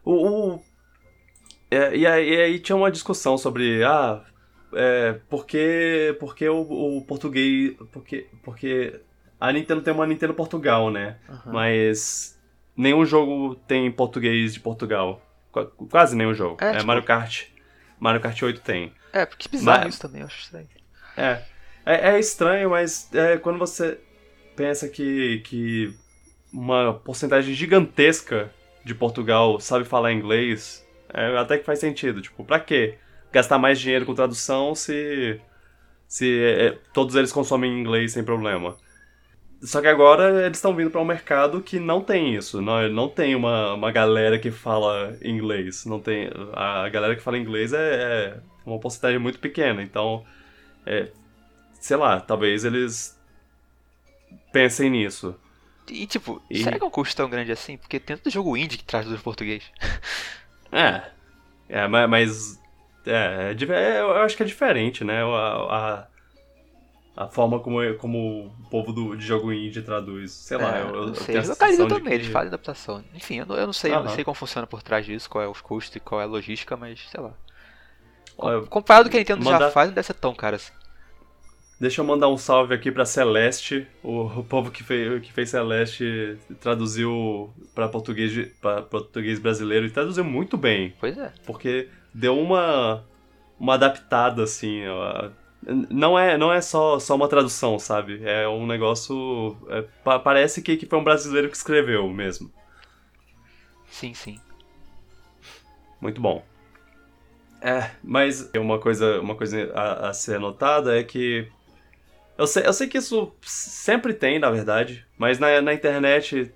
[0.04, 0.12] O,
[0.54, 0.62] o-
[1.70, 4.22] é, e, aí, e aí tinha uma discussão sobre, ah,
[4.72, 6.60] é, por que, por que o,
[6.98, 9.00] o português, porque, porque
[9.41, 11.16] a Nintendo tem uma Nintendo Portugal, né?
[11.28, 11.53] Aham.
[11.53, 12.39] Mas
[12.76, 15.20] nenhum jogo tem português de Portugal.
[15.53, 16.57] Qu- Quase nenhum jogo.
[16.61, 17.45] É, É, tipo- Mario Kart.
[17.99, 18.93] Mario Kart 8 tem.
[19.12, 20.68] É, porque bizarro Mas- isso também, eu acho estranho.
[21.16, 21.43] É.
[21.84, 23.99] É, é estranho, mas é, quando você
[24.57, 25.95] pensa que, que
[26.53, 28.51] uma porcentagem gigantesca
[28.84, 32.20] de Portugal sabe falar inglês, é, até que faz sentido.
[32.20, 32.99] Tipo, pra quê
[33.32, 35.41] gastar mais dinheiro com tradução se,
[36.09, 38.76] se é, todos eles consomem inglês sem problema?
[39.62, 42.61] Só que agora eles estão vindo para um mercado que não tem isso.
[42.61, 45.84] Não, não tem uma, uma galera que fala inglês.
[45.86, 49.82] Não tem, a galera que fala inglês é, é uma porcentagem muito pequena.
[49.82, 50.24] Então,
[50.86, 51.09] é,
[51.80, 53.18] sei lá, talvez eles
[54.52, 55.34] pensem nisso.
[55.88, 57.76] E tipo, E- será que é um custo tão grande assim?
[57.76, 59.64] Porque tem tanto jogo indie que traz do português.
[60.72, 61.12] É,
[61.68, 62.61] é ma- mas
[63.07, 65.22] é, é é, eu acho que é diferente, né?
[65.24, 66.09] A, a,
[67.16, 70.32] a forma como, como o povo do, de jogo indie traduz.
[70.32, 73.02] Sei lá, É, eu, eu não sei, eles localizam também, eles que- fazem adaptação.
[73.14, 75.42] Enfim, eu não, eu não sei, eu não sei como funciona por trás disso, qual
[75.42, 77.32] é os custos e qual é a logística, mas sei lá.
[78.38, 80.72] Olha, Comparado com o que a Nintendo já faz, não deve ser tão caro assim.
[81.78, 85.50] Deixa eu mandar um salve aqui pra Celeste, o, o povo que fez, que fez
[85.50, 90.94] Celeste traduziu pra português, pra português brasileiro e traduziu muito bem.
[90.98, 91.32] Pois é.
[91.44, 93.04] porque deu uma
[93.58, 95.28] uma adaptada assim ó.
[95.66, 98.20] Não é não é só só uma tradução sabe?
[98.24, 102.50] É um negócio é, pa- parece que, que foi um brasileiro que escreveu mesmo.
[103.90, 104.40] Sim, sim.
[106.00, 106.44] muito bom.
[107.60, 111.50] É mas uma coisa uma coisa a, a ser notada é que
[112.38, 116.52] eu sei eu sei que isso sempre tem na verdade mas na, na internet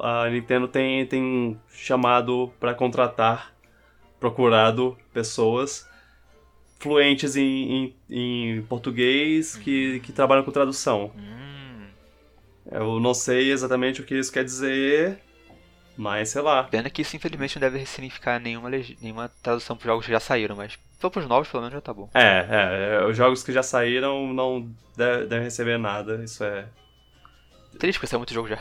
[0.00, 3.54] a Nintendo tem tem chamado pra contratar
[4.20, 5.88] procurado pessoas
[6.80, 11.12] fluentes em, em, em português que, que trabalham com tradução.
[11.16, 11.86] Hum,
[12.72, 15.18] Eu não sei exatamente o que isso quer dizer,
[15.96, 16.64] mas sei lá.
[16.64, 18.68] pena que isso infelizmente não deve significar nenhuma,
[19.00, 21.92] nenhuma tradução para jogos que já saíram, mas só pros novos pelo menos já tá
[21.94, 22.08] bom.
[22.14, 24.62] É, é, é, os jogos que já saíram não
[24.96, 26.66] de- devem receber nada, isso é.
[27.78, 28.58] Triste porque saiu muito jogo já.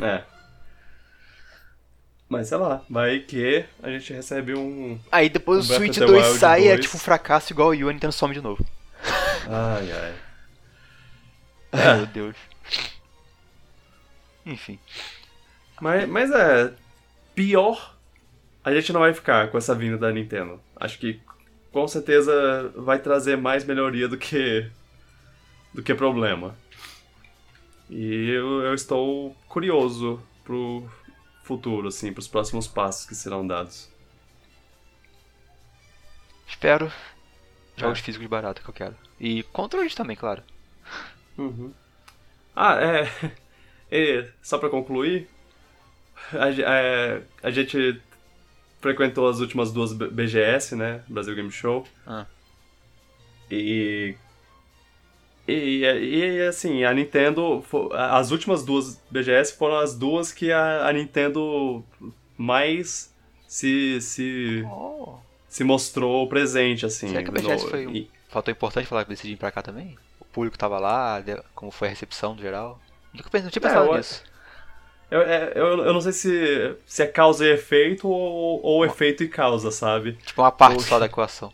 [0.00, 0.24] É.
[2.36, 4.98] Mas sei lá, vai que a gente recebe um.
[5.10, 6.84] Aí depois O o Switch of the 2 Wild sai e é 2.
[6.84, 8.64] tipo um fracasso igual o Yu, a Nintendo some de novo.
[9.48, 10.14] Ai, ai.
[11.72, 12.36] Ai, meu Deus.
[14.46, 14.78] Enfim.
[15.80, 16.72] Mas, mas é.
[17.34, 17.96] Pior,
[18.62, 20.60] a gente não vai ficar com essa vinda da Nintendo.
[20.76, 21.20] Acho que
[21.72, 24.66] com certeza vai trazer mais melhoria do que.
[25.72, 26.56] do que problema.
[27.90, 30.88] E eu, eu estou curioso pro
[31.44, 33.88] futuro, assim, pros próximos passos que serão dados.
[36.48, 36.90] Espero
[37.76, 38.02] jogos É.
[38.02, 38.96] físicos baratos que eu quero.
[39.20, 40.42] E controles também, claro.
[41.38, 41.72] Uhum.
[42.54, 43.34] Ah, é.
[43.92, 45.28] E, só pra concluir,
[46.32, 48.00] a, é, a gente
[48.80, 51.04] frequentou as últimas duas BGS, né?
[51.06, 51.86] Brasil Game Show.
[52.04, 52.26] Ah.
[53.48, 54.16] E.
[55.46, 57.62] E, e, assim, a Nintendo.
[57.92, 61.84] As últimas duas BGS foram as duas que a, a Nintendo
[62.36, 63.12] mais
[63.46, 65.16] se, se, Oh.
[65.48, 67.08] se mostrou presente, assim.
[67.08, 69.50] Será que a BGS no- foi um e- fator importante falar que decidir ir pra
[69.50, 69.96] cá também?
[70.18, 71.22] O público tava lá,
[71.54, 72.80] como foi a recepção no geral?
[73.12, 74.22] Nunca pensei, não tinha É, pensado eu- nisso.
[75.10, 79.22] Eu, é, eu, eu não sei se, se é causa e efeito ou, ou efeito
[79.22, 80.14] e causa, sabe?
[80.24, 81.52] Tipo, uma parte só da equação.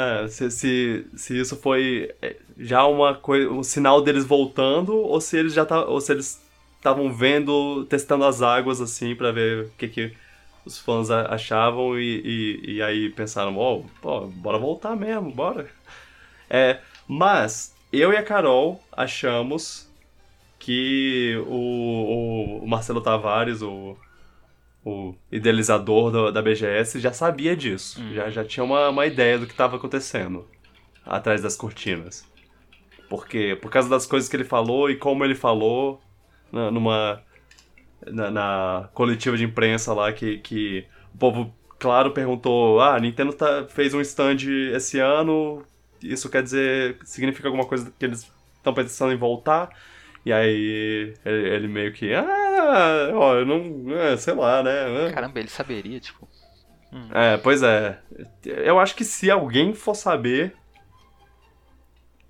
[0.00, 5.20] É, se, se, se isso foi é, já uma coisa, um sinal deles voltando ou
[5.20, 6.40] se eles já tá, ou se eles
[6.76, 10.16] estavam vendo, testando as águas assim pra ver o que, que
[10.64, 12.22] os fãs achavam e,
[12.64, 13.82] e, e aí pensaram, oh,
[14.28, 15.68] bora voltar mesmo, bora.
[16.48, 16.78] É,
[17.08, 19.90] mas eu e a Carol achamos
[20.60, 23.96] que o, o Marcelo Tavares, o,
[24.84, 28.00] o idealizador do- da BGS, já sabia disso.
[28.00, 28.14] Hum.
[28.14, 30.46] Já, já tinha uma, uma ideia do que estava acontecendo.
[31.06, 32.26] atrás das cortinas.
[33.08, 36.00] Porque, por causa das coisas que ele falou e como ele falou
[36.52, 37.22] na, numa.
[38.06, 43.32] Na, na coletiva de imprensa lá que, que o povo, claro, perguntou: Ah, a Nintendo
[43.32, 44.36] tá, fez um stand
[44.74, 45.64] esse ano,
[46.02, 46.98] isso quer dizer.
[47.04, 49.70] significa alguma coisa que eles estão pensando em voltar?
[50.24, 52.14] E aí ele, ele meio que.
[52.14, 52.24] Ah,
[52.60, 53.92] ó, eu não.
[53.96, 55.10] É, sei lá, né?
[55.12, 56.28] Caramba, ele saberia, tipo.
[57.14, 58.00] É, pois é.
[58.44, 60.56] Eu acho que se alguém for saber,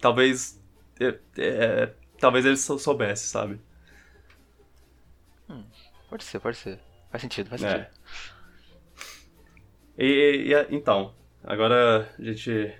[0.00, 0.60] talvez.
[1.00, 3.60] é, é, talvez ele sou- soubesse, sabe?
[6.08, 6.80] Pode ser, pode ser.
[7.10, 7.70] Faz sentido, faz É.
[7.70, 7.90] sentido.
[9.98, 11.14] E, e- então,
[11.44, 12.74] agora a gente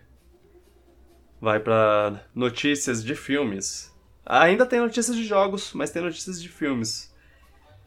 [1.41, 3.95] vai pra notícias de filmes.
[4.25, 7.08] Ainda tem notícias de jogos, mas tem notícias de filmes.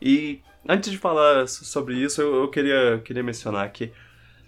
[0.02, 3.92] E antes de falar so- sobre isso, eu, eu queria, queria mencionar que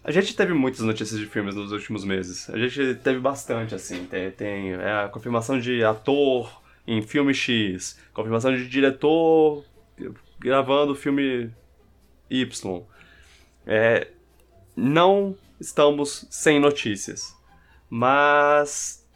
[0.03, 2.49] a gente teve muitas notícias de filmes nos últimos meses.
[2.49, 4.05] A gente teve bastante, assim.
[4.05, 9.63] Tem, tem é, a confirmação de ator em filme X, confirmação de diretor
[10.39, 11.49] gravando filme
[12.29, 12.83] Y.
[13.65, 14.07] É,
[14.75, 17.33] não estamos sem notícias.
[17.89, 19.07] Mas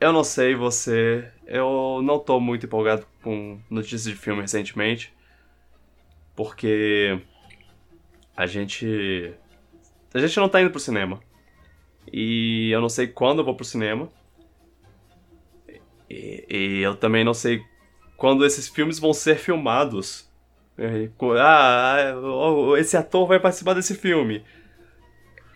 [0.00, 5.12] eu não sei você, eu não tô muito empolgado com notícias de filme recentemente,
[6.38, 7.20] porque
[8.36, 9.34] a gente
[10.14, 11.18] a gente não tá indo pro cinema.
[12.12, 14.08] E eu não sei quando eu vou pro cinema.
[16.08, 17.60] E, e eu também não sei
[18.16, 20.30] quando esses filmes vão ser filmados.
[20.78, 24.44] É, co- Ah, ah, esse ator vai participar desse filme.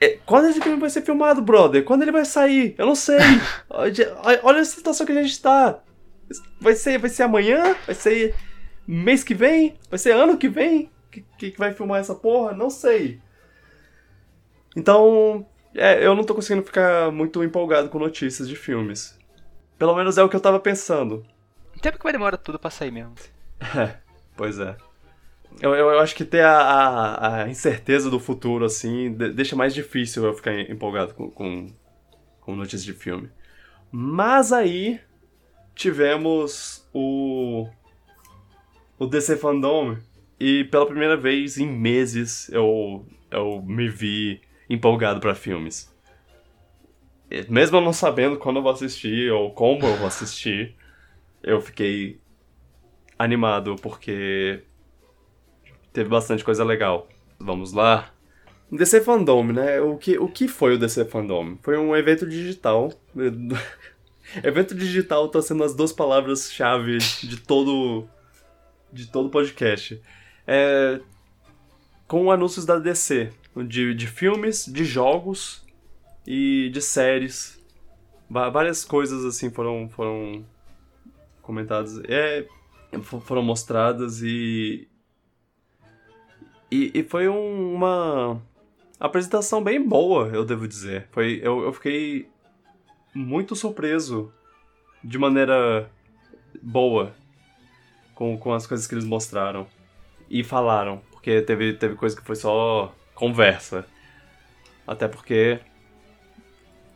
[0.01, 1.85] É, Quando esse filme vai ser filmado, brother?
[1.85, 2.75] Quando ele vai sair?
[2.77, 3.19] Eu não sei.
[3.71, 5.81] Olha olha a situação que a gente tá.
[6.61, 7.77] Vai ser, vai ser amanhã?
[7.87, 8.35] Vai ser
[8.87, 9.77] mês que vem?
[9.89, 10.91] Vai ser ano que vem?
[11.11, 12.53] Que, que vai filmar essa porra?
[12.55, 13.21] Não sei.
[14.77, 19.19] Então, é, eu não tô conseguindo ficar muito empolgado com notícias de filmes.
[19.79, 21.25] Pelo menos é o que eu tava pensando.
[21.77, 23.15] Até porque vai demorar tudo pra sair mesmo.
[23.77, 23.97] É,
[24.37, 24.77] pois é.
[25.61, 29.55] Eu, eu, eu acho que ter a, a, a incerteza do futuro, assim, de- deixa
[29.55, 31.67] mais difícil eu ficar empolgado com, com,
[32.41, 33.31] com notícias de filme.
[33.93, 35.01] Mas aí
[35.75, 37.69] tivemos o.
[39.03, 39.97] o DC Fandom.
[40.39, 45.93] E pela primeira vez em meses eu, eu me vi empolgado pra filmes.
[47.31, 50.75] E Mesmo não sabendo quando eu vou assistir ou como eu vou assistir,
[51.43, 52.21] eu fiquei
[53.19, 54.63] animado porque
[55.93, 57.09] teve bastante coisa legal.
[57.39, 58.11] Vamos lá.
[58.71, 59.81] DC Fandom, né?
[59.81, 61.57] O que, o que foi o DC Fandom?
[61.63, 62.93] Foi um evento digital.
[64.43, 68.09] evento digital tá sendo as duas palavras-chave de todo
[68.93, 70.01] de todo podcast.
[70.47, 71.01] É,
[72.07, 73.31] com anúncios da DC,
[73.67, 75.65] de, de filmes, de jogos
[76.27, 77.61] e de séries.
[78.29, 80.45] Várias coisas assim foram foram
[81.43, 82.01] comentadas.
[82.09, 82.47] É,
[83.03, 84.89] fo- foram mostradas e.
[86.71, 88.41] E, e foi um- uma
[88.99, 91.07] apresentação bem boa, eu devo dizer.
[91.13, 92.27] Foi, eu, eu fiquei
[93.15, 94.33] muito surpreso
[95.05, 95.91] de maneira
[96.63, 97.15] boa
[98.15, 99.67] com, com as coisas que eles mostraram
[100.29, 103.87] e falaram, porque teve, teve coisa que foi só conversa.
[104.87, 105.61] Até porque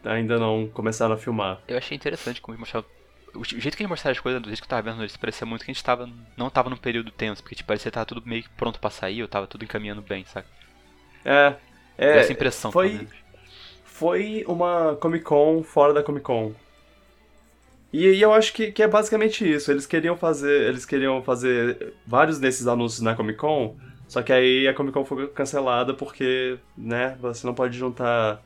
[0.04, 1.60] ainda não começaram a filmar.
[1.66, 2.86] Eu achei interessante como eles mostraram.
[3.34, 5.46] O jeito que eles mostraram as coisas, do jeito que eu tava vendo eles, parecia
[5.46, 8.06] muito que a gente tava, não tava num período tenso, porque tipo, parecia que tava
[8.06, 10.48] tudo meio que pronto pra sair, eu tava tudo encaminhando bem, saca?
[11.24, 11.54] É.
[11.98, 13.08] É, essa impressão, foi-
[13.84, 16.52] foi uma Comic Con fora da Comic Con.
[17.92, 19.70] E, e eu acho que, que é basicamente isso.
[19.70, 20.68] Eles queriam fazer.
[20.68, 23.76] Eles queriam fazer vários desses anúncios na Comic Con.
[24.08, 28.40] Só que aí a Comic Con foi cancelada porque, né, você não pode juntar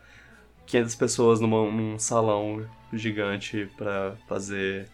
[0.66, 4.88] 500 pessoas numa- num salão gigante pra fazer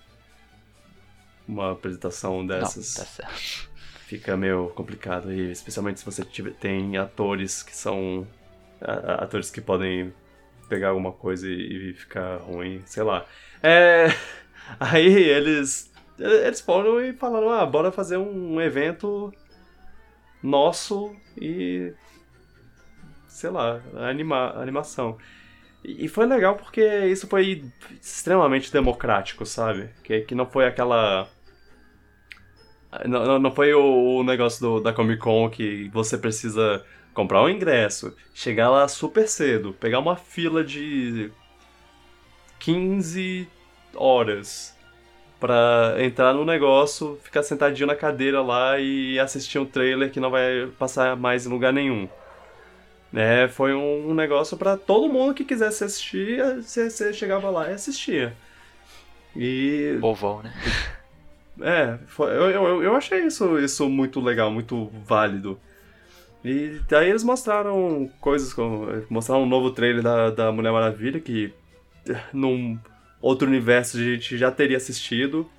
[1.46, 3.70] uma apresentação Não, dessas tá certo.
[4.06, 8.26] fica meio complicado aí, especialmente se você tiver, tem atores que são
[9.18, 10.12] atores que podem
[10.68, 13.24] pegar alguma coisa e, e ficar ruim, sei lá.
[13.68, 14.06] É,
[14.78, 19.32] aí eles eles foram e falaram, ah, bora fazer um evento
[20.42, 21.92] nosso e
[23.28, 25.18] sei lá, anima, animação.
[25.84, 27.64] E foi legal porque isso foi
[28.02, 29.90] extremamente democrático, sabe?
[30.02, 31.28] Que, que não foi aquela
[33.06, 37.42] não, não, não foi o, o negócio do- da Comic Con que você precisa comprar
[37.42, 41.30] um ingresso, chegar lá super cedo, pegar uma fila de
[42.58, 43.48] 15
[43.98, 44.74] horas
[45.38, 50.30] pra entrar no negócio, ficar sentadinho na cadeira lá e assistir um trailer que não
[50.30, 52.08] vai passar mais em lugar nenhum.
[53.14, 57.74] É, foi um negócio pra todo mundo que quisesse assistir, você você chegava lá e
[57.74, 58.36] assistia.
[59.34, 60.52] E Povão, né?
[61.60, 65.58] é, foi- eu, eu, eu achei isso, isso muito legal, muito válido.
[66.44, 68.86] E daí eles mostraram coisas como.
[69.10, 71.52] Mostraram um novo trailer da, da Mulher Maravilha, que
[72.08, 72.78] eh, num
[73.20, 75.50] outro universo a gente já teria assistido.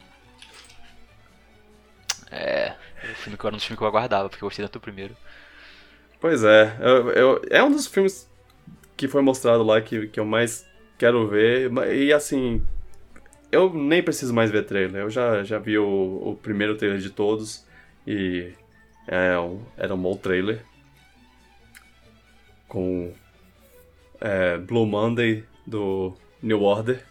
[2.31, 2.75] É.
[3.03, 4.73] O filme que eu era um dos filmes que eu aguardava, porque eu gostei tanto
[4.73, 5.15] do primeiro.
[6.19, 8.29] Pois é, eu, eu- é um dos filmes
[8.95, 10.65] que foi mostrado lá que, que eu mais
[10.97, 11.71] quero ver.
[11.93, 12.65] E assim,
[13.51, 15.03] eu nem preciso mais ver trailer.
[15.03, 15.85] Eu já, já vi o,
[16.31, 17.65] o primeiro trailer de todos
[18.05, 18.53] e
[19.07, 20.63] é um, era um bom trailer.
[22.67, 23.13] Com
[24.19, 27.03] é, Blue Monday do New Order.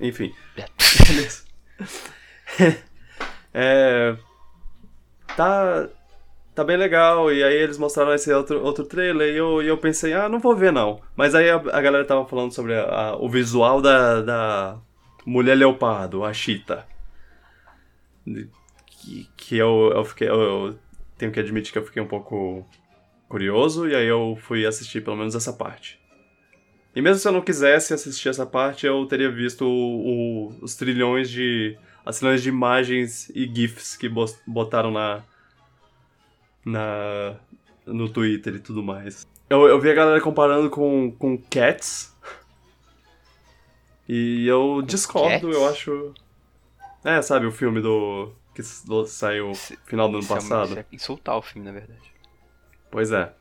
[0.00, 0.32] Enfim.
[3.54, 4.16] É.
[5.36, 5.88] Tá.
[6.54, 7.32] Tá bem legal.
[7.32, 10.40] E aí eles mostraram esse outro, outro trailer e eu, e eu pensei, ah, não
[10.40, 11.00] vou ver não.
[11.14, 14.76] Mas aí a, a galera tava falando sobre a- a- o visual da, da
[15.24, 16.84] Mulher Leopardo, a Cheetah.
[18.86, 20.28] Que, que eu, eu fiquei.
[20.28, 20.78] Eu, eu
[21.16, 22.66] tenho que admitir que eu fiquei um pouco
[23.28, 26.00] curioso, e aí eu fui assistir pelo menos essa parte.
[26.96, 30.74] E mesmo se eu não quisesse assistir essa parte, eu teria visto o- o- os
[30.74, 31.76] trilhões de.
[32.04, 34.08] as trilhões de imagens e GIFs que
[34.46, 35.22] botaram na.
[36.64, 37.36] na.
[37.86, 39.26] no Twitter e tudo mais.
[39.48, 42.14] Eu, eu vi a galera comparando com, com Cats.
[44.08, 45.54] E eu discordo, Cats?
[45.56, 46.14] eu acho.
[47.04, 48.32] É, sabe, o filme do.
[48.54, 48.62] que
[49.06, 50.70] saiu Isso- final do ano passado.
[50.70, 52.00] isso é insultar o filme, na verdade.
[52.90, 53.32] Pois é.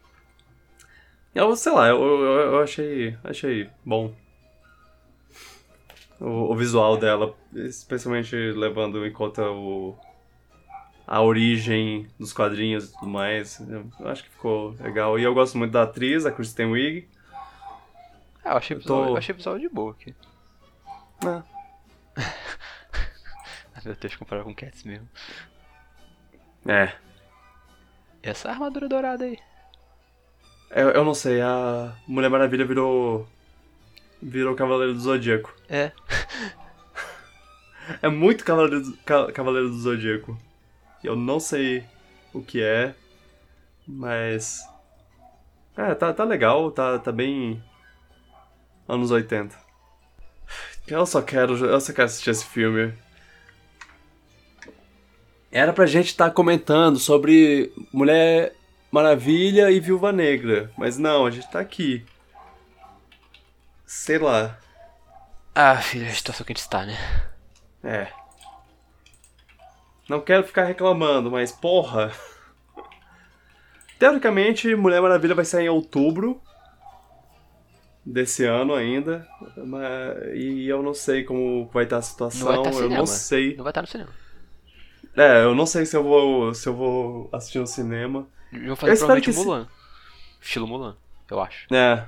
[1.33, 2.23] Eu, sei lá, eu, eu,
[2.53, 4.13] eu achei, achei bom.
[6.19, 9.95] O, o visual dela, especialmente levando em conta o,
[11.05, 13.59] a origem dos quadrinhos e tudo mais.
[13.99, 15.19] Eu acho que ficou legal.
[15.19, 17.07] E eu gosto muito da atriz, a Kristen Wiig.
[18.43, 20.15] Ah, eu achei o tô- visual, eu achei visual de boa aqui.
[21.23, 21.43] Ah,
[23.85, 25.07] Meu Deus, comparar com Cats mesmo.
[26.65, 26.93] É.
[28.27, 29.39] E essa armadura dourada aí?
[30.69, 33.25] Eu, eu não sei, a Mulher Maravilha virou.
[34.21, 35.53] virou Cavaleiro do Zodíaco.
[35.69, 35.91] É.
[38.01, 40.37] É muito Cavaleiro do, Ca- Cavaleiro do Zodíaco.
[41.01, 41.85] Eu não sei
[42.33, 42.93] o que é,
[43.87, 44.59] mas.
[45.77, 47.63] É, tá, tá legal, tá, tá bem.
[48.89, 49.55] anos 80.
[50.85, 51.55] Eu só quero.
[51.65, 52.93] Eu só quero assistir esse filme.
[55.57, 58.53] Era pra gente estar comentando sobre Mulher
[58.91, 62.05] Maravilha e Viúva Negra, mas não, a gente tá aqui.
[63.85, 64.55] Sei lá.
[65.55, 66.95] Ah, filho, a situação que a gente está, né?
[67.83, 68.07] É.
[70.07, 72.11] Não quero ficar reclamando, mas porra.
[73.97, 76.39] Teoricamente, Mulher Maravilha vai sair em outubro
[78.05, 79.27] desse ano ainda.
[79.65, 82.41] mas- E eu não sei como vai estar a situação.
[82.41, 82.99] Não vai estar eu cinema.
[82.99, 83.55] não sei.
[83.57, 84.26] Não vai estar no cinema.
[85.17, 88.27] É, eu não sei se eu vou se eu vou assistir no cinema.
[88.51, 89.67] Eles vão fazer Eu provavelmente que se- Mulan.
[90.41, 90.97] Estilo Mulan,
[91.29, 91.69] eu acho.
[91.71, 92.07] É,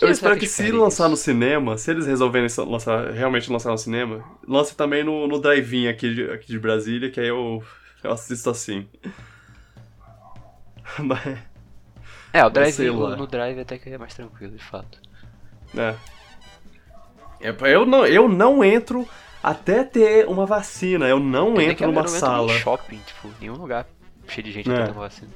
[0.00, 1.16] eu espero que se lançar no isso?
[1.16, 6.14] cinema, se eles resolverem lançar, realmente lançar no cinema, lance também no, no drive-in aqui
[6.14, 7.62] de, aqui de Brasília, que aí eu,
[8.02, 8.88] eu assisto assim.
[10.98, 11.38] Mas,
[12.32, 13.12] É, o Mas sei drive lá.
[13.12, 15.00] no, no drive até que é mais tranquilo, de fato.
[15.76, 15.98] é.
[17.40, 19.08] É, Eu não, eu não entro
[19.44, 22.44] até ter uma vacina, eu não entro numa eu sala.
[22.50, 23.86] Entro shopping, tipo, nenhum lugar
[24.26, 24.86] cheio de gente É.
[24.86, 25.30] tomar vacina.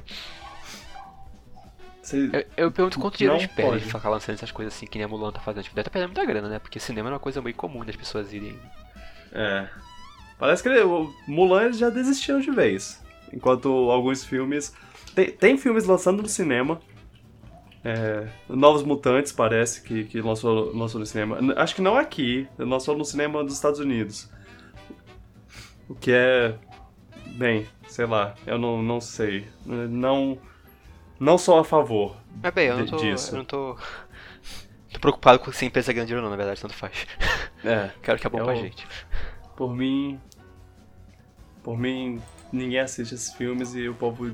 [2.03, 4.97] Você- Eu, eu pergunto quanto dinheiro eles perdem de ficar lançando essas coisas assim que
[4.97, 5.65] nem a Mulan tá fazendo.
[5.65, 6.59] Tipo, deve estar perdendo muita grana, né?
[6.59, 8.59] Porque cinema é uma coisa meio comum das pessoas irem.
[9.33, 9.69] É.
[10.39, 13.03] Parece que ele- o Mulan eles já desistiram de vez.
[13.33, 14.73] Enquanto alguns filmes.
[15.15, 16.81] Tem, tem filmes lançando no cinema.
[17.85, 21.39] É, Novos Mutantes parece que, que lançou, lançou no cinema.
[21.57, 24.29] Acho que não aqui, lançou no cinema dos Estados Unidos.
[25.89, 26.55] O que é.
[27.37, 29.47] Bem, sei lá, eu não, não sei.
[29.65, 30.39] Não.
[31.21, 32.17] Não sou a favor.
[32.43, 32.97] Mas bem, eu não tô.
[32.97, 33.33] disso.
[33.35, 33.77] Eu não tô.
[34.93, 37.07] tô preocupado com se a empresa ganha dinheiro ou não, na verdade, tanto faz.
[37.65, 37.91] É.
[38.03, 38.87] Quero que é bom Eu- pra gente.
[39.57, 40.21] Por mim.
[41.63, 42.21] Por mim,
[42.53, 44.33] ninguém assiste esses filmes e o povo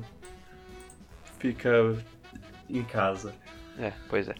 [1.39, 1.69] fica
[2.69, 3.33] em casa.
[3.77, 4.35] É, pois é.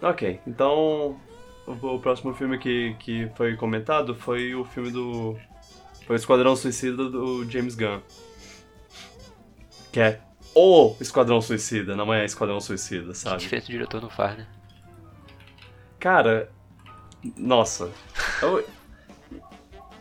[0.00, 1.18] Ok, então.
[1.64, 5.38] O, próximo filme que, que foi comentado foi o filme do.
[6.06, 8.00] Foi o Esquadrão Suicida do James Gunn.
[9.92, 10.20] Que é
[10.54, 13.38] o Esquadrão Suicida, não é Esquadrão Suicida, Que sabe?
[13.38, 14.46] diferença o diretor não faz, né?
[16.00, 16.50] Cara,
[17.36, 17.90] nossa.
[18.42, 18.66] Eu,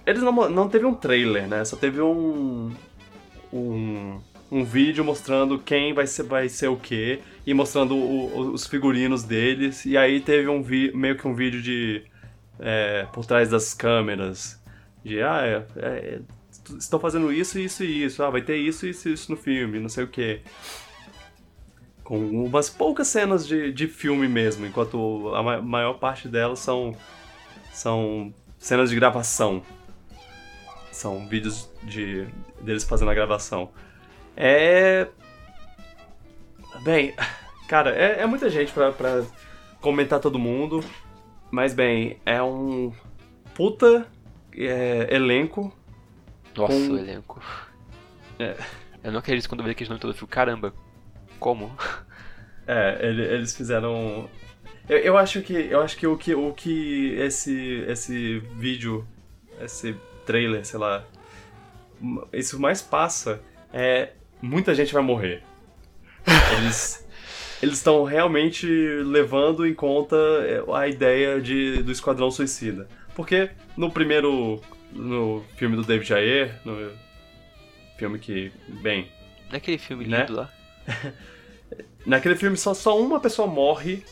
[0.05, 1.63] Eles não, não teve um trailer, né?
[1.63, 2.73] Só teve um.
[3.53, 4.19] Um,
[4.51, 9.23] um vídeo mostrando quem vai ser, vai ser o quê e mostrando o- os figurinos
[9.23, 9.85] deles.
[9.85, 12.03] E aí teve um vi, meio que um vídeo de.
[12.59, 14.61] é, por trás das câmeras.
[15.03, 16.21] De, ah, é, é,
[16.77, 18.23] estão fazendo isso, isso e isso.
[18.23, 20.41] Ah, vai ter isso, isso e isso no filme, não sei o quê.
[22.03, 26.95] Com umas poucas cenas de, de filme mesmo, enquanto a ma- maior parte delas são,
[27.71, 29.63] são cenas de gravação.
[30.91, 32.27] São vídeos de
[32.61, 33.71] deles fazendo a gravação.
[34.43, 35.07] É.
[36.83, 37.13] Bem,
[37.67, 39.23] cara, é, é muita gente pra, pra
[39.79, 40.83] comentar todo mundo.
[41.51, 42.91] Mas, bem, é um
[43.53, 44.07] puta
[44.57, 45.71] é, elenco.
[46.57, 47.39] Nossa, Com- o elenco.
[48.39, 48.55] É.
[49.03, 50.73] Eu não acredito quando eu vi aqueles nomes todo, eu fico, caramba,
[51.39, 51.71] como?
[52.65, 54.29] É, ele- eles fizeram.
[54.89, 59.05] Eu, eu acho que eu acho que o que o que esse esse vídeo,
[59.59, 61.03] esse trailer, sei lá,
[62.31, 63.41] isso mais passa
[63.73, 65.43] é muita gente vai morrer.
[66.57, 67.07] Eles
[67.61, 72.87] eles estão realmente levando em conta é, a ideia de, do Esquadrão Suicida.
[73.15, 74.59] Porque no primeiro
[74.91, 76.91] no filme do David Ayer, no
[77.97, 79.07] filme que, bem,
[79.47, 80.21] Não é aquele filme Né?
[80.21, 80.49] lindo lá?
[82.05, 84.03] Naquele filme só, só uma pessoa morre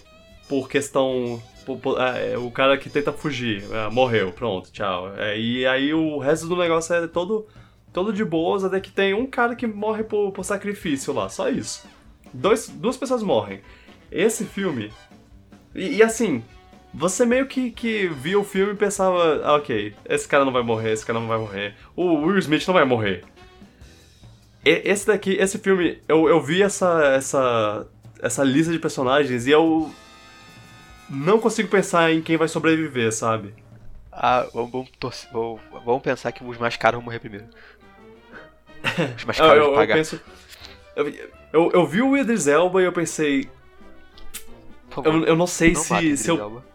[0.48, 1.42] por questão.
[1.66, 3.64] por- por- ah, é, o cara que tenta fugir.
[3.74, 5.12] ah, morreu, pronto, tchau.
[5.18, 7.48] É, e aí o resto do negócio é todo,
[7.94, 11.50] todo de boas, até que tem um cara que morre por, por sacrifício lá, só
[11.50, 11.88] isso.
[12.34, 13.62] Dois, duas pessoas morrem.
[14.12, 14.92] Esse filme.
[15.74, 16.44] E, e assim,
[16.94, 20.64] você meio que, que viu o filme e pensava, ah, ok, esse cara não vai
[20.64, 21.76] morrer, esse cara não vai morrer.
[21.96, 23.24] O Will Smith não vai morrer.
[24.66, 27.88] E- Esse daqui, esse filme, eu, eu vi essa, essa,
[28.22, 29.92] essa lista de personagens e eu
[31.10, 33.54] não consigo pensar em quem vai sobreviver, sabe?
[34.12, 34.90] Ah, vamos,
[35.32, 37.46] vamos- vamos pensar que os mais caros vão morrer primeiro.
[39.18, 39.94] Os mais Eu, caros eu, de eu pagar.
[39.96, 40.22] penso.
[40.96, 41.10] Eu,
[41.54, 43.50] eu, eu vi o Idris Elba e eu pensei.
[44.90, 46.66] Favor, Eu, eu não sei não se, se eu, Elba.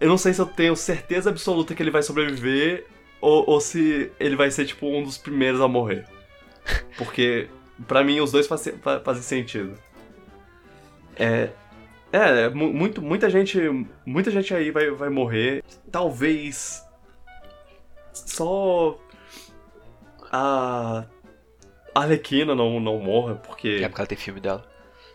[0.00, 2.86] eu não sei se eu tenho certeza absoluta que ele vai sobreviver
[3.20, 6.06] ou, ou se ele vai ser tipo um dos primeiros a morrer.
[6.98, 7.48] Porque
[7.86, 9.78] pra mim os dois fazem, fa- fazem sentido.
[11.16, 11.50] É,
[12.12, 13.58] é mu- muito, muita gente,
[14.04, 15.62] muita gente aí vai, vai morrer.
[15.90, 16.82] Talvez
[18.12, 18.98] só
[20.30, 21.04] a
[21.94, 24.64] Arlequina não, não morra porque É porque ela tem filme dela.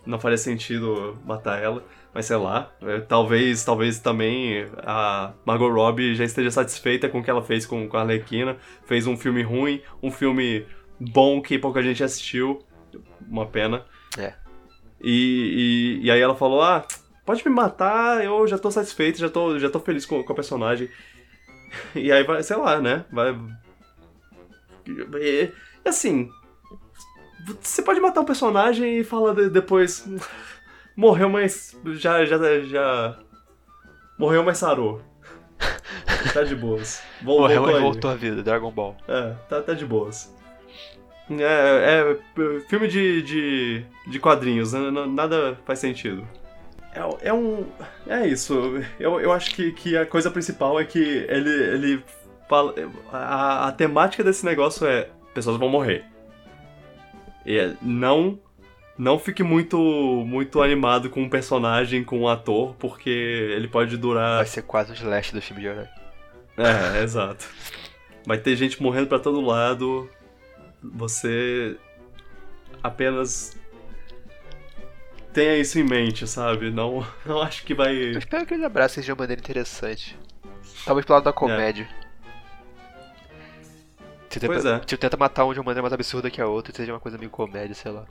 [0.05, 2.71] não faria sentido matar ela, mas sei lá.
[2.82, 7.65] é, Talvez, talvez também a Margot Robbie já esteja satisfeita com o que ela fez
[7.65, 8.57] com, com a Arlequina.
[8.86, 10.65] Fez um filme ruim, um filme
[10.99, 12.59] bom que pouca gente assistiu.
[13.28, 13.84] Uma pena.
[14.17, 14.34] É.
[15.01, 16.86] E, e, e aí ela falou: Ah,
[17.25, 20.36] pode me matar, eu já tô satisfeito, já tô, já tô feliz com, com a
[20.36, 20.89] personagem.
[21.93, 23.03] E aí vai, sei lá, né?
[23.11, 23.38] Vai.
[25.19, 25.51] E
[25.86, 26.30] assim.
[27.61, 30.07] Você pode matar um personagem e fala de- depois.
[30.95, 31.75] Morreu, mas.
[31.95, 32.25] Já.
[32.25, 32.37] Já.
[32.63, 33.17] já
[34.17, 35.01] morreu, mas sarou.
[36.33, 37.01] tá de boas.
[37.21, 38.95] Vol- Morreu voltou e voltou à vida, Dragon Ball.
[39.07, 40.33] É, tá, tá de boas.
[41.29, 44.79] É, é filme de, de, de quadrinhos, né?
[45.07, 46.27] Nada faz sentido.
[46.93, 47.65] É, é um.
[48.07, 48.81] É isso.
[48.99, 51.49] Eu, eu acho que, que a coisa principal é que ele.
[51.49, 52.03] ele
[52.49, 52.73] fala,
[53.11, 56.05] a, a temática desse negócio é: pessoas vão morrer.
[57.47, 58.37] É, não.
[58.97, 59.77] Não fique muito,
[60.25, 64.91] muito animado com um personagem, com um ator, porque ele pode durar Vai ser quase
[64.91, 65.87] um slash do filme de herói.
[66.57, 67.47] é, exato.
[68.25, 70.09] Vai ter gente morrendo pra todo lado.
[70.83, 71.77] Você
[72.81, 73.55] apenas
[75.31, 76.71] tenha isso em mente, sabe?
[76.71, 77.95] Não, não acho que vai.
[77.95, 80.17] Eu espero que eles abracem isso de uma maneira interessante.
[80.83, 81.87] Talvez pro lado da comédia.
[84.30, 84.80] Você tenta, Pois é.
[84.80, 87.17] Tipo, tenta matar um de uma maneira mais absurda que a outra, seja uma coisa
[87.17, 88.05] meio comédia, sei lá.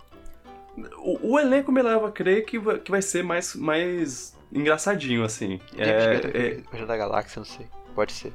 [0.99, 5.25] O, o elenco me leva a crer que vai, que vai ser mais, mais engraçadinho,
[5.25, 5.61] assim.
[5.77, 7.67] James É, Gunn, é, da Galáxia, não sei.
[7.95, 8.33] Pode ser.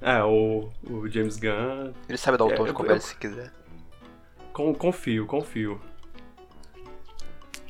[0.00, 1.92] é, o, o James Gunn.
[2.08, 3.52] Ele sabe dar o É, tom de eu- comédia eu- se quiser.
[4.52, 5.80] con- confio, confio.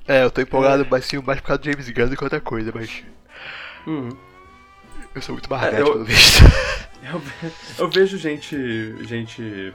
[0.09, 2.41] É, eu tô empolgado mais, sim, mais por causa do James Gunn do que outra
[2.41, 3.05] coisa, mas.
[3.87, 4.09] Uhum.
[5.15, 6.41] Eu sou muito marrete, eu- pelo visto.
[7.05, 7.21] Eu,
[7.81, 8.57] eu vejo gente,
[9.05, 9.75] gente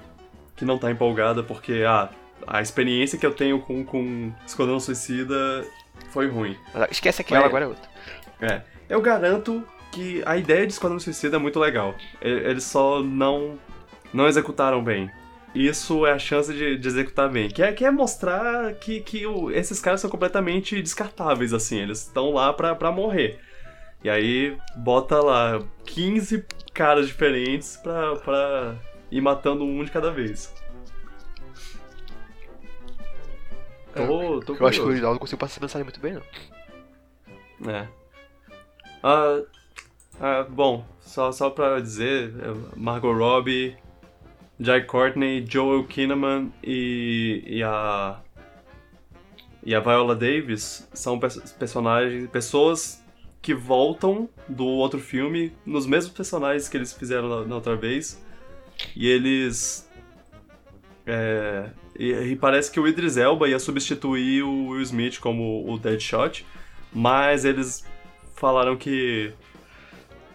[0.56, 2.10] que não tá empolgada porque ah,
[2.48, 5.66] a experiência que eu tenho com, com Esquadrão Suicida
[6.10, 6.56] foi ruim.
[6.90, 7.90] Esquece aquela, Mas- agora é outra.
[8.42, 9.62] É, eu garanto
[9.92, 11.96] que a ideia de Esquadrão Suicida é muito legal.
[12.22, 13.60] Eles só não,
[14.14, 15.12] não executaram bem.
[15.54, 17.50] Isso é a chance de, de executar bem.
[17.50, 21.82] Que é, que é mostrar que, que o- esses caras são completamente descartáveis, assim.
[21.82, 23.38] Eles estão lá pra, pra morrer.
[24.04, 28.76] E aí bota lá 15 caras diferentes pra, pra
[29.12, 30.54] ir matando um de cada vez.
[33.93, 37.72] Tô, tô Eu acho que o original não consigo passar essa mensagem muito bem, não.
[37.74, 37.88] É.
[39.02, 39.41] Ah,
[40.20, 43.76] ah, bom, só, só pra dizer, é, Margot Robbie,
[44.60, 48.20] Jai Courtney, Joel Kinnaman e, e a
[49.64, 53.04] e a Viola Davis são pers- personagens, pessoas
[53.48, 58.22] que voltam do outro filme nos mesmos personagens que eles fizeram na, na outra vez
[58.93, 59.89] e eles
[61.06, 65.80] é, e, e parece que o Idris Elba ia substituir o Will Smith como o
[65.80, 66.45] Deadshot,
[66.93, 67.86] mas eles
[68.36, 69.32] falaram que.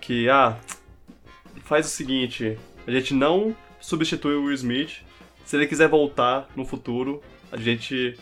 [0.00, 0.56] Que, ah,
[1.64, 5.02] faz o seguinte: a gente não substitui o Will Smith.
[5.44, 8.18] Se ele quiser voltar no futuro, a gente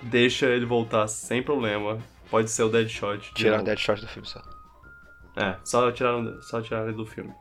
[0.00, 1.98] deixa ele voltar sem problema.
[2.30, 3.18] Pode ser o Deadshot.
[3.18, 3.64] de Tirar o.
[3.64, 4.40] Deadshot do filme só.
[5.36, 7.32] É, só tiraram, só tiraram ele do filme.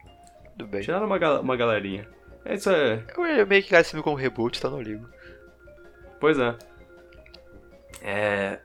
[0.58, 0.82] Tudo bem.
[0.82, 2.08] Tiraram uma, gal- uma galerinha.
[2.46, 3.04] É, Isso é.
[3.18, 5.08] Eu, meio que quero esse filme como reboot, então não ligo.
[6.20, 6.56] Pois é.
[8.02, 8.60] É.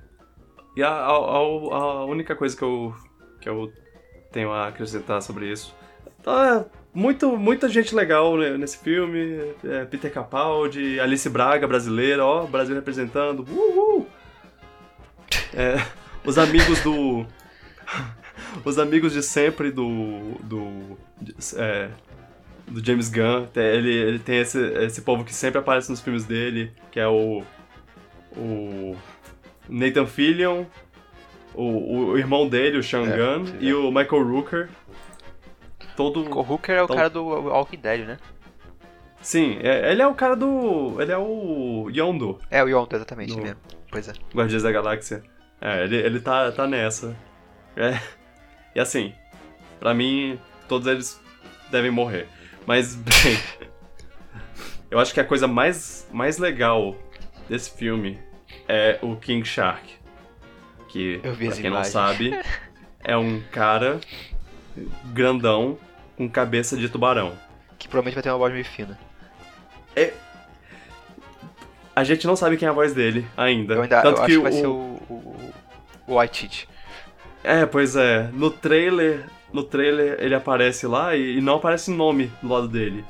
[0.76, 2.94] E a, a, a- única coisa que eu,
[3.40, 3.72] que eu
[4.32, 5.74] tenho a acrescentar sobre isso.
[6.22, 9.54] Tá, muito, muita gente legal nesse filme.
[9.64, 13.40] É, Peter Capaldi, Alice Braga, brasileira, ó, Brasil representando.
[13.48, 14.06] Uhul!
[15.52, 15.76] É,
[16.24, 17.26] os amigos do.
[18.64, 20.34] Os amigos de sempre do.
[20.42, 20.98] do.
[21.56, 21.88] é,
[22.66, 23.46] do James Gunn.
[23.46, 27.06] Tem- Ele, ele tem esse, esse povo que sempre aparece nos filmes dele, que é
[27.08, 27.42] o.
[28.36, 28.96] O.
[29.68, 30.64] Nathan Fillion,
[31.54, 33.74] o, o irmão dele, o Sean É, e é.
[33.74, 34.68] o Michael Rooker.
[35.96, 36.20] Todo.
[36.36, 38.18] O Hooker é o Então- cara do Walking Dead, né?
[39.22, 41.00] Sim, é- ele é o cara do.
[41.00, 43.60] Ele é o Yondo, É, o Yondu, exatamente, No- mesmo.
[43.90, 44.12] Pois é.
[44.34, 45.22] Guardiões da Galáxia.
[45.60, 47.16] É, ele, ele tá, tá nessa.
[47.76, 47.98] É.
[48.74, 49.14] E assim,
[49.80, 50.38] pra mim,
[50.68, 51.20] todos eles
[51.70, 52.26] devem morrer.
[52.66, 53.38] Mas, bem.
[54.90, 56.96] eu acho que a coisa mais, mais legal
[57.48, 58.18] desse filme
[58.68, 59.94] é o King Shark.
[60.88, 61.88] Que, pra quem não imagens.
[61.88, 62.38] sabe,
[63.02, 64.00] é um cara
[65.06, 65.78] grandão
[66.16, 67.36] com cabeça de tubarão.
[67.78, 68.98] Que provavelmente vai ter uma voz meio fina.
[71.96, 73.74] A gente não sabe quem é a voz dele ainda.
[73.74, 74.72] Eu ainda Tanto eu que acho que vai o- ser o,
[75.08, 75.52] o,
[76.08, 76.68] o White
[77.42, 78.28] É, pois é.
[78.32, 83.04] No trailer, no trailer ele aparece lá e, e não aparece nome do lado dele.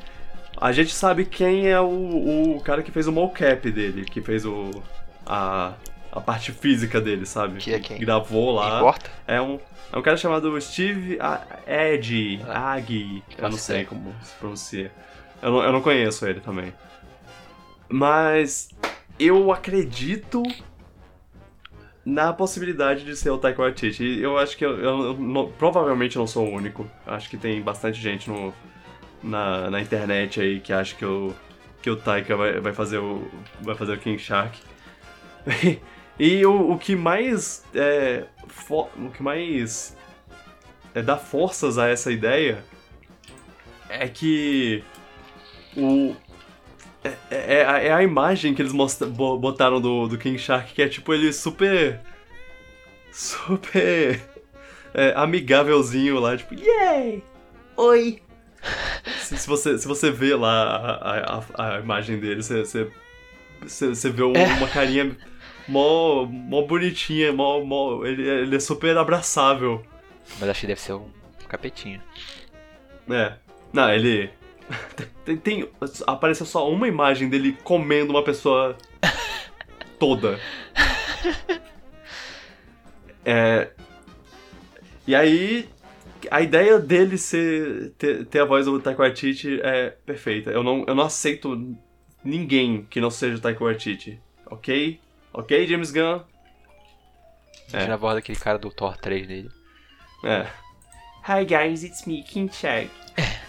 [0.61, 4.45] A gente sabe quem é o, o cara que fez o mocap dele, que fez
[4.45, 4.71] o
[5.27, 5.73] a,
[6.13, 7.59] a parte física dele, sabe?
[7.59, 7.99] Que é quem?
[7.99, 8.77] Gravou lá.
[8.79, 9.11] Importa?
[9.27, 9.59] É um,
[9.93, 12.41] é um cara chamado Steve A- Ed.
[12.49, 13.87] Agi, eu não sei ideia.
[13.89, 14.93] como se pronuncia.
[15.43, 16.73] Eu não, eu não conheço ele também.
[17.89, 18.69] Mas
[19.19, 20.43] eu acredito
[22.05, 24.19] na possibilidade de ser o Taika Waititi.
[24.21, 26.89] Eu acho que eu, eu não- provavelmente não sou o único.
[27.07, 28.53] Acho que tem bastante gente no,
[29.23, 31.35] na, na internet aí que acha que o,
[31.81, 33.27] que o Taika vai, vai fazer o
[33.63, 34.59] vai fazer o King Shark.
[36.19, 38.27] e o, o que mais é,
[38.69, 39.97] o que mais
[40.95, 42.63] é, dá forças a essa ideia
[43.89, 44.85] é que
[45.77, 46.15] o
[47.05, 50.39] é, é, é a- é a imagem que eles mostra, bo- botaram do, do King
[50.39, 52.01] Shark, que é tipo ele super.
[53.13, 54.21] super.
[54.95, 57.23] é, amigávelzinho lá, tipo, yay!
[57.77, 58.21] Oi!
[59.21, 60.63] Se, se você, se você vê lá
[60.97, 62.91] a, a, a imagem dele, você, você,
[63.61, 65.15] você, você vê um- uma carinha
[65.69, 69.85] mó, mó bonitinha, mó, mó, ele, ele é super abraçável.
[70.41, 71.09] Mas acho que deve ser um
[71.49, 72.01] capetinho.
[73.11, 73.35] É.
[73.73, 74.31] Não, ele.
[75.25, 75.71] Tem, tem-
[76.07, 78.77] Apareceu só uma imagem dele comendo uma pessoa
[79.99, 80.39] toda.
[83.25, 83.71] É.
[85.07, 85.69] E aí.
[86.31, 87.93] A ideia dele ser.
[87.99, 90.51] ter, ter a voz do Taika Waititi é perfeita.
[90.51, 91.75] Eu não, eu não aceito
[92.25, 94.19] ninguém que não seja o Taika Waititi.
[94.47, 95.01] Ok?
[95.33, 96.21] Ok, James Gunn?
[97.71, 99.51] Imagina a voz daquele cara do Thor 3 dele.
[100.25, 100.47] É.
[101.29, 102.91] Hi guys, it's me, King Shark.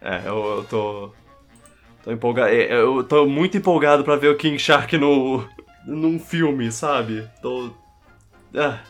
[0.00, 1.12] é, eu, eu tô.
[2.04, 2.50] Tô empolgado.
[2.52, 5.48] é, Eu tô muito empolgado pra ver o King Shark no.
[5.86, 7.28] num filme, sabe?
[7.40, 7.70] Tô.
[8.54, 8.80] Ah,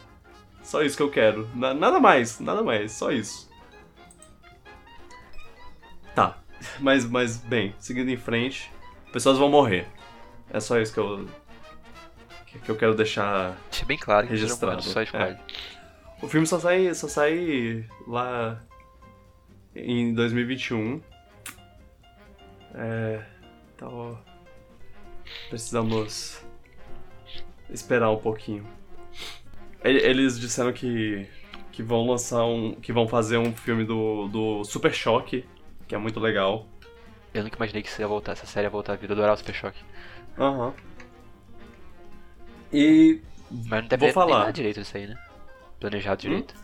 [0.63, 1.49] só isso que eu quero.
[1.55, 3.51] Na- nada mais, nada mais, só isso.
[6.15, 6.39] Tá.
[6.79, 8.71] Mas, mas, bem, seguindo em frente,
[9.13, 9.89] pessoas vão morrer.
[10.49, 11.27] É só isso que eu.
[12.47, 15.41] que- que eu quero deixar Deixa bem claro que Registrado, só Squad.
[16.23, 18.63] O filme só sai, só sai lá
[19.75, 21.01] em 2021.
[22.75, 23.23] É.
[23.75, 24.19] Então.
[25.49, 26.43] Precisamos
[27.71, 28.67] esperar um pouquinho.
[29.83, 31.27] Eles disseram que.
[31.73, 32.75] que vão lançar um.
[32.77, 35.45] que vão fazer um filme do, do Super Choque,
[35.89, 36.67] que é muito legal.
[37.35, 39.13] Eu nunca imaginei que isso ia voltar, essa série ia voltar à vida.
[39.13, 39.83] Eu adorava o Super Choque.
[40.39, 40.73] Aham.
[42.73, 43.21] E.
[43.51, 44.53] Mas não deve Vou nem falar.
[44.53, 45.19] direito isso aí, né?
[45.83, 46.55] Planejado direito.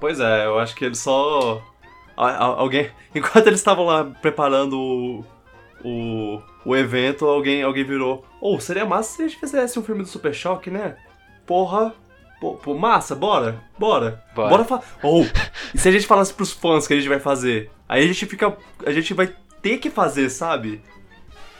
[0.00, 1.62] Pois é, eu acho que eles só.
[2.16, 2.90] Alguém.
[3.14, 5.24] Enquanto eles estavam lá preparando o.
[5.84, 8.26] o, o evento, alguém, alguém virou.
[8.40, 10.96] Ou seria massa se a gente fizesse um filme do Super Choque, né?
[11.46, 11.94] Porra.
[12.40, 14.24] Pô, pô, massa, bora, bora.
[14.34, 14.48] Bora.
[14.50, 14.82] Bora falar.
[15.00, 15.24] Ou,
[15.72, 17.70] e se a gente falasse pros fãs que a gente vai fazer?
[17.88, 18.56] Aí a gente fica.
[18.84, 19.32] A gente vai
[19.62, 20.82] ter que fazer, sabe?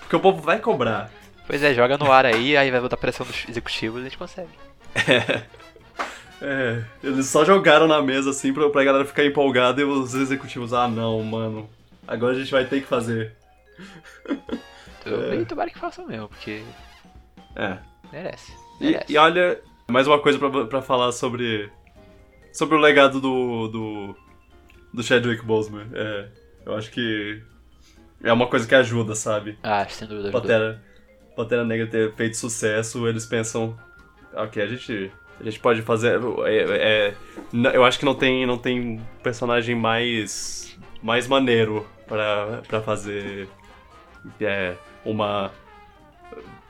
[0.01, 1.09] Porque o povo vai cobrar.
[1.47, 4.19] Pois é, joga no ar aí, aí vai botar pressão dos executivos e a gente
[4.19, 4.51] consegue.
[4.97, 5.45] É,
[7.03, 10.89] eles só jogaram na mesa assim pra, pra galera ficar empolgada e os executivos, ah
[10.89, 11.69] não, mano.
[12.07, 13.33] Agora a gente vai ter que fazer.
[15.07, 16.63] Eu, E tomara que façam mesmo, porque
[17.57, 17.79] É.
[18.13, 18.53] merece.
[18.81, 19.13] E, merece.
[19.13, 21.71] e olha, mais uma coisa pra, pra falar sobre.
[22.53, 23.69] Sobre o legado do.
[23.69, 24.17] do.
[24.93, 25.87] do Chadwick Boseman.
[25.95, 26.29] É,
[26.67, 27.43] eu acho que.
[28.23, 29.59] É uma coisa que ajuda, sabe?
[29.63, 30.31] Ah, sem dúvida.
[30.31, 30.83] Pantera,
[31.37, 33.79] Pantera Negra ter feito sucesso, eles pensam.
[34.35, 35.11] Ok, a gente.
[35.41, 36.21] A gente pode fazer.
[36.47, 36.57] É,
[37.09, 37.15] é,
[37.53, 40.77] n- eu acho que não tem, não tem personagem mais.
[41.03, 43.49] mais maneiro pra, pra fazer.
[44.41, 44.75] É,
[45.05, 45.51] uma.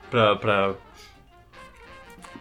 [0.09, 0.73] Pra, pra.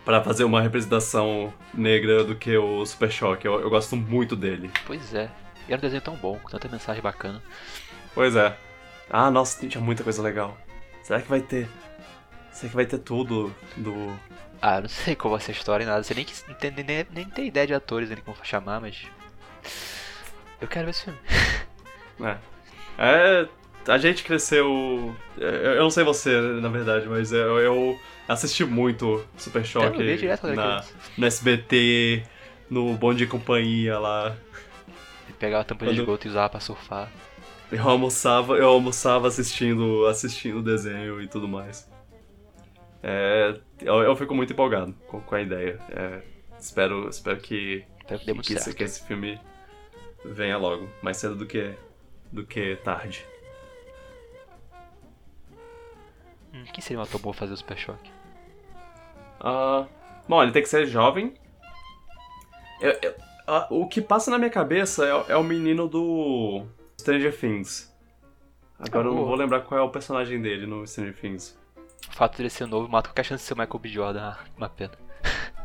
[0.05, 3.47] pra fazer uma representação negra do que o Super Choque.
[3.47, 4.71] Eu, eu gosto muito dele.
[4.87, 5.31] Pois é.
[5.69, 7.43] E era um desenho tão bom, com tanta mensagem bacana.
[8.15, 8.57] Pois é.
[9.11, 10.57] Ah, nossa, tinha muita coisa legal.
[11.03, 11.69] Será que vai ter.
[12.51, 14.13] Será que vai ter tudo do.
[14.67, 16.03] Ah, não sei qual vai ser a história e nada.
[16.03, 19.03] Você nem, nem, tem- nem, nem tem ideia de atores que vão chamar, mas.
[20.59, 21.19] Eu quero ver esse filme.
[22.23, 22.37] É.
[22.97, 23.49] É.
[23.93, 25.15] A gente cresceu.
[25.37, 30.07] Eu eu não sei você, na verdade, mas eu, eu assisti muito Super Choque Eu
[30.07, 30.85] vi direto quando era na,
[31.19, 32.23] no SBT,
[32.71, 34.35] no Bom de Companhia lá.
[35.41, 37.11] Pegar a tampa de Quando- esgoto e usar pra surfar.
[37.73, 41.87] Eu almoçava, eu almoçava assistindo, assistindo o desenho e tudo mais.
[43.07, 45.79] É, eu, eu fico muito empolgado com, com a ideia.
[45.91, 46.23] É,
[46.59, 49.39] espero, espero que, que que, esse, que esse filme
[50.25, 51.75] venha logo, mais cedo do que,
[52.33, 53.27] do que tarde.
[56.55, 58.11] Hum, quem seria um ator bom fazer o Super Choque?
[59.39, 59.87] Ah,
[60.27, 61.35] bom, ele tem que ser jovem.
[62.81, 63.15] Eu- eu-
[63.47, 66.65] ah, o que passa na minha cabeça é, é o menino do
[66.99, 67.93] Stranger Things.
[68.79, 69.29] Agora eu não boa.
[69.29, 71.63] vou lembrar qual é o personagem dele no Stranger Things.
[72.09, 73.89] O fato dele ser novo mata qualquer chance de ser o Michael B.
[73.89, 74.21] Jordan.
[74.23, 74.93] Ah, uma pena.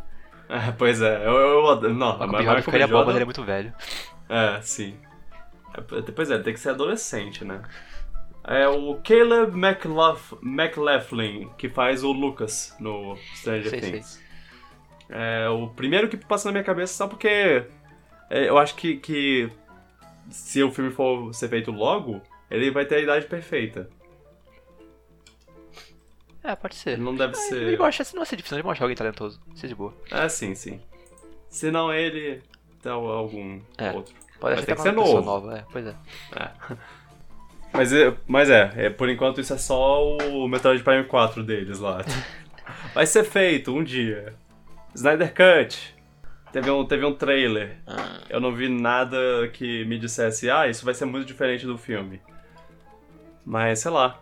[0.51, 1.93] É, pois é, eu, eu adoro.
[1.93, 2.43] Não, O Michael B.
[2.43, 3.71] Jordan ficaria bom, mas ele é muito velho.
[4.27, 4.97] É, sim.
[5.75, 7.61] É, pois é, tem que ser adolescente, né?
[8.43, 13.91] É o Caleb McLaugh- McLaughlin, que faz o Lucas no Stranger Sei, sei.
[13.91, 14.23] Things.
[15.07, 17.27] É o primeiro que passa na minha cabeça só porque
[18.27, 19.51] é, eu acho que, que
[20.31, 23.87] se o filme for ser feito logo, ele vai ter a idade perfeita.
[26.43, 26.91] É, pode ser.
[26.91, 27.73] Ele não deve Ah, ser.
[27.79, 29.41] Eu acho que não vai ser difícil de mostrar alguém talentoso.
[29.53, 29.93] Isso é de boa.
[30.11, 30.79] É, sim, sim.
[31.49, 32.41] Se não ele,
[32.79, 33.91] então algum É.
[33.91, 34.13] outro.
[34.39, 35.21] Pode ser até que ser novo.
[35.21, 35.95] nova, é, pois é.
[37.73, 41.79] Mas é, mas é, é, por enquanto isso é só o Metroid Prime 4 deles
[41.79, 42.03] lá.
[42.95, 44.33] Vai ser feito um dia.
[44.95, 45.95] Snyder Cut.
[46.51, 47.77] Teve um, teve um trailer.
[48.27, 49.17] Eu não vi nada
[49.53, 52.19] que me dissesse, ah, isso vai ser muito diferente do filme.
[53.45, 54.19] Mas, sei lá.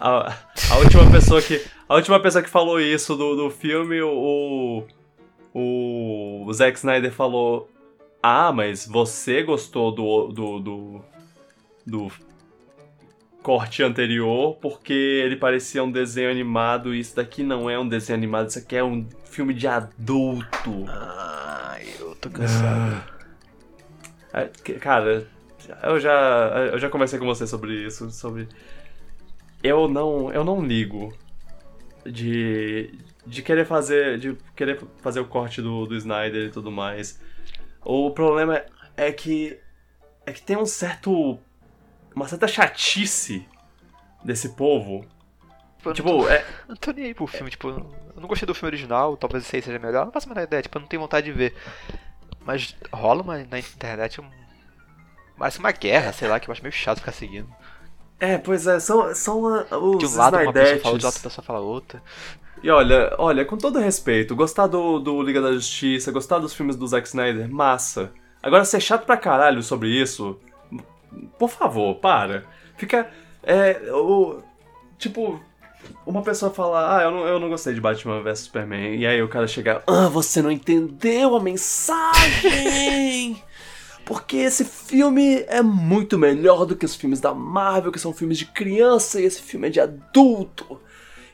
[0.00, 0.36] A,
[0.70, 1.64] a última pessoa que.
[1.88, 4.84] A última pessoa que falou isso do, do filme, o.
[5.54, 7.70] O, o Zack Snyder falou.
[8.22, 10.28] Ah, mas você gostou do.
[10.28, 10.58] do.
[10.60, 11.04] do,
[11.86, 12.12] do
[13.42, 18.18] corte anterior porque ele parecia um desenho animado e isso daqui não é um desenho
[18.18, 20.84] animado, isso aqui é um filme de adulto.
[20.88, 22.28] Ah, eu tô
[24.34, 25.26] É, que- Cara,
[25.82, 28.48] eu já, eu já conversei com você sobre isso, sobre...
[29.62, 31.12] Eu não, eu não ligo
[32.06, 37.20] de, de querer fazer, de querer fazer o corte do, do Snyder e tudo mais.
[37.84, 38.64] O problema
[38.96, 39.58] é que,
[40.26, 41.38] é que tem um certo,
[42.14, 43.46] uma certa chatice
[44.24, 45.04] desse povo.
[45.94, 48.68] Tipo, é, Eu não tô nem aí pro filme, tipo, eu não gostei do filme
[48.68, 51.02] original, talvez esse aí seja melhor, não faço a menor ideia, tipo, eu não tenho
[51.02, 51.54] vontade de ver.
[52.40, 54.28] Mas rola uma, na internet um.
[55.38, 57.48] Parece uma guerra, sei lá, que eu acho meio chato ficar seguindo.
[58.20, 61.20] É, pois é, são, são ah, os De um lado uma pessoa fala, de outra
[61.20, 62.02] pessoa fala outra.
[62.62, 66.74] E olha, olha, com todo respeito, gostar do, do Liga da Justiça, gostar dos filmes
[66.74, 68.12] do Zack Snyder, massa.
[68.42, 70.38] Agora, ser chato pra caralho sobre isso,
[71.38, 72.44] por favor, para.
[72.76, 73.08] Fica.
[73.42, 73.80] É.
[73.92, 74.40] O.
[74.98, 75.40] Tipo.
[76.04, 79.22] uma pessoa fala, ah, eu não, eu não gostei de Batman vs Superman, e aí
[79.22, 83.40] o cara chega, ah, você não entendeu a mensagem!
[84.08, 88.38] Porque esse filme é muito melhor do que os filmes da Marvel, que são filmes
[88.38, 90.80] de criança, e esse filme é de adulto,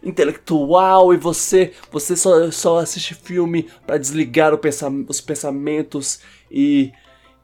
[0.03, 6.19] intelectual, e você você só, só assiste filme para desligar pensam, os pensamentos
[6.51, 6.91] e,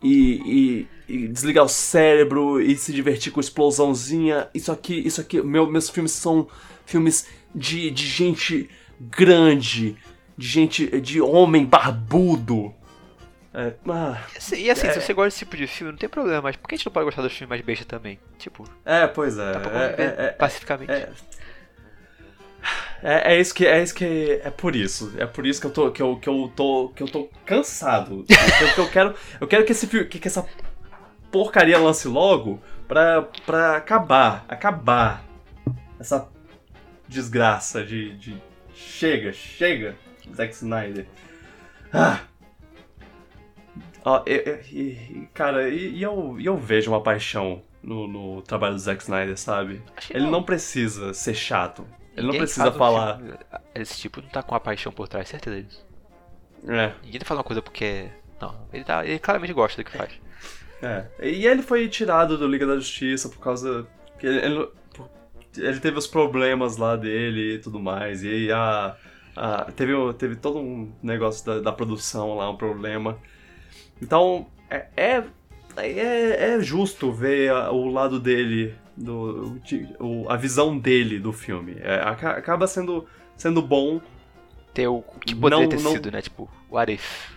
[0.02, 4.48] e, e, e, desligar o cérebro e se divertir com explosãozinha.
[4.52, 6.48] Isso aqui, isso aqui, meu, meus filmes são
[6.84, 7.24] filmes
[7.54, 9.96] de, de gente grande,
[10.36, 12.74] de gente, de homem barbudo.
[13.52, 14.22] É, ah,
[14.56, 14.92] e assim, é.
[14.92, 16.86] se você gosta desse tipo de filme, não tem problema, mas por que a gente
[16.86, 18.18] não pode gostar dos filmes mais besta também?
[18.38, 19.52] Tipo, é, pois é.
[19.52, 20.92] dá pra é, conviver é, é, pacificamente.
[20.92, 21.12] é,
[23.02, 25.70] é, é isso que é isso que é por isso é por isso que eu
[25.70, 29.14] tô que eu, que eu tô que eu tô cansado que, eu- que eu quero
[29.40, 30.46] eu quero que esse que, que essa
[31.32, 35.24] porcaria lance logo pra, pra acabar acabar
[35.98, 36.28] essa
[37.08, 38.36] desgraça de, de
[38.74, 39.96] chega chega
[40.34, 41.06] Zack Snyder
[41.92, 42.20] ah.
[44.04, 48.80] Ó, e- cara e, e eu e eu vejo uma paixão no, no trabalho do
[48.80, 51.86] Zack Snyder sabe ele não precisa ser chato
[52.16, 53.34] ele não precisa falar filme-
[53.74, 55.86] Esse tipo não tá com a paixão por trás, certeza disso.
[56.68, 58.08] É, Ninguém tá fazendo uma coisa porque.
[58.40, 60.10] Não, ele, tá, ele claramente gosta do que faz.
[60.82, 61.06] é.
[61.22, 63.86] E ele foi tirado do Liga da Justiça por causa.
[64.18, 64.68] que ele, ele,
[65.56, 68.22] ele teve os problemas lá dele e tudo mais.
[68.24, 68.94] E a.
[69.36, 73.16] a- teve, teve todo um negócio da, da produção lá, um problema.
[74.00, 75.24] Então, é, é,
[75.76, 79.58] é, é justo ver o lado dele, do,
[79.98, 81.76] o- a visão dele do filme.
[81.80, 83.06] É, aca- acaba sendo,
[83.36, 84.00] sendo bom
[84.72, 86.22] Ter o o que poderia Não- ter não- sido, né?
[86.22, 87.30] Tipo, what if?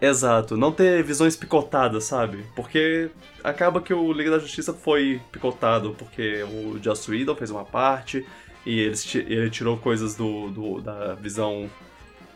[0.00, 2.44] Exato, não ter visões picotadas, sabe?
[2.54, 3.10] Porque
[3.42, 8.24] acaba que o Liga da Justiça foi picotado, porque o Joss Whedon fez uma parte
[8.64, 11.68] e eles ti- ele tirou coisas do, do- da visão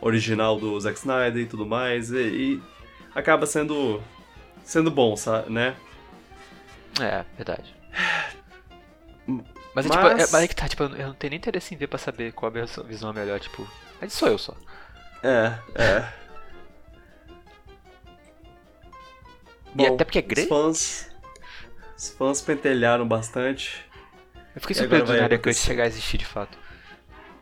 [0.00, 2.62] original do Zack Snyder e tudo mais, e, e
[3.14, 4.02] acaba sendo
[4.64, 5.76] sendo bom, sabe, né?
[7.00, 7.74] É, verdade.
[9.28, 9.42] Hum,
[9.74, 11.74] Mas, é, tipo, mas- é, mas é que tá, tipo, eu não- tenho nem interesse
[11.74, 13.66] em ver pra saber qual a minha visão é melhor, tipo.
[14.00, 14.54] Mas sou eu só.
[15.22, 16.12] É, é.
[19.78, 20.48] E até porque é os grande.
[20.48, 21.10] fãs,
[21.96, 23.84] os fãs pentelharam bastante.
[24.54, 26.58] Eu fiquei surpreso do Snyder Cut chegar a existir de fato.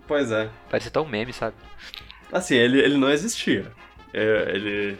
[0.06, 0.48] Pois é.
[0.70, 1.56] Parece tão meme, sabe?
[2.30, 3.72] Assim, ele, ele não existia.
[4.12, 4.98] É, ele,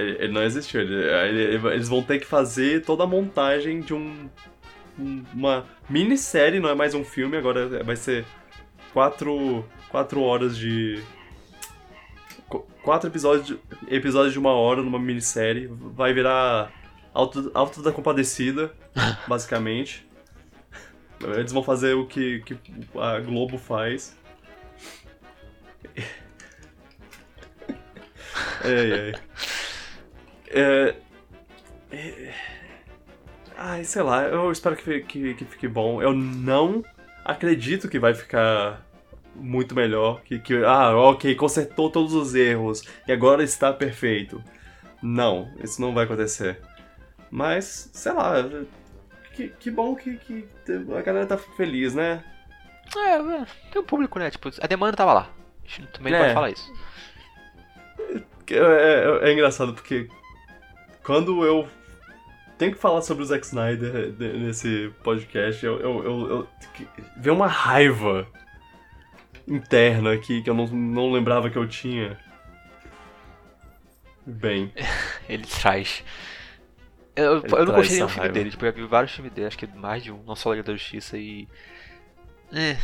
[0.00, 0.16] ele.
[0.24, 0.80] ele não existiu.
[0.80, 4.28] Ele- ele- eles vão ter que fazer toda a montagem de um.
[4.98, 8.24] um- Uma minissérie, não é mais um filme, agora vai ser
[8.92, 11.02] quatro, quatro horas de.
[12.48, 13.58] qu- Quatro episódios de,
[13.88, 15.68] episódios de uma hora numa minissérie.
[15.70, 16.70] Vai virar
[17.14, 18.72] Alto, Alto da Compadecida,
[19.28, 20.06] basicamente.
[21.22, 22.56] Eles vão fazer o que, que
[22.98, 24.16] a Globo faz.
[28.62, 29.12] Ai, ai.
[30.50, 30.94] É...
[31.92, 32.34] é-
[33.56, 36.00] Ai, sei lá, eu espero que, que, que fique bom.
[36.00, 36.82] Eu não
[37.24, 38.80] acredito que vai ficar
[39.34, 40.22] muito melhor.
[40.22, 44.42] Que, que, ah, ok, consertou todos os erros e agora está perfeito.
[45.02, 46.58] Não, isso não vai acontecer.
[47.30, 48.36] Mas, sei lá,
[49.34, 50.48] que, que bom que, que
[50.96, 52.24] a galera tá feliz, né?
[52.96, 54.30] É, é, tem um público, né?
[54.30, 55.30] Tipo, a demanda tava lá.
[55.64, 56.18] A gente também É.
[56.18, 56.72] pode falar isso.
[58.50, 60.08] É, é- é engraçado porque
[61.04, 61.68] quando eu
[62.58, 66.48] tenho que falar sobre o Zack Snyder de- nesse podcast, eu, eu, eu, eu
[67.16, 68.26] vem uma raiva
[69.48, 72.18] interna aqui que eu não, não lembrava que eu tinha.
[74.26, 74.72] Bem,
[75.28, 76.04] Ele traz.
[77.16, 79.12] Eu, eu não traz gostei de nenhum essa filme dele, tipo, eu já vi vários
[79.12, 81.48] filmes dele, acho que mais de um, não só Liga da Justiça e.
[82.52, 82.76] É.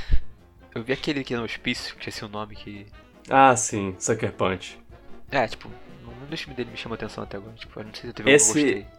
[0.74, 2.86] Eu vi aquele que é no hospício, que esqueci o nome, que.
[3.30, 4.78] ah sim, Sucker Punch.
[5.30, 5.70] É, tipo,
[6.14, 7.54] nenhum dos filmes dele me chamou atenção até agora.
[7.54, 8.96] Tipo, não sei se teve Esse- algum que eu gostei.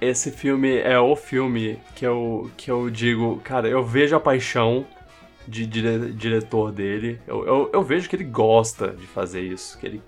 [0.00, 4.84] Esse filme é o filme que eu, que eu digo, cara, eu vejo a paixão
[5.46, 9.86] de dire- diretor dele, eu, eu, eu vejo que ele gosta de fazer isso, que
[9.86, 10.02] ele,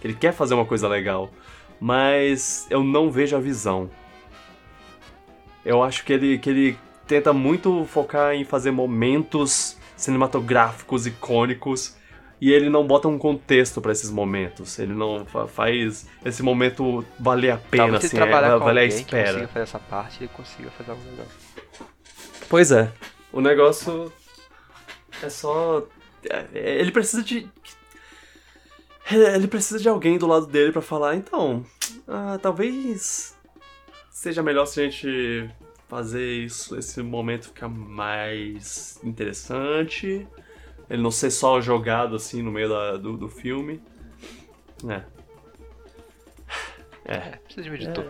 [0.00, 1.30] que ele quer fazer uma coisa legal,
[1.78, 3.90] mas eu não vejo a visão.
[5.64, 11.96] Eu acho que ele, que ele tenta muito focar em fazer momentos cinematográficos icônicos
[12.48, 14.78] e ele não bota um contexto pra esses momentos.
[14.78, 18.64] Ele não fa- faz esse momento valer a pena, Talvez se assim, trabalhar é, com
[18.64, 19.26] valer a espera.
[19.32, 21.26] consiga fazer essa parte, ele consiga fazer algo legal.
[22.48, 22.92] Pois é.
[23.32, 24.12] O negócio
[25.22, 25.86] é só.
[26.28, 27.48] é- Ele precisa de.
[29.10, 31.64] Ele precisa de alguém do lado dele pra falar, então.
[32.08, 33.34] ah, talvez
[34.10, 35.50] seja melhor se a gente
[35.88, 40.26] fazer isso, esse momento ficar mais interessante.
[40.90, 43.82] Ele não ser só jogado assim no meio da- do, do filme.
[44.88, 45.02] É.
[47.06, 47.14] É.
[47.16, 48.06] É, precisa de um editor.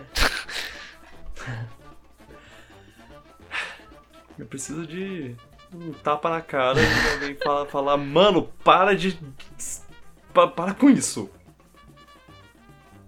[4.37, 5.35] Eu preciso de
[5.73, 9.17] um tapa na cara de alguém falar, falar, mano, para de.
[10.33, 11.29] pa- para com isso.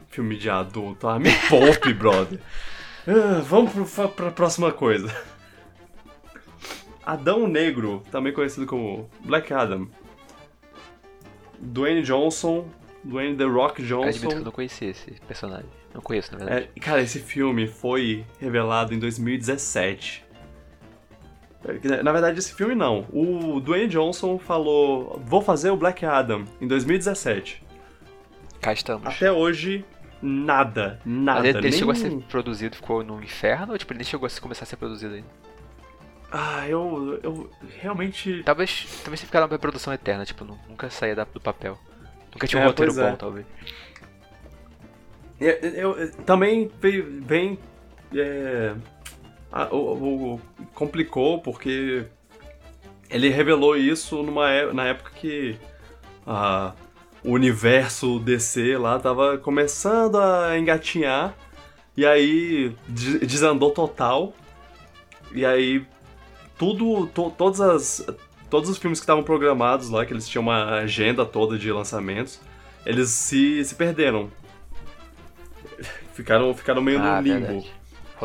[0.09, 1.07] Filme de adulto.
[1.07, 2.39] Ah, me poupe, brother.
[3.05, 5.13] Ah, vamos pro, fa- pra próxima coisa.
[7.07, 9.87] Adão Negro, também conhecido como Black Adam.
[11.57, 12.67] Dwayne Johnson,
[13.01, 14.43] Dwayne The Rock Eu admito que eu Johnson.
[14.43, 15.69] não conhecia esse personagem.
[15.93, 16.69] Não conheço, na verdade.
[16.75, 20.25] É, cara, esse filme foi revelado em 2017.
[21.63, 23.07] É, Na verdade, esse filme não.
[23.11, 27.63] O Dwayne Johnson falou: Vou fazer o Black Adam em 2017.
[28.59, 29.07] Cá estamos.
[29.07, 29.85] Até hoje,
[30.21, 30.99] nada.
[31.05, 31.39] Nada.
[31.39, 31.79] Mas ele, ele nem...
[31.79, 34.67] chegou a ser produzido, ficou no inferno, ou tipo, ele nem chegou a começar a
[34.67, 35.47] ser produzido ainda?
[36.31, 37.49] Ah, eu, eu
[37.79, 38.43] realmente.
[38.43, 41.77] Talvez, talvez se ficar numa produção eterna, tipo, nu- nunca saía da- do papel.
[42.33, 43.09] Nunca tinha um É, roteiro é.
[43.11, 43.45] bom, talvez.
[45.39, 47.57] Eu, eu- eu- também veio, vem.
[48.15, 48.73] é,
[49.51, 50.41] a- o- o-
[50.73, 52.05] complicou porque
[53.09, 55.57] ele revelou isso numa, é- na época que
[56.25, 56.73] a-
[57.23, 61.35] o universo DC lá tava começando a engatinhar
[61.97, 64.33] e aí de- desandou total.
[65.33, 65.85] E aí
[66.57, 68.07] tudo, to- todas as,
[68.49, 72.39] todos os filmes que estavam programados lá, que eles tinham uma agenda toda de lançamentos,
[72.85, 74.29] eles se, se perderam.
[76.13, 77.63] Ficaram, ficaram meio ah, no limbo.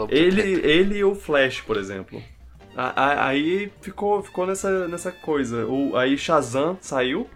[0.08, 2.22] Ele, ele e o Flash, por exemplo.
[2.74, 5.66] A- a- Aí ficou, ficou nessa, nessa coisa.
[5.66, 7.28] O, aí Shazam saiu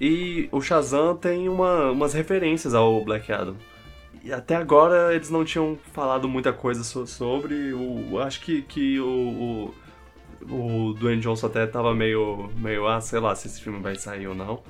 [0.00, 3.54] e o Shazam tem uma, umas referências ao Black Adam.
[4.24, 7.72] E até agora eles não tinham falado muita coisa so- sobre.
[7.72, 9.74] O, acho que, que o, o,
[10.50, 14.26] o Dwayne Johnson até tava meio, meio, ah, sei lá se esse filme vai sair
[14.26, 14.62] ou não.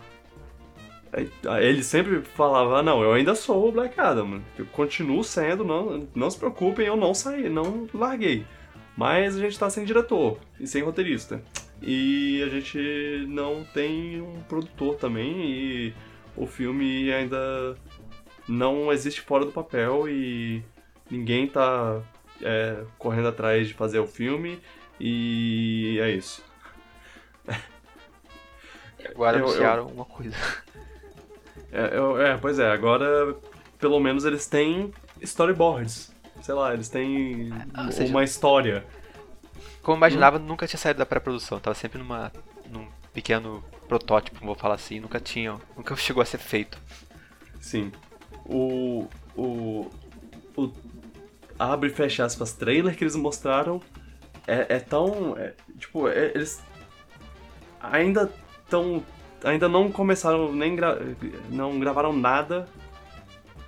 [1.61, 6.09] Ele sempre falava, "Ah, não, eu ainda sou o Black Adam, eu continuo sendo, não,
[6.15, 8.47] não se preocupem, eu não saí, não larguei.
[8.97, 11.43] Mas a gente tá sem diretor e sem roteirista.
[11.83, 15.95] E a gente não tem um produtor também e
[16.37, 17.77] o filme ainda
[18.49, 20.63] não existe fora do papel e
[21.11, 22.01] ninguém tá
[22.41, 24.59] é, correndo atrás de fazer o filme
[25.05, 26.43] e é isso.
[29.11, 30.37] Agora eu- anunciaram uma coisa.
[31.73, 33.35] É, eu- é, pois é, agora
[33.79, 36.13] pelo menos eles têm storyboards.
[36.41, 38.85] Sei lá, eles têm Ah, seja- uma história.
[39.83, 41.59] Como eu imaginava, nunca tinha saído da pré-produção.
[41.59, 42.33] Tava sempre numa,
[42.71, 45.01] num pequeno protótipo, vou falar assim.
[45.01, 46.79] Nunca tinha, nunca chegou a ser feito.
[47.61, 47.91] Sim.
[48.45, 49.09] O.
[49.37, 49.91] O.
[50.57, 50.73] O.
[51.59, 53.81] Abre e fecha aspas, trailer que eles mostraram
[54.47, 55.37] é, é tão.
[55.39, 56.63] é, tipo, é- eles.
[57.81, 58.33] Ainda
[58.69, 59.03] tão.
[59.45, 61.01] Ainda não começaram, nem gra,
[61.51, 62.69] não gravaram nada.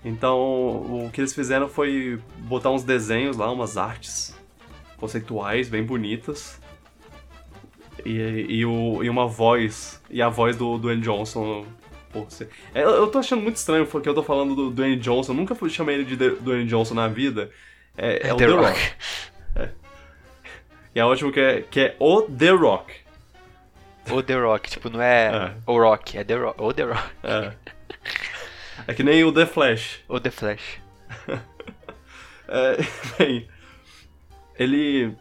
[0.05, 4.39] Então, o que eles fizeram foi botar uns desenhos lá, umas artes
[4.99, 6.61] conceituais bem bonitas.
[8.05, 8.19] E,
[8.49, 10.01] e, o, e uma voz.
[10.11, 11.65] E a voz do Dwayne Johnson
[12.13, 12.49] por ser.
[12.75, 15.33] É, Eu, eu tô achando muito estranho porque eu tô falando do Dwayne Johnson.
[15.33, 17.51] Eu nunca chamei ele de The- Dwayne Johnson na vida.
[17.97, 18.79] É, é o The, Rock.
[20.95, 22.93] E é ótimo que é, que é o The Rock.
[24.11, 25.55] O The Rock, tipo, não é, É.
[25.66, 26.61] o Rock, é The Rock.
[26.62, 27.11] O The Rock.
[27.23, 27.53] É.
[28.87, 30.01] É que nem o The Flash.
[30.09, 30.81] O The Flash.
[32.47, 32.77] É,
[33.19, 33.49] bem,
[34.59, 35.16] ele.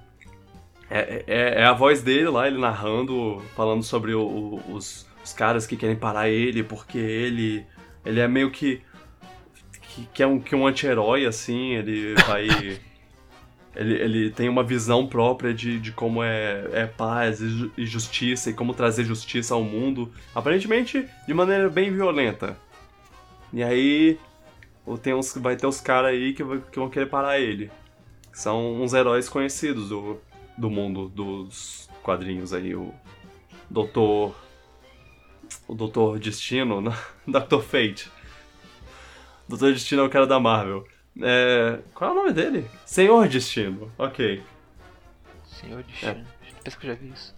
[0.90, 5.32] É, é, é a voz dele lá, ele narrando, falando sobre o- o- os, os
[5.32, 7.66] caras que querem parar ele, porque ele.
[8.06, 8.82] Ele é meio que.
[9.82, 12.46] que, que é um, que um anti-herói, assim, ele vai.
[13.76, 18.50] Ele, ele tem uma visão própria de, de como é, é paz e ju- justiça
[18.50, 20.12] e como trazer justiça ao mundo.
[20.34, 22.58] Aparentemente de maneira bem violenta.
[23.52, 24.18] E aí
[25.02, 27.72] tem uns, vai ter os caras aí que, que vão querer parar ele.
[28.32, 30.20] São uns heróis conhecidos do,
[30.58, 32.76] do mundo dos quadrinhos aí.
[32.76, 32.94] O
[33.70, 34.36] Doutor.
[35.68, 36.82] O Doutor Destino,
[37.28, 37.62] Dr.
[37.62, 38.12] Fate.
[39.48, 40.86] Doutor Destino é o cara da Marvel.
[41.22, 42.70] É, qual é o nome dele?
[42.86, 44.44] Senhor Destino, ok.
[45.44, 46.26] Senhor Destino.
[46.64, 47.36] Penso que eu já vi isso.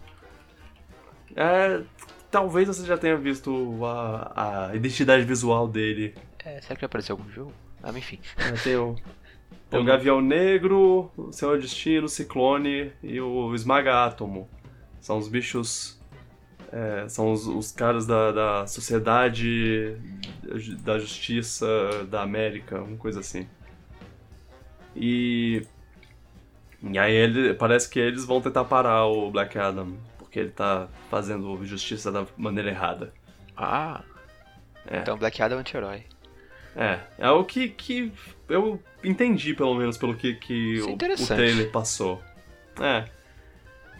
[1.34, 1.82] É,
[2.30, 7.12] talvez você já tenha visto a, a identidade visual dele É, será que vai aparecer
[7.12, 7.52] algum jogo?
[7.82, 8.20] Ah, mas enfim.
[8.38, 8.96] É, Tem o,
[9.70, 14.48] tem o Gavião Negro, o Senhor Destino, o Ciclone e o Esmaga Átomo.
[15.00, 16.00] São os bichos.
[16.72, 19.96] é, são os, os caras da, da sociedade
[20.82, 21.66] da justiça
[22.10, 23.48] da América, uma coisa assim.
[24.96, 25.66] E.
[26.82, 30.88] E aí ele, parece que eles vão tentar parar o Black Adam, porque ele tá
[31.10, 33.12] fazendo justiça da maneira errada.
[33.56, 34.02] Ah.
[34.86, 34.98] É.
[34.98, 36.04] Então Black Adam é um anti-herói.
[36.76, 38.12] É, é o que, que
[38.48, 42.20] eu entendi, pelo menos, pelo que, que é o, o trailer passou.
[42.80, 43.04] É.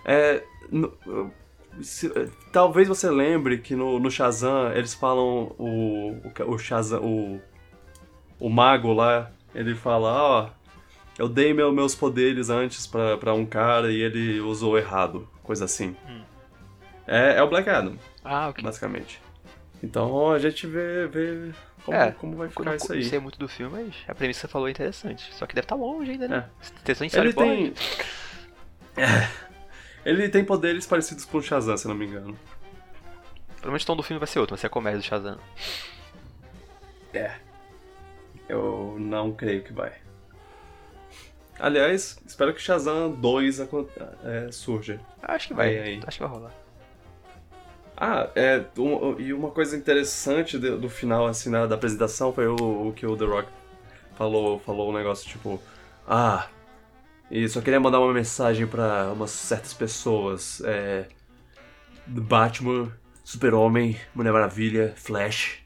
[0.05, 0.43] É.
[0.70, 0.93] no-
[1.82, 2.12] se-
[2.52, 6.20] talvez você lembre que no, no Shazam eles falam o.
[6.47, 7.02] O, o Shazam.
[7.02, 7.40] O,
[8.39, 10.51] o mago lá, ele fala: Ó,
[11.19, 15.29] eu dei meu- meus poderes antes pra, pra um cara e ele usou errado.
[15.43, 15.97] Coisa assim.
[16.09, 16.23] Hum.
[17.07, 18.63] É, é o Black Adam, Ah, ok.
[18.65, 19.21] basicamente.
[19.83, 21.53] Então a gente vê, vê
[21.85, 23.05] como, É, como vai ficar não, isso não aí.
[23.05, 25.33] sei muito do filme, mas a premissa que você falou é interessante.
[25.35, 26.49] Só que deve estar longe ainda, né?
[26.89, 26.93] É.
[27.05, 27.75] Em Ele tem.
[28.97, 29.29] É.
[30.05, 32.37] Ele tem poderes parecidos com o Shazam, se não me engano.
[33.57, 35.39] Provavelmente o tom do filme vai ser outro, vai ser a comédia do Shazam.
[38.49, 39.93] Eu não creio que vai.
[41.59, 43.87] Aliás, espero que Shazam 2 acon-
[44.24, 45.01] é, surja.
[45.23, 45.78] Acho que vai.
[45.78, 46.01] Aí.
[46.07, 46.53] Acho que vai rolar.
[47.97, 48.62] Ah, é.
[48.78, 52.55] um- e uma coisa interessante do, do final, assim, na- da apresentação foi o,
[52.89, 53.49] o que o The Rock
[54.16, 55.61] falou, falou um negócio tipo.
[56.07, 56.47] Ah,
[57.31, 60.61] e só queria mandar uma mensagem pra umas certas pessoas.
[60.65, 61.07] É.
[62.07, 62.93] Batman,
[63.24, 65.59] Super-Homem, Mulher Maravilha, Flash,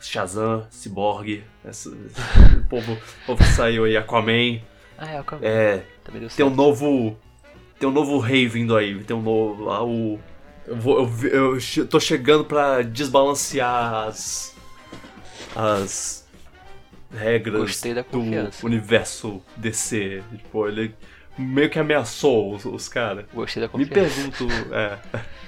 [0.00, 1.96] Shazam, Cyborg, esse- o,
[2.70, 4.60] povo, o povo que saiu aí, Aquaman.
[4.98, 5.44] Ah, é, o Aquaman.
[5.44, 6.50] É, Também deu tem certo.
[6.50, 7.16] um novo.
[7.78, 9.02] Tem um novo rei vindo aí.
[9.04, 9.70] Tem um novo.
[9.70, 10.18] ah, o,
[10.66, 14.54] eu, vou, eu, eu tô chegando pra desbalancear as.
[15.54, 16.26] As.
[17.12, 20.22] Regras do universo DC.
[20.36, 20.94] Tipo, ele
[21.38, 23.26] meio que ameaçou os, os caras.
[23.32, 24.14] Gostei da Me confiança.
[24.14, 24.74] pergunto.
[24.74, 24.98] É.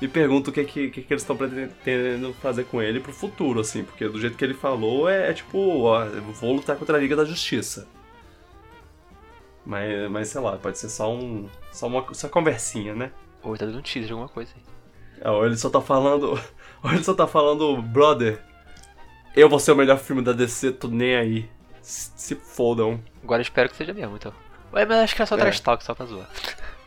[0.00, 3.82] Me pergunto o que, que, que, eles estão pretendendo fazer com ele pro futuro, assim,
[3.82, 6.04] porque do jeito que ele falou é, é tipo, ó,
[6.40, 7.88] vou lutar contra a Liga da Justiça.
[9.68, 11.46] Mas, mas sei lá, pode ser só um.
[11.70, 13.12] Só uma só conversinha, né?
[13.42, 14.62] Ou ele tá dando um teaser de alguma coisa aí.
[15.20, 16.40] É, Ou ele só tá falando.
[16.82, 18.40] Ou ele só tá falando, brother,
[19.36, 21.50] eu vou ser o melhor filme da DC, tô nem aí.
[21.82, 22.98] Se fodam.
[23.22, 24.32] Agora eu espero que seja mesmo, então.
[24.72, 25.38] Ué, mas acho que é só É.
[25.38, 26.28] trash talk, só pra zoar.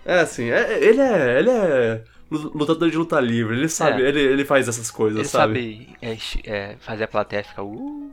[0.03, 1.37] É assim, é- ele é.
[1.39, 4.07] Ele é lutador de luta livre, ele sabe, É.
[4.07, 5.87] ele, ele faz essas coisas, Ele sabe?
[5.97, 6.17] sabe é,
[6.71, 7.61] é, fazer a plateia ficar.
[7.63, 8.09] Uh,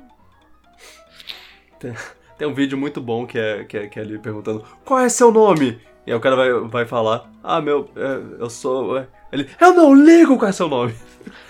[2.38, 5.08] Tem um vídeo muito bom que é, que é, que é ele perguntando qual é
[5.08, 5.80] seu nome?
[6.06, 8.96] E aí o cara vai, vai falar, ah, meu, é, eu sou.
[8.96, 10.94] é." Ele, eu não ligo qual é seu nome.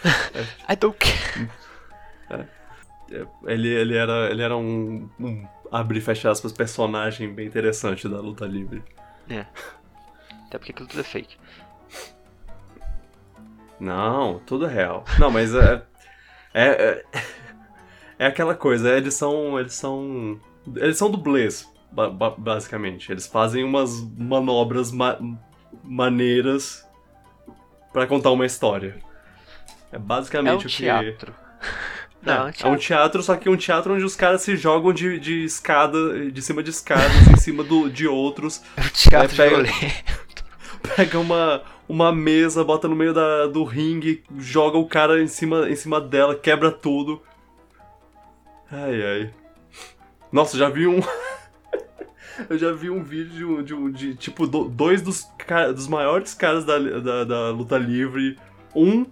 [0.68, 1.48] I don't care.
[2.30, 8.08] É, Ele, ele era, ele era um, um abre e fecha aspas, personagem bem interessante
[8.08, 8.82] da luta livre.
[9.30, 9.46] É.
[10.46, 11.36] Até porque aquilo tudo é fake.
[13.78, 15.04] Não, tudo é real.
[15.18, 15.82] Não, mas é.
[16.52, 17.04] É, é,
[18.18, 19.58] é aquela coisa, eles são.
[19.58, 20.40] Eles são.
[20.76, 23.10] Eles são dublês, ba- ba- basicamente.
[23.10, 25.18] Eles fazem umas manobras ma-
[25.82, 26.84] maneiras
[27.92, 28.96] pra contar uma história.
[29.92, 30.76] É É um basicamente o que.
[30.76, 31.34] teatro.
[32.20, 32.78] Não, é um É, é um teatro.
[32.80, 36.62] teatro, só que um teatro onde os caras se jogam de, de escada, de cima
[36.64, 40.44] de escadas, em cima do, de outros, É um teatro É, pega- violento.
[40.96, 45.70] pega uma, uma mesa, bota no meio da, do ringue, joga o cara em cima,
[45.70, 47.22] em cima dela, quebra tudo.
[48.70, 49.30] Ai, ai.
[50.32, 51.00] Nossa, já vi um.
[52.48, 55.26] Eu já vi um vídeo de, um- de, tipo, do- dois dos,
[55.74, 58.38] dos maiores caras da, da, da luta livre.
[58.74, 59.04] Um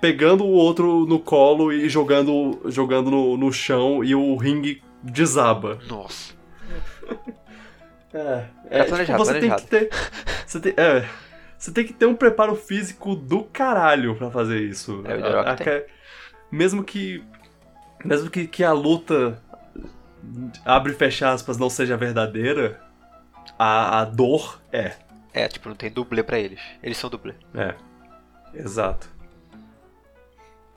[0.00, 5.78] pegando o outro no colo e jogando, jogando no, no chão e o ringue desaba.
[5.88, 6.34] Nossa.
[8.12, 9.62] É, Tá planejado, você planejado.
[9.62, 9.90] tem que ter.
[10.46, 11.08] Você tem, é,
[11.58, 15.02] você tem que ter um preparo físico do caralho pra fazer isso.
[15.04, 15.82] É, o A- a- tem.
[16.50, 17.22] mesmo que.
[18.04, 19.42] Mesmo que, que a luta
[20.64, 22.80] abre e fecha aspas não seja verdadeira,
[23.58, 24.94] a, a dor é.
[25.32, 26.60] É, tipo, não tem dublê pra eles.
[26.82, 27.34] Eles são dublê.
[27.54, 27.74] É.
[28.54, 29.08] Exato.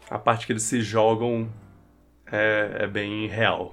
[0.10, 1.50] A parte que eles se jogam
[2.32, 3.72] é, é bem real.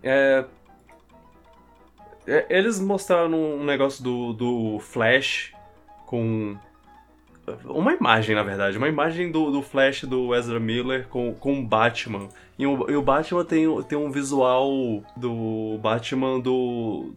[0.00, 0.44] É,
[2.24, 5.52] é, eles mostraram um negócio do, do Flash
[6.06, 6.56] com.
[7.64, 8.76] Uma imagem, na verdade.
[8.78, 12.28] Uma imagem do, do Flash do Ezra Miller com, com o Batman.
[12.58, 14.70] E o, e o Batman tem, tem um visual
[15.16, 17.12] do Batman do.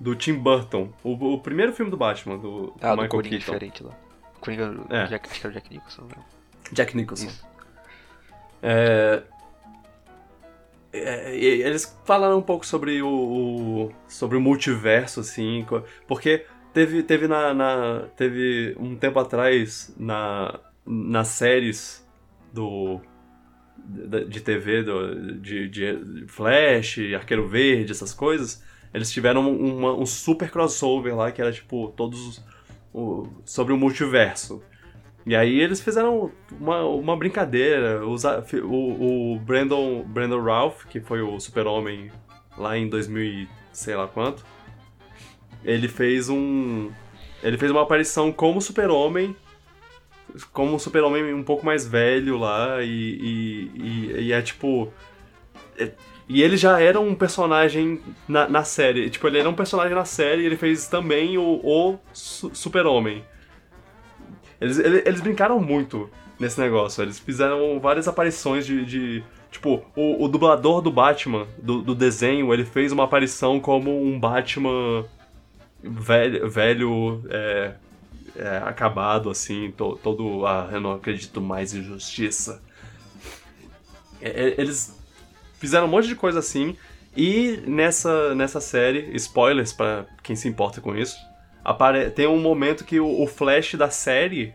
[0.00, 0.90] Do Tim Burton.
[1.02, 3.52] O, o primeiro filme do Batman, do, Ah, do Michael Coringa Keaton.
[3.52, 3.92] diferente lá.
[4.40, 5.06] Coringa, É.
[5.06, 6.02] Jack- acho que era o Jack Nicholson.
[6.02, 6.22] Né?
[6.72, 7.26] Jack Nicholson.
[7.26, 7.46] Isso.
[8.62, 9.22] É,
[10.92, 15.66] é, eles falaram um pouco sobre o, o- sobre o multiverso, assim,
[16.06, 16.46] porque
[16.78, 22.06] teve, teve, na, na- teve um tempo atrás na, nas séries
[22.52, 23.00] do
[24.28, 28.62] de, TV, do, de, de Flash, Arqueiro Verde, essas coisas,
[28.94, 32.44] eles tiveram uma, um super crossover lá que era tipo todos
[32.94, 34.62] o, sobre o multiverso.
[35.26, 36.30] E aí eles fizeram
[36.60, 38.02] uma, uma brincadeira.
[38.06, 38.14] O,
[39.34, 42.10] o Brandon, Brandon Ralph, que foi o super-homem
[42.56, 44.44] lá em 2000 e sei lá quanto,
[45.64, 46.90] ele fez um...
[47.42, 49.36] Ele fez uma aparição como super-homem,
[50.52, 54.92] como super-homem um pouco mais velho lá, e, e, e, e é tipo...
[55.78, 55.92] É,
[56.28, 59.08] e ele já era um personagem na, na série.
[59.08, 63.24] Tipo, ele era um personagem na série e ele fez também o, o super-homem.
[64.60, 67.02] Eles, eles brincaram muito nesse negócio.
[67.02, 68.84] Eles fizeram várias aparições de.
[68.84, 74.02] de tipo, o, o, dublador do Batman, do, do, desenho, ele fez uma aparição como
[74.02, 75.06] um Batman
[75.82, 77.74] velho, velho é,
[78.36, 80.46] é, acabado, assim, to, todo.
[80.46, 82.62] Ah, eu não acredito mais em justiça.
[84.20, 84.96] É, é, eles
[85.58, 86.76] fizeram um monte de coisa assim.
[87.16, 91.16] E nessa, nessa série, spoilers para quem se importa com isso,
[91.64, 94.54] apare tem um momento que o, o, Flash da série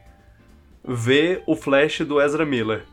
[0.83, 2.85] vê o Flash do Ezra Miller.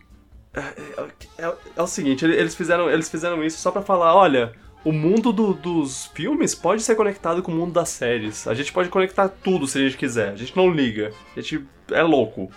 [0.53, 4.53] É, é, é, é o seguinte, eles fizeram, eles fizeram isso só para falar, olha,
[4.85, 8.47] o mundo do, dos filmes pode ser conectado com o mundo das séries.
[8.47, 10.33] A gente pode conectar tudo se a gente quiser.
[10.33, 11.13] A gente não liga.
[11.37, 12.51] A gente é louco.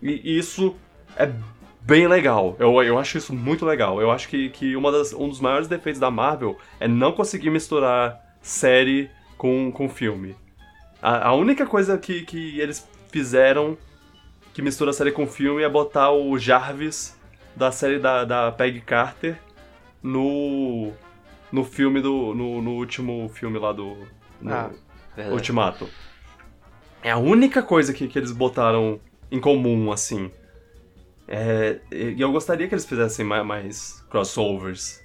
[0.00, 0.74] E isso
[1.16, 1.30] é
[1.80, 2.56] bem legal.
[2.58, 4.00] Eu, eu acho isso muito legal.
[4.00, 7.50] Eu acho que, que uma das, um dos maiores defeitos da Marvel é não conseguir
[7.50, 10.34] misturar série com, com filme.
[11.02, 13.76] A, a única coisa que, que eles fizeram
[14.54, 17.16] que mistura série com filme é botar o Jarvis
[17.54, 19.38] da série da, da Peg Carter
[20.02, 20.92] no
[21.52, 23.96] no filme do no, no último filme lá do
[24.46, 24.70] ah,
[25.30, 25.88] Ultimato.
[27.02, 29.00] É a única coisa que, que eles botaram
[29.30, 30.30] em comum assim.
[31.26, 35.02] É, e eu gostaria que eles fizessem mais, mais crossovers.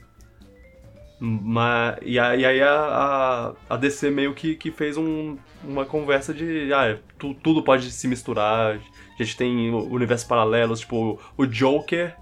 [1.19, 6.73] Mas, e, aí a, a, a, DC meio que, que fez um, uma conversa de
[6.73, 8.79] ah, tu, tudo pode se misturar.
[9.19, 12.15] A gente tem universos paralelos, tipo, o Joker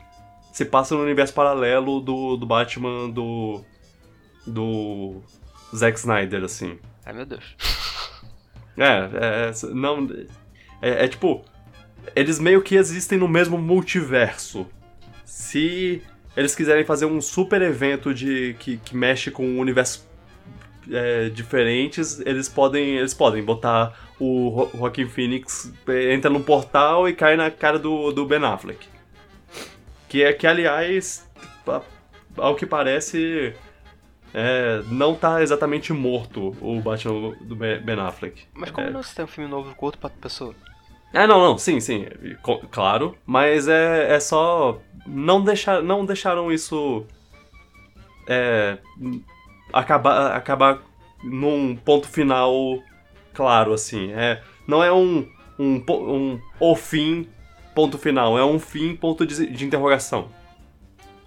[0.52, 3.64] se passa no universo paralelo do, do Batman do.
[4.46, 5.22] Do.
[5.76, 6.80] Zack Snyder, assim.
[7.06, 7.56] Ai meu Deus.
[8.78, 9.74] É, é.
[9.74, 10.08] Não.
[10.82, 11.44] É, é tipo.
[12.16, 14.68] Eles meio que existem no mesmo multiverso.
[15.24, 16.02] Se
[16.36, 20.04] eles quiserem fazer um super evento de que, que mexe com universos
[20.90, 25.72] é, diferentes, eles podem eles podem botar o Joaquin Phoenix
[26.12, 28.88] entra no portal e cai na cara do, do Ben Affleck.
[30.08, 31.30] Que é que aliás,
[32.38, 33.54] ao que parece,
[34.34, 38.44] é, não tá exatamente morto o Batman do Ben Affleck.
[38.54, 38.90] Mas como é.
[38.90, 40.56] não se tem um filme novo com outra pessoa?
[41.14, 42.06] É, não, não, sim, sim,
[42.72, 47.06] claro, mas é, é só não deixar, não deixaram isso
[48.30, 48.78] é,
[49.74, 50.80] acabar, acabar
[51.22, 52.82] num ponto final
[53.34, 54.12] claro, assim.
[54.14, 55.28] É, não é um,
[55.60, 57.28] um, um o fim,
[57.76, 60.30] ponto final, é um fim, ponto de, de interrogação.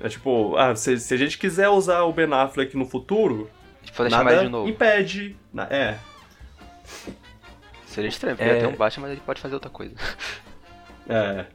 [0.05, 3.51] É tipo, ah, se, se, a gente quiser usar o Ben Affleck no futuro,
[4.11, 5.35] nada impede.
[5.71, 5.97] É.
[7.87, 8.59] Seria estranho, porque é...
[8.59, 9.95] tem um Batman, mas ele pode fazer outra coisa.
[11.09, 11.47] É.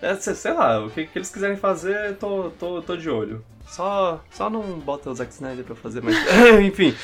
[0.00, 3.44] É, sei lá, o que, que eles quiserem fazer, tô, tô, tô de olho.
[3.66, 6.16] Só, só não bota o Zack Snyder pra fazer mais.
[6.62, 6.94] Enfim.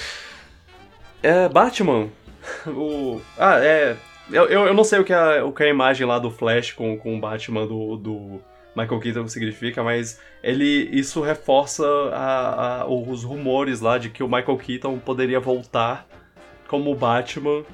[1.25, 2.09] É, Batman.
[2.69, 3.21] O.
[3.37, 3.97] Ah, é.
[4.31, 6.71] Eu, eu, eu não sei o que, a, o que a imagem lá do Flash
[6.71, 8.41] com, com o Batman do, do
[8.77, 14.29] Michael Keaton significa, mas ele isso reforça a, a, os rumores lá de que o
[14.29, 16.07] Michael Keaton poderia voltar
[16.69, 17.65] como Batman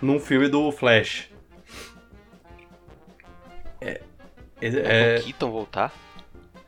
[0.00, 1.28] num filme do Flash.
[3.80, 4.00] É,
[4.60, 5.20] é, é...
[5.20, 5.92] Keaton voltar?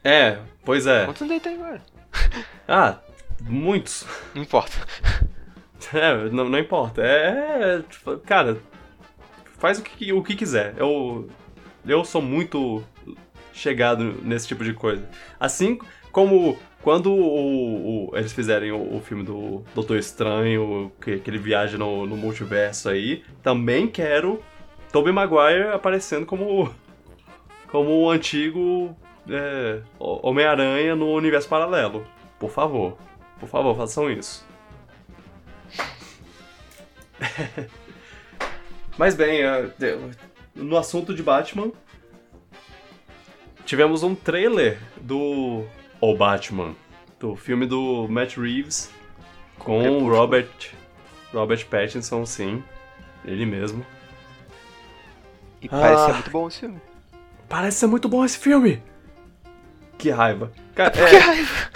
[0.02, 1.04] É, pois é.
[1.04, 1.80] Quantos anos ele tem agora?
[2.68, 2.98] Ah,
[3.42, 4.04] muitos.
[4.34, 4.76] Não importa.
[5.94, 7.00] É, não, não importa.
[7.00, 8.58] É, tipo, cara,
[9.56, 10.74] faz o que, o que quiser.
[10.76, 11.28] Eu,
[11.86, 12.82] eu sou muito
[13.56, 15.08] chegado nesse tipo de coisa.
[15.40, 15.78] Assim
[16.12, 21.38] como quando o, o, eles fizerem o, o, filme do Doutor Estranho, que, que ele
[21.38, 24.40] viaja no, no multiverso aí, também quero
[24.92, 26.72] Tobey Maguire aparecendo como
[27.68, 28.96] como o antigo
[29.28, 32.06] é, Homem-Aranha no universo paralelo.
[32.38, 32.96] Por favor.
[33.40, 34.46] Por favor, façam isso.
[38.96, 39.70] Mas bem, é,
[40.54, 41.72] no assunto de Batman,
[43.66, 45.64] tivemos um trailer do
[46.00, 46.74] O Batman,
[47.18, 48.90] do filme do Matt Reeves
[49.58, 50.48] com Robert
[51.32, 52.62] Robert Pattinson, sim,
[53.24, 53.84] ele mesmo.
[55.60, 56.80] E parece ah, muito bom esse filme.
[57.48, 58.82] Parece ser muito bom esse filme.
[59.98, 60.52] Que raiva.
[60.74, 61.70] Cara, Que é, raiva.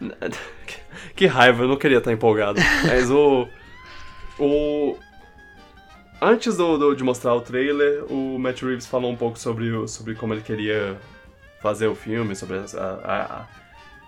[1.14, 2.60] que raiva, eu não queria estar empolgado.
[2.86, 3.48] Mas o.
[4.38, 4.98] O.
[6.24, 9.88] Antes do, do- de mostrar o trailer, o Matt Reeves falou um pouco sobre, o-
[9.88, 10.96] sobre como ele queria
[11.60, 13.48] fazer o filme, sobre as, a- a- a-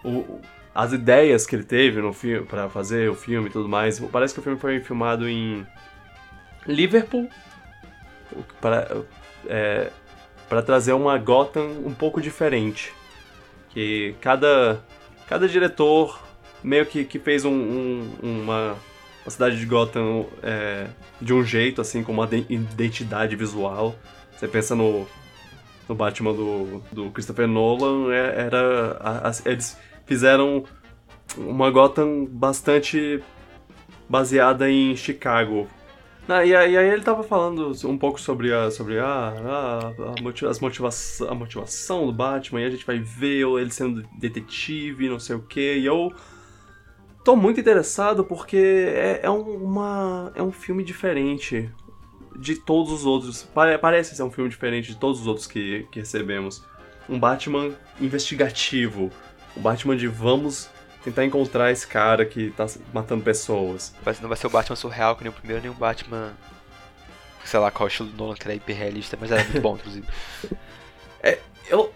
[0.09, 0.41] o-
[0.73, 3.99] as ideias que ele teve no filme para fazer o filme e tudo mais.
[3.99, 5.67] Parece que o filme foi filmado em
[6.69, 7.29] Liverpool
[8.61, 9.03] para
[9.47, 9.91] é,
[10.49, 12.93] para trazer uma Gotham um pouco diferente,
[13.71, 14.81] que cada
[15.29, 16.21] cada diretor
[16.63, 18.77] meio que, que fez um- um- uma,
[19.25, 20.87] uma cidade de Gotham é,
[21.21, 23.97] de um jeito, assim, com uma de- identidade visual.
[24.37, 25.07] Você pensa no,
[25.89, 28.99] no Batman do, do Christopher Nolan, é- era.
[29.01, 30.65] a- a- eles fizeram
[31.37, 33.23] uma Gotham bastante
[34.09, 35.67] baseada em Chicago.
[36.29, 40.51] Ah, e, aí, ele tava falando um pouco sobre a, sobre a, a, a, motiva-
[40.51, 45.19] as motivação, a motivação do Batman, e a gente vai ver ele sendo detetive, não
[45.19, 46.11] sei o que, e eu
[47.25, 51.71] tô muito interessado porque é, é um- uma, é um filme diferente
[52.37, 53.43] de todos os outros.
[53.43, 56.63] Pare- Parece ser um filme diferente de todos os outros que, que recebemos.
[57.09, 57.71] Um Batman
[58.01, 59.11] investigativo,
[59.57, 60.69] um Batman de vamos
[61.03, 63.95] tentar encontrar esse cara que tá matando pessoas.
[64.03, 66.33] Vai- Não vai ser o Batman surreal, que nem o primeiro, nem o Batman.
[67.45, 70.07] Sei lá qual estilo do Nolan que era hiperrealista, mas era muito bom, inclusive.
[71.69, 71.93] Eu,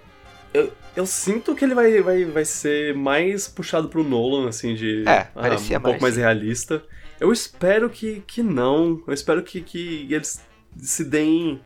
[0.53, 5.05] eu, eu sinto que ele vai, vai, vai ser mais puxado pro Nolan, assim, de.
[5.07, 6.83] É, ah, parecia um pouco mais, realista.
[7.21, 9.03] Eu espero que, que não.
[9.07, 10.41] Eu espero que, que eles
[10.77, 11.61] se deem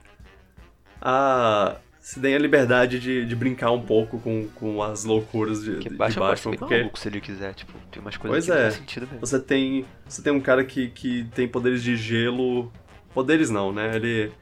[1.01, 1.77] a.
[2.01, 5.89] Se deem a liberdade de, de brincar um pouco com, com as loucuras de, Porque
[5.89, 8.63] de Batman Porque maluco se ele quiser, tipo, tem umas coisas Pois que não é.
[8.63, 9.21] faz sentido mesmo.
[9.21, 9.87] você tem.
[10.09, 12.73] Você tem um cara que, que tem poderes de gelo.
[13.15, 13.95] Poderes não, né?
[13.95, 14.33] Ele.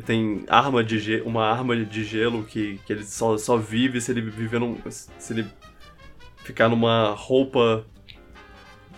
[0.00, 4.10] Tem arma de gelo, uma arma de gelo que, que ele só, só vive se
[4.10, 4.78] ele viver num.
[4.90, 5.46] Se ele
[6.38, 7.84] ficar numa roupa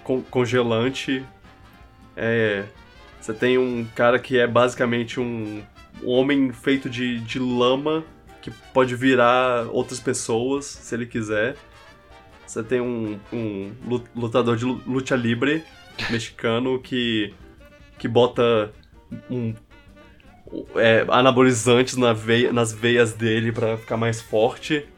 [0.05, 1.25] con- congelante.
[2.17, 2.65] É.
[3.21, 5.63] Você tem um cara que é basicamente um,
[6.03, 8.05] um homem feito de, de lama
[8.43, 11.57] que pode virar outras pessoas se ele quiser.
[12.47, 15.65] Você tem um, um lu- lutador de lu- luta livre
[16.11, 17.33] mexicano que,
[17.99, 18.71] que bota
[19.31, 19.55] um,
[20.77, 24.89] é, anabolizantes na veia- nas veias dele pra ficar mais forte.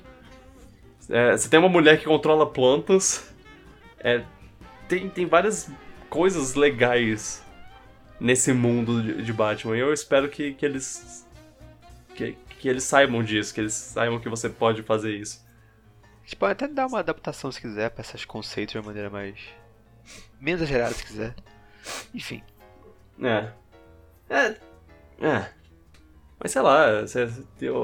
[1.08, 3.32] É, você tem uma mulher que controla plantas.
[3.98, 4.22] É,
[4.88, 5.70] tem, tem várias
[6.10, 7.42] coisas legais
[8.20, 9.76] nesse mundo de, de Batman.
[9.76, 11.26] E eu espero que, que eles.
[12.14, 15.44] Que, que eles saibam disso, que eles saibam que você pode fazer isso.
[16.02, 19.08] A gente pode até dar uma adaptação se quiser pra esses conceitos de uma maneira
[19.10, 19.38] mais.
[20.40, 21.34] menos exagerada se quiser.
[22.12, 22.42] Enfim.
[23.22, 23.48] É.
[24.28, 24.56] É.
[25.20, 25.46] É.
[26.38, 27.28] Mas sei lá, você,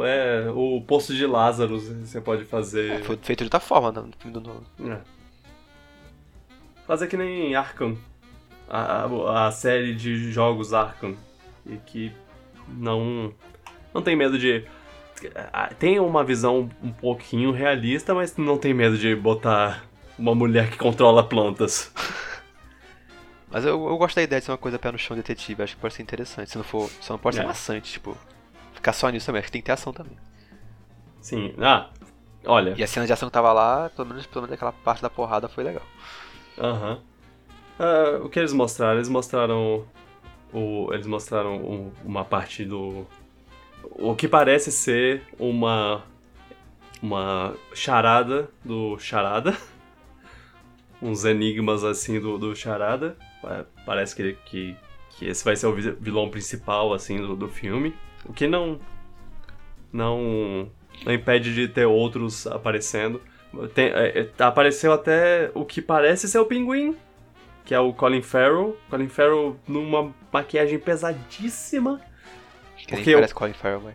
[0.05, 3.01] é, o Poço de Lázaro você pode fazer.
[3.01, 4.95] É, foi feito de outra forma no filme do Nolan.
[4.95, 5.01] É.
[6.87, 7.97] Fazer que nem Arkham.
[8.69, 11.17] A, a, a série de jogos Arkham.
[11.67, 12.13] E que
[12.69, 13.33] não.
[13.95, 14.65] Não tem medo de.
[15.79, 19.85] Tem uma visão um pouquinho realista, mas não tem medo de botar
[20.19, 21.93] uma mulher que controla plantas.
[23.53, 25.75] Mas eu, eu gosto da ideia de ser uma coisa pé no chão detetive, acho
[25.77, 26.51] que pode ser interessante.
[26.51, 26.89] Se não for.
[27.01, 27.47] Só não pode ser É.
[27.47, 28.17] maçante, tipo.
[28.75, 30.17] Ficar só nisso também, acho que tem que ter ação também.
[31.21, 31.55] Sim.
[31.61, 31.91] Ah,
[32.47, 32.75] olha.
[32.77, 35.11] E a cena de ação que tava lá, pelo menos, pelo menos aquela parte da
[35.11, 35.83] porrada foi legal.
[36.59, 36.99] Aham.
[37.79, 38.97] Ah, o que eles mostraram?
[38.97, 39.85] Eles mostraram.
[40.53, 43.07] O, eles mostraram um- uma parte do.
[43.85, 46.03] O que parece ser uma.
[47.03, 49.57] Uma charada do Charada.
[51.03, 53.17] Uns enigmas assim do, do Charada.
[53.43, 54.77] Pa- Parece que, que,
[55.11, 57.95] que esse vai ser o vi- vilão principal assim do, do filme.
[58.25, 58.81] O que não.
[59.93, 60.71] Não.
[61.05, 63.21] Não impede de ter outros aparecendo.
[63.75, 66.97] Tem- é, é, apareceu até o que parece ser o pinguim,
[67.65, 68.79] que é o Colin Farrell.
[68.89, 72.01] Colin Farrell numa maquiagem pesadíssima.
[72.79, 73.95] Que nem Porque eu- parece Colin Farrell, mas.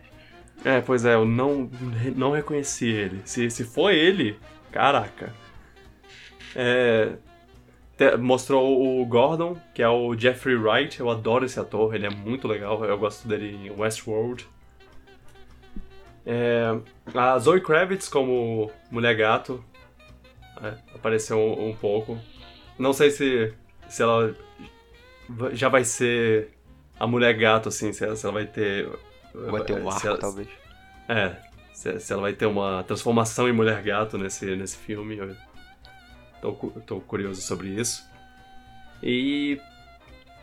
[0.64, 1.70] É, pois é, eu não,
[2.16, 3.22] não reconheci ele.
[3.24, 4.36] Se, se foi ele,
[4.72, 5.32] caraca.
[6.54, 7.12] É,
[8.20, 11.00] mostrou o Gordon, que é o Jeffrey Wright.
[11.00, 12.84] Eu adoro esse ator, ele é muito legal.
[12.84, 14.46] Eu gosto dele em Westworld.
[16.26, 16.78] É,
[17.14, 19.64] a Zoe Kravitz como Mulher Gato
[20.62, 22.18] é, apareceu um, um pouco.
[22.78, 23.52] Não sei se,
[23.88, 24.34] se ela
[25.52, 26.50] já vai ser
[27.00, 28.88] a Mulher Gato, assim, se ela, se ela vai ter.
[29.34, 30.48] Vai ter um se arco, ela- talvez.
[31.08, 31.36] é,
[31.72, 35.16] se, se ela vai ter uma transformação em mulher gato nesse, nesse filme.
[35.16, 35.34] Eu
[36.40, 36.52] tô,
[36.86, 38.06] tô curioso sobre isso.
[39.02, 39.60] E,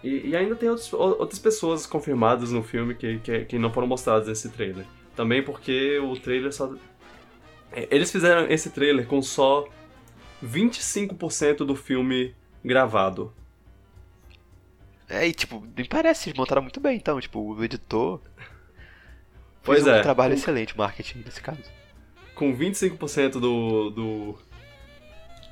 [0.04, 3.88] e, e ainda tem outros- outras pessoas confirmadas no filme que, que, que não foram
[3.88, 4.86] mostradas nesse trailer.
[5.16, 6.74] Também porque o trailer só.
[7.72, 9.68] É, Eles fizeram esse trailer com só
[10.44, 13.34] 25% do filme gravado.
[15.08, 18.20] É, e tipo, me parece, eles montaram muito bem, então, tipo, o editor
[19.64, 20.02] Pois fez um é.
[20.02, 21.62] trabalho excelente, marketing, nesse caso.
[22.34, 24.40] Com 25% do, do,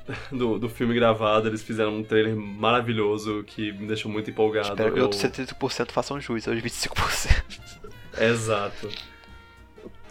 [0.30, 4.68] do, do filme gravado, eles fizeram um trailer maravilhoso que me deixou muito empolgado.
[4.68, 7.42] Espero que Eu- outros 75% façam jus aos 25%.
[8.20, 8.88] Exato.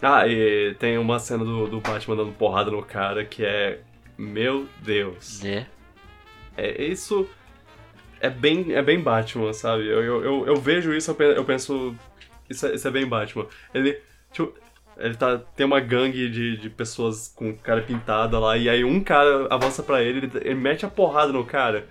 [0.02, 3.80] Ah, e tem uma cena do, do Batman dando porrada no cara que é.
[4.16, 5.42] Meu Deus.
[5.42, 5.66] Né?
[6.56, 7.28] É, isso
[8.20, 9.86] é bem, é bem Batman, sabe?
[9.86, 11.94] Eu, eu, eu, eu vejo isso, eu penso.
[12.48, 13.46] Isso é, isso é bem Batman.
[13.72, 13.98] Ele.
[14.32, 14.54] Tipo,
[14.96, 19.02] ele tá, tem uma gangue de, de pessoas com cara pintada lá, e aí um
[19.02, 21.86] cara avança pra ele, ele, ele mete a porrada no cara.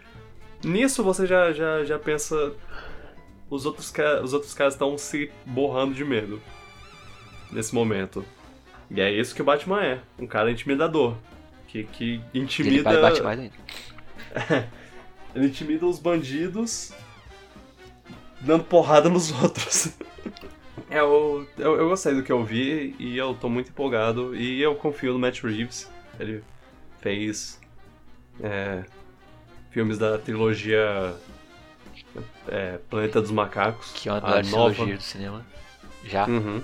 [0.64, 2.54] Nisso você já, já, já pensa.
[3.50, 3.94] Os outros,
[4.24, 6.42] os outros caras estão se borrando de medo.
[7.52, 8.26] Nesse momento.
[8.90, 10.00] E é isso que o Batman é.
[10.18, 11.16] Um cara intimidador.
[11.68, 12.76] Que, que intimida.
[12.76, 13.56] ele vai bate mais ainda.
[15.36, 16.94] Ele intimida os bandidos
[18.40, 19.90] dando porrada nos outros.
[20.94, 24.36] É, eu, eu, eu gostei do que eu vi e eu tô muito empolgado.
[24.36, 25.90] E eu confio no Matt Reeves.
[26.20, 26.44] Ele
[27.00, 27.60] fez
[28.40, 28.84] é,
[29.72, 31.16] filmes da trilogia
[32.48, 33.92] é, Planeta dos Macacos.
[33.96, 34.72] Que é uma das nova.
[34.72, 35.44] trilogias do cinema.
[36.06, 36.28] Já.
[36.28, 36.62] Uhum.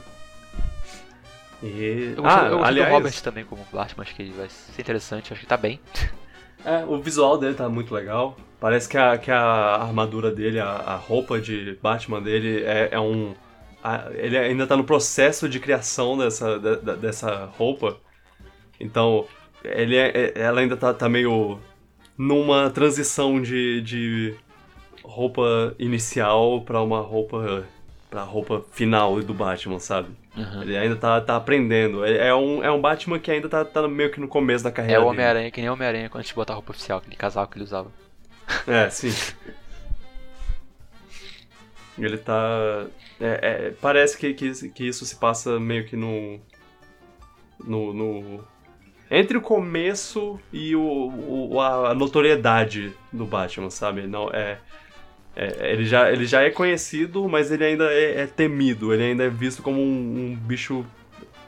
[1.64, 4.34] E, Eu gostei, ah, eu gostei aliás, do Robert também como Batman, acho que ele
[4.34, 5.80] vai ser interessante, acho que tá bem.
[6.64, 8.38] É, o visual dele tá muito legal.
[8.60, 13.00] Parece que a, que a armadura dele, a, a roupa de Batman dele é, é
[13.00, 13.34] um.
[13.84, 17.98] A- ele ainda tá no processo de criação dessa, da- da- dessa roupa.
[18.80, 19.26] Então,
[19.64, 21.60] ele é- é- ela ainda tá, tá meio
[22.18, 24.36] numa transição de, de
[25.04, 27.64] roupa inicial pra uma roupa.
[28.10, 30.10] pra roupa final do Batman, sabe?
[30.36, 30.64] Uhum.
[30.64, 32.04] Ele ainda tá, tá aprendendo.
[32.04, 34.72] É, é um, é um Batman que ainda tá, tá meio que no começo da
[34.72, 35.14] É carreira o dele.
[35.14, 37.60] Homem-Aranha, que nem o Homem-Aranha quando a gente botar a roupa oficial, aquele casaco que
[37.60, 37.92] ele usava.
[38.66, 39.12] É, sim.
[42.00, 42.86] Ele tá.
[43.20, 46.40] é- é, parece que, que, que isso se passa meio que no.
[47.64, 47.94] No.
[47.94, 48.44] no-
[49.12, 54.06] entre o começo e o, o- a notoriedade do Batman, sabe?
[54.06, 54.60] Não, é,
[55.36, 58.94] é- ele, já, ele já é conhecido, mas ele ainda é, é temido.
[58.94, 59.86] Ele ainda é visto como um,
[60.32, 60.86] um bicho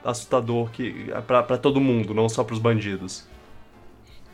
[0.03, 3.27] assustador que, pra, pra todo mundo, não só pros bandidos.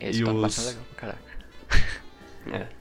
[0.00, 2.77] Esse E os- Batman legal caraca.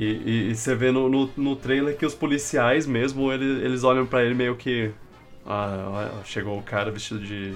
[0.00, 3.82] E, e- e você vê no, no, no trailer que os policiais mesmo, ele- eles
[3.82, 4.92] olham pra ele meio que.
[5.44, 7.54] Ah, chegou o cara vestido de.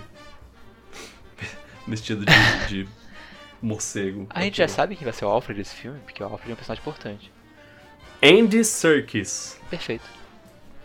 [1.86, 2.88] vestido de, de
[3.62, 4.26] morcego.
[4.30, 6.52] A gente já sabe quem vai ser o Alfred desse filme, porque o Alfred é
[6.54, 7.30] um personagem importante.
[8.22, 9.58] Andy Serkis.
[9.70, 10.04] Perfeito,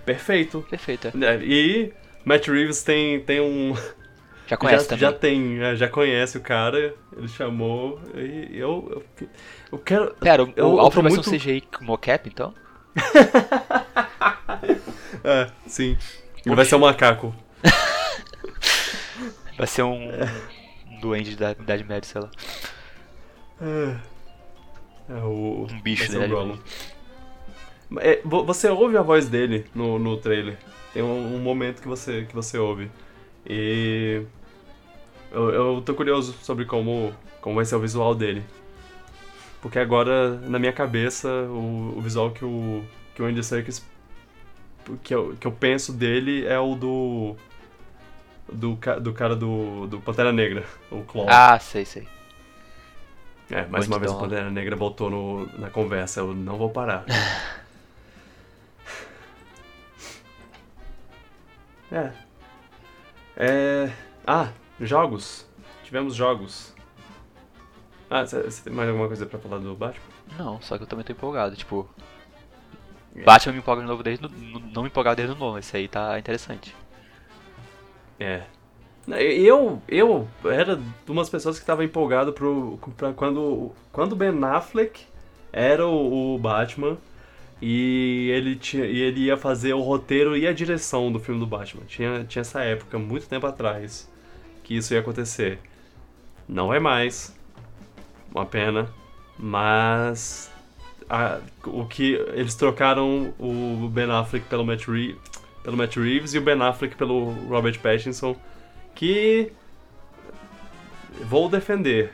[0.05, 0.65] Perfeito.
[0.69, 1.07] perfeito.
[1.23, 1.93] É, E
[2.25, 3.73] Matt Reeves tem, tem um.
[4.47, 4.99] Já conhece já, também.
[5.01, 7.99] já tem, é, já conhece o cara, ele chamou.
[8.15, 9.03] E eu.
[9.21, 9.27] Eu,
[9.73, 10.15] eu quero.
[10.15, 12.53] Pera, o, eu- o tô vai muito- ser um CGI mocap, então?
[15.23, 15.97] É, sim.
[16.45, 17.35] Ele vai ser um macaco.
[19.57, 20.09] Vai ser um,
[20.87, 22.29] um duende da Idade Média, sei lá.
[25.09, 25.67] É o.
[25.69, 26.59] Um bicho da Idade.
[27.99, 30.57] É, vo- você ouve a voz dele no, no trailer.
[30.93, 32.91] Tem um, um momento que você, que você ouve.
[33.49, 34.21] E.
[35.31, 38.43] Eu, eu tô curioso sobre como, como vai ser o visual dele.
[39.61, 42.83] Porque agora, na minha cabeça, o, o visual que o,
[43.15, 43.85] que o Andy Serkis.
[45.03, 47.35] Que eu, que eu penso dele é o do.
[48.49, 51.25] Do, do cara do, do Pantera Negra, o Claw.
[51.27, 52.07] Ah, sei, sei.
[53.51, 54.17] É, mais uma vez o.
[54.17, 57.03] Pantera Negra voltou no, na conversa, eu não vou parar.
[61.91, 62.11] é.
[63.35, 63.91] É.
[64.25, 64.49] Ah,
[64.79, 65.45] jogos.
[65.83, 66.73] Tivemos jogos.
[68.09, 70.03] Ah, você tem mais alguma coisa pra falar do Batman?
[70.37, 71.87] Não, só que eu também tô empolgado, tipo...
[73.25, 74.25] Batman me empolga de novo desde...
[74.25, 76.75] o- n- Não me empolgava desde o novo, esse aí tá interessante.
[78.19, 78.43] É.
[79.07, 85.05] Eu, eu era de umas pessoas que tava empolgado pro, pra quando, quando Ben Affleck
[85.51, 86.97] era o, o Batman
[87.61, 91.47] e ele, tinha, e ele ia fazer o roteiro e a direção do filme do
[91.47, 91.83] Batman.
[91.85, 94.11] Tinha, tinha essa época, muito tempo atrás,
[94.67, 95.59] que isso ia acontecer.
[96.47, 97.35] Não é mais.
[98.33, 98.89] Uma pena.
[99.39, 100.51] Mas.
[101.09, 102.13] a- o que.
[102.33, 105.17] Eles trocaram o Ben Affleck pelo Matt, Reeves,
[105.63, 108.35] pelo Matt Reeves e o Ben Affleck pelo Robert Pattinson.
[108.93, 109.51] Que.
[111.23, 112.13] Vou defender.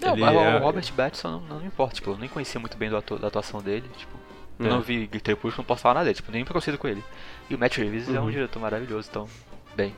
[0.00, 2.76] Não, Ele mas o- é- Robert Pattinson não, não importa, tipo, eu nem conhecia muito
[2.76, 4.12] bem da atuação dele, tipo...
[4.58, 4.68] Eu É.
[4.68, 7.02] não vi Crepúsculo, não posso falar nada dele, tipo, nem preconceito com ele.
[7.48, 8.30] E o Matt Reeves é um Uhum.
[8.32, 9.28] diretor maravilhoso, então...
[9.76, 9.94] Bem...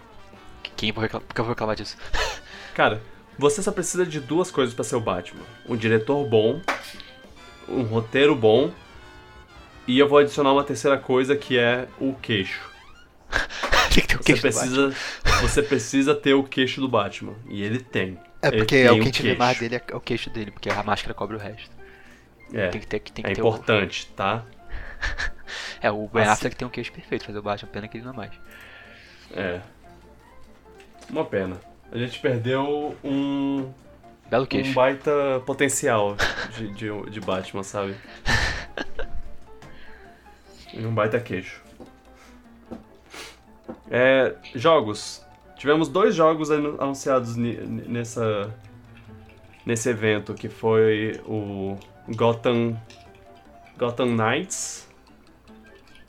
[0.76, 1.96] Quem eu vou reclamar, por que eu vou reclamar disso?
[2.74, 3.02] Cara,
[3.38, 6.60] você só precisa de duas coisas pra ser o Batman: um diretor bom,
[7.68, 8.72] um roteiro bom,
[9.86, 12.60] e eu vou adicionar uma terceira coisa que é o queixo.
[13.94, 14.94] Tem que ter o Você queixo do precisa,
[15.40, 17.34] você precisa ter o queixo do Batman.
[17.48, 18.18] E ele tem.
[18.42, 20.50] É porque tem é o que a gente vê mais dele é o queixo dele,
[20.50, 21.70] porque a máscara cobre o resto.
[22.52, 24.44] É, Tem que ter, tem que é ter o- importante, tá?
[25.80, 28.04] É, o Ben Assim- Affleck tem um queixo perfeito, fazer o Batman, pena que ele
[28.04, 28.32] não é mais.
[29.32, 29.60] É.
[31.14, 31.60] Uma pena.
[31.92, 33.72] A gente perdeu um,
[34.28, 34.74] Belo um queixo.
[34.74, 35.12] baita
[35.46, 36.16] potencial
[36.56, 37.94] de, de, de Batman, sabe?
[40.72, 41.62] E um baita queixo.
[43.88, 45.24] É, jogos.
[45.56, 48.52] Tivemos dois jogos anu- anunciados nessa,
[49.64, 51.78] nesse evento, que foi o
[52.08, 52.76] Gotham,
[53.78, 54.88] Gotham Knights.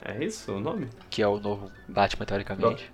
[0.04, 0.88] É isso o nome?
[1.12, 2.92] Que é o novo Batman, teoricamente.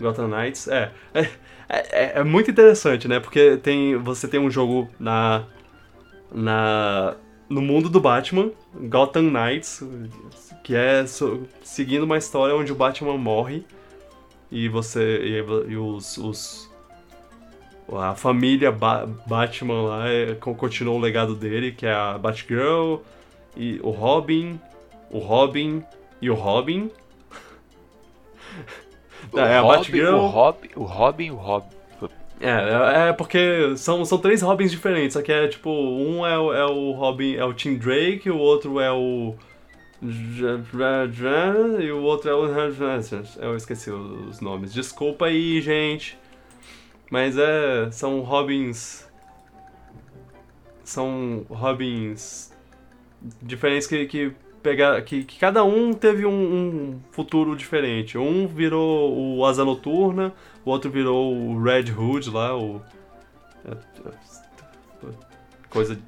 [0.00, 0.90] Gotham Knights, é.
[1.14, 3.20] É, é, é muito interessante, né?
[3.20, 5.44] Porque tem, você tem um jogo na,
[6.32, 7.14] na
[7.48, 9.82] no mundo do Batman, Gotham Knights,
[10.64, 13.64] que é so- seguindo uma história onde o Batman morre
[14.50, 15.36] e você e,
[15.72, 16.70] e os, os
[17.92, 22.98] a família Ba- Batman lá é, co- continua o legado dele, que é a Batgirl
[23.56, 24.60] e o Robin,
[25.10, 25.82] o Robin
[26.22, 26.90] e o Robin.
[29.36, 30.14] É, a Robin, Batgirl.
[30.16, 31.66] O Robin, o Robin, o Robin.
[32.40, 36.38] É, é, é porque são, são três Robins diferentes, só que é tipo, um é,
[36.38, 39.34] o- é o Robin, é o Tim Drake, o outro é o.
[40.02, 42.46] E o outro é o.
[43.38, 44.72] Eu esqueci os nomes.
[44.72, 46.16] Desculpa aí, gente.
[47.10, 47.90] Mas é.
[47.90, 49.06] São Robins.
[50.82, 52.50] São Robins
[53.42, 58.18] diferentes que, que pegar que, que cada um teve um, um futuro diferente.
[58.18, 60.32] Um virou o Asa Noturna,
[60.64, 62.80] o outro virou o Red Hood lá, o
[63.64, 65.08] é, é,
[65.68, 65.98] coisa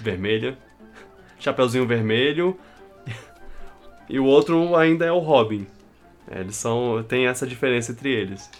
[0.00, 0.56] vermelha,
[1.38, 2.58] chapeuzinho vermelho.
[4.10, 5.66] E o outro ainda é o Robin.
[6.30, 8.50] É, Eles são tem essa diferença entre eles.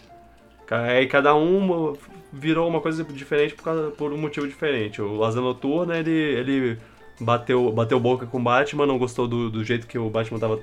[0.71, 1.97] Aí cada um
[2.31, 5.01] virou uma coisa diferente por, causa, por um motivo diferente.
[5.01, 6.79] O Asa Noturna, ele, ele
[7.21, 10.61] bateu, bateu boca com o Batman, não gostou do, do jeito que o Batman tava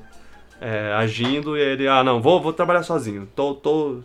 [0.59, 3.27] é, agindo, e ele, ah não, vou, vou trabalhar sozinho.
[3.35, 3.99] Tô, tô,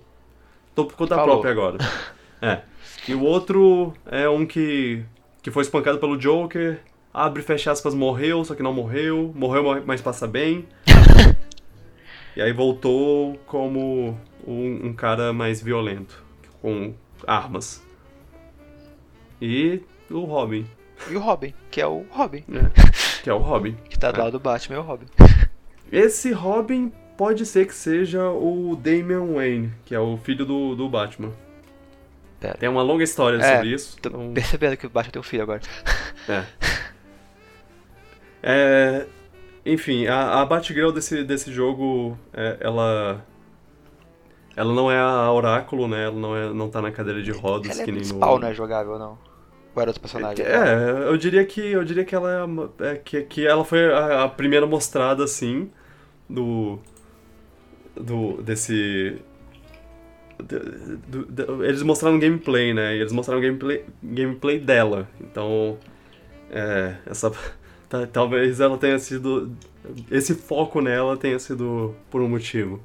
[0.74, 1.40] tô por conta Falou.
[1.40, 1.78] própria agora.
[2.42, 2.62] É.
[3.06, 5.04] E o outro é um que,
[5.42, 6.80] que foi espancado pelo Joker,
[7.12, 10.66] abre e fecha aspas, morreu, só que não morreu, morreu, mas passa bem.
[12.34, 16.24] e aí voltou como um, um cara mais violento,
[16.62, 16.94] com
[17.26, 17.82] armas.
[19.40, 20.66] E o Robin,
[21.08, 22.44] E o Robin, que é o Robin.
[22.48, 22.70] né?
[23.22, 23.76] que é o Robin.
[23.88, 25.06] Que tá do lado do Batman, é o Robin.
[25.92, 30.88] Esse Robin pode ser que seja o Damian Wayne, que é o filho do, do
[30.88, 31.32] Batman.
[32.38, 32.56] Pera.
[32.58, 33.98] Tem uma longa história É, sobre isso.
[34.00, 35.60] Tô então- percebendo que o Batman tem um filho agora.
[36.28, 36.44] É.
[38.42, 39.06] É,
[39.66, 43.24] enfim, a, a Batgirl desse, desse jogo, é, ela.
[44.56, 46.04] Ela não é a Oráculo, né?
[46.04, 48.46] Ela não, é, não tá na cadeira de rodas Ela é que nem principal, no.
[48.46, 48.52] né?
[48.54, 49.18] Jogável não?
[49.82, 50.44] Era personagem?
[50.44, 52.48] É, eu diria que eu diria que ela
[52.80, 55.70] é, é, que, que ela foi a, a primeira mostrada assim
[56.28, 56.78] do
[57.96, 59.16] do desse
[60.38, 62.96] do- do- do- eles mostraram gameplay, né?
[62.96, 65.08] E eles mostraram gameplay gameplay dela.
[65.20, 65.78] Então,
[66.50, 67.30] é, essa
[67.88, 69.52] ta- talvez ela tenha sido
[70.10, 72.80] esse foco nela tenha sido por um motivo.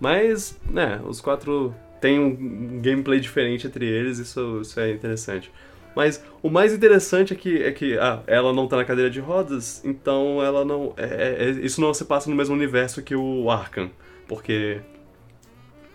[0.00, 5.52] Mas, né, os quatro têm um gameplay diferente entre eles, isso, isso é interessante.
[5.94, 9.20] Mas o mais interessante é que, é que ah, ela não tá na cadeira de
[9.20, 10.94] rodas, então ela não.
[10.96, 13.90] é- é- isso não se passa no mesmo universo que o Arkham.
[14.26, 14.80] Porque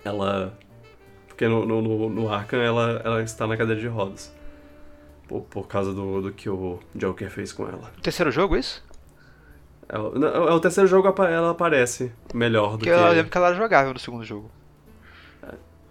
[0.03, 0.53] ela.
[1.27, 4.35] Porque no, no, no- Arkham ela, ela está na cadeira de rodas.
[5.27, 7.91] Por, por causa do, do que o Joker fez com ela.
[7.97, 8.83] O terceiro jogo, isso?
[9.89, 12.95] É, o- é o terceiro jogo ela aparece melhor do Porque que.
[12.95, 14.49] eu lembro que ela era jogável no segundo jogo.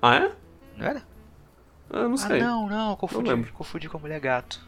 [0.00, 0.32] Ah, é?
[0.76, 1.02] Não era?
[2.02, 2.40] Eu não sei.
[2.40, 3.52] Ah, não, não, confundi, lembro.
[3.52, 4.60] confundi com a mulher gato.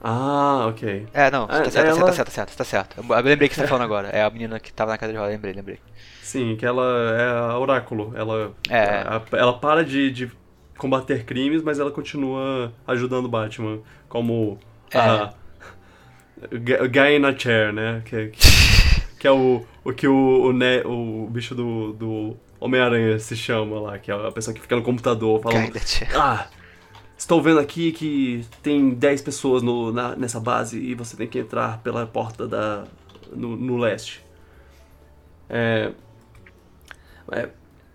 [0.00, 1.06] Ah, ok.
[1.12, 2.96] É, não, Ah, tá certo, ela- tá certo, tá certo, tá certo.
[3.00, 4.08] Eu lembrei que você tá falando agora.
[4.08, 5.78] É a menina que tava na cadeira de roda, lembrei, lembrei.
[6.22, 6.84] Sim, que ela
[7.18, 8.12] é a oráculo.
[8.14, 8.84] Ela, É.
[9.06, 10.30] a- ela para de, de
[10.76, 13.78] combater crimes, mas ela continua ajudando o Batman.
[14.08, 14.58] Como
[14.94, 15.32] a
[16.52, 18.02] Gu- Guy in a Chair, né?
[18.04, 18.32] Que,
[19.18, 23.78] que é o, o que o, o, ne- o bicho do, do Homem-Aranha se chama
[23.80, 25.72] lá, que é a pessoa que fica no computador falando.
[26.14, 26.48] Ah,
[27.16, 31.38] estou vendo aqui que tem 10 pessoas no, na- nessa base e você tem que
[31.38, 32.84] entrar pela porta da,
[33.32, 34.24] no, no leste.
[35.48, 35.92] É,
[37.32, 37.48] é,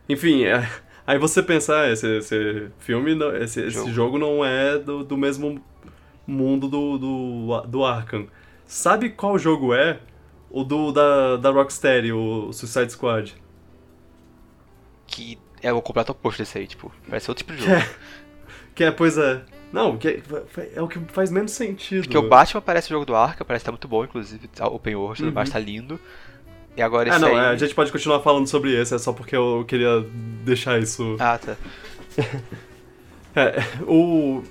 [0.08, 0.68] enfim, é,
[1.06, 3.92] Aí você pensa, ah, esse, esse filme, não- esse, esse Jogo.
[3.92, 5.62] jogo não é do, do mesmo
[6.26, 8.28] mundo do, do, do Arkham.
[8.66, 10.00] Sabe qual jogo é?
[10.50, 13.36] O do da, da Rocksteady, o Suicide Squad.
[15.12, 17.82] Que é o completo oposto desse aí, tipo, parece outro tipo de Que jogo.
[17.82, 17.90] é,
[18.74, 19.42] que é, pois é.
[19.72, 20.22] Não, que é,
[20.76, 22.04] é o que faz menos sentido.
[22.04, 24.68] Porque o Batman parece o jogo do Arca, parece que tá muito bom, inclusive, tá
[24.68, 25.32] open world, Uhum.
[25.32, 26.00] mais, tá lindo.
[26.76, 27.36] E agora Ah, esse não, aí...
[27.46, 30.06] é, a gente pode continuar falando sobre esse, é só porque eu queria
[30.44, 31.16] deixar isso.
[31.20, 31.56] Ah, tá.
[33.36, 33.54] É,
[33.88, 34.44] o.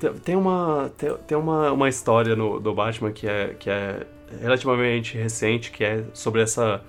[0.00, 0.90] te- Tem uma.
[0.98, 4.04] Tem, tem uma, uma história no, do Batman que é, que é
[4.40, 6.82] relativamente recente, que é sobre essa.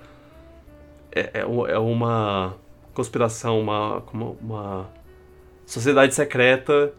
[1.14, 2.56] É, é, é uma
[2.94, 4.90] conspiração, uma, como uma
[5.66, 6.92] sociedade secreta,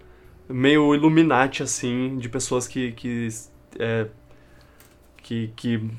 [0.50, 2.92] meio Illuminati, assim, de pessoas que.
[2.94, 3.28] que
[3.80, 4.08] é,
[5.18, 5.90] que, que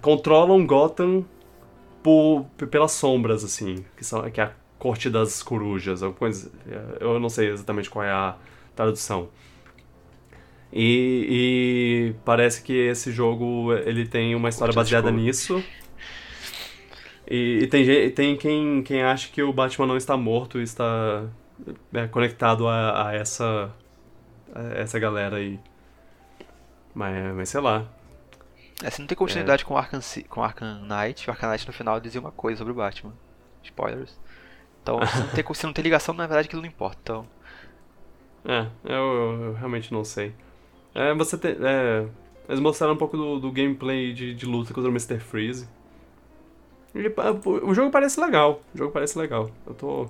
[0.00, 1.24] controlam Gotham
[2.02, 6.50] por, pelas sombras, assim, que, são, que é a corte das corujas, alguma coisa,
[7.00, 8.36] eu não sei exatamente qual é a
[8.74, 9.28] tradução.
[10.72, 15.62] E, e parece que esse jogo ele tem uma história baseada nisso.
[17.28, 21.26] E, e tem, tem quem, quem acha que o Batman não está morto e está
[21.94, 23.72] é, conectado a, a essa
[24.54, 25.60] a essa galera aí.
[26.94, 27.86] Mas, mas sei lá.
[28.82, 32.00] É, se não tem continuidade com Arkham, com Arkham Knight, o Arkham Knight no final
[32.00, 33.14] dizia uma coisa sobre o Batman.
[33.62, 34.18] Spoilers.
[34.82, 36.98] Então, se não tem, se não tem ligação, na verdade aquilo não importa.
[37.02, 37.26] Então,
[38.44, 40.32] É, eu, eu- eu realmente não sei.
[40.94, 41.52] É, você tem.
[41.60, 42.06] É,
[42.48, 45.20] eles mostraram um pouco do, do gameplay de, de luta contra o Mr.
[45.20, 45.68] Freeze.
[46.96, 47.12] Ele
[47.62, 48.60] o jogo parece legal.
[48.74, 49.50] O jogo parece legal.
[49.66, 50.08] Eu tô.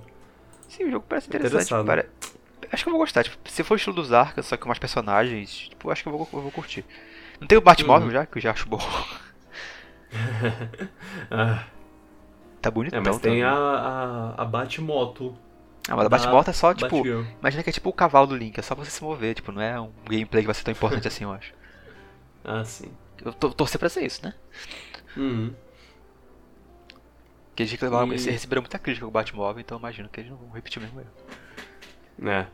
[0.69, 1.69] sim, o jogo parece interessante.
[1.85, 2.09] Pare-
[2.71, 3.23] Acho que eu vou gostar.
[3.23, 6.09] Tipo, se for o estilo dos Arkham, só que com mais personagens, tipo, acho que
[6.09, 6.83] eu vou, eu vou curtir.
[7.39, 8.13] Não tem o Batmóvel Uhum.
[8.13, 8.79] já, que eu já acho bom.
[11.29, 11.65] Ah,
[12.61, 13.43] Tá bonitão é, mas tem também.
[13.43, 13.53] a,
[14.37, 15.37] a, a Batmoto.
[15.87, 17.21] Ah, mas a Batmoto é só, tipo, Batgirl.
[17.39, 19.61] imagina que é tipo o cavalo do Link, é só você se mover, tipo, não
[19.61, 21.53] é um gameplay que vai ser tão importante assim, eu acho.
[22.43, 22.91] Ah, sim.
[23.23, 24.33] Eu tô torcer pra ser isso, né?
[25.15, 25.53] Uhum.
[27.57, 30.29] Porque eles reclamaram, E- eles receberam muita crítica com o Batmóvel, então imagino que eles
[30.29, 32.29] não vão repetir o mesmo erro.
[32.31, 32.45] É.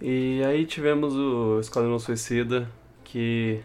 [0.00, 2.68] E aí tivemos o Esquadrão Suicida,
[3.04, 3.62] que.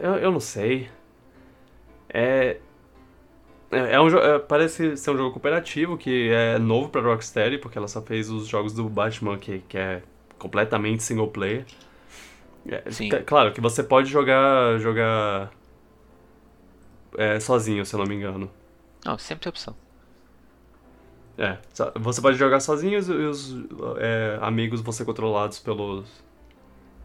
[0.00, 0.88] Eu, eu não sei.
[2.08, 2.58] É.
[3.72, 7.76] É, é um é, parece ser um jogo cooperativo que é novo pra Rocksteady, porque
[7.76, 10.04] ela só fez os jogos do Batman, que, que é
[10.38, 11.64] completamente single player.
[12.68, 12.84] É,
[13.22, 14.78] Claro que você pode jogar.
[14.78, 15.50] jogar.
[17.16, 18.50] É, sozinho, se eu não me engano.
[19.04, 19.74] Não, sempre tem opção.
[21.38, 21.58] É,
[21.96, 23.54] você pode jogar sozinho e os,
[23.98, 26.08] é, amigos vão ser controlados pelos.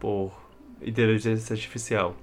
[0.00, 0.32] por
[0.80, 2.16] inteligência artificial.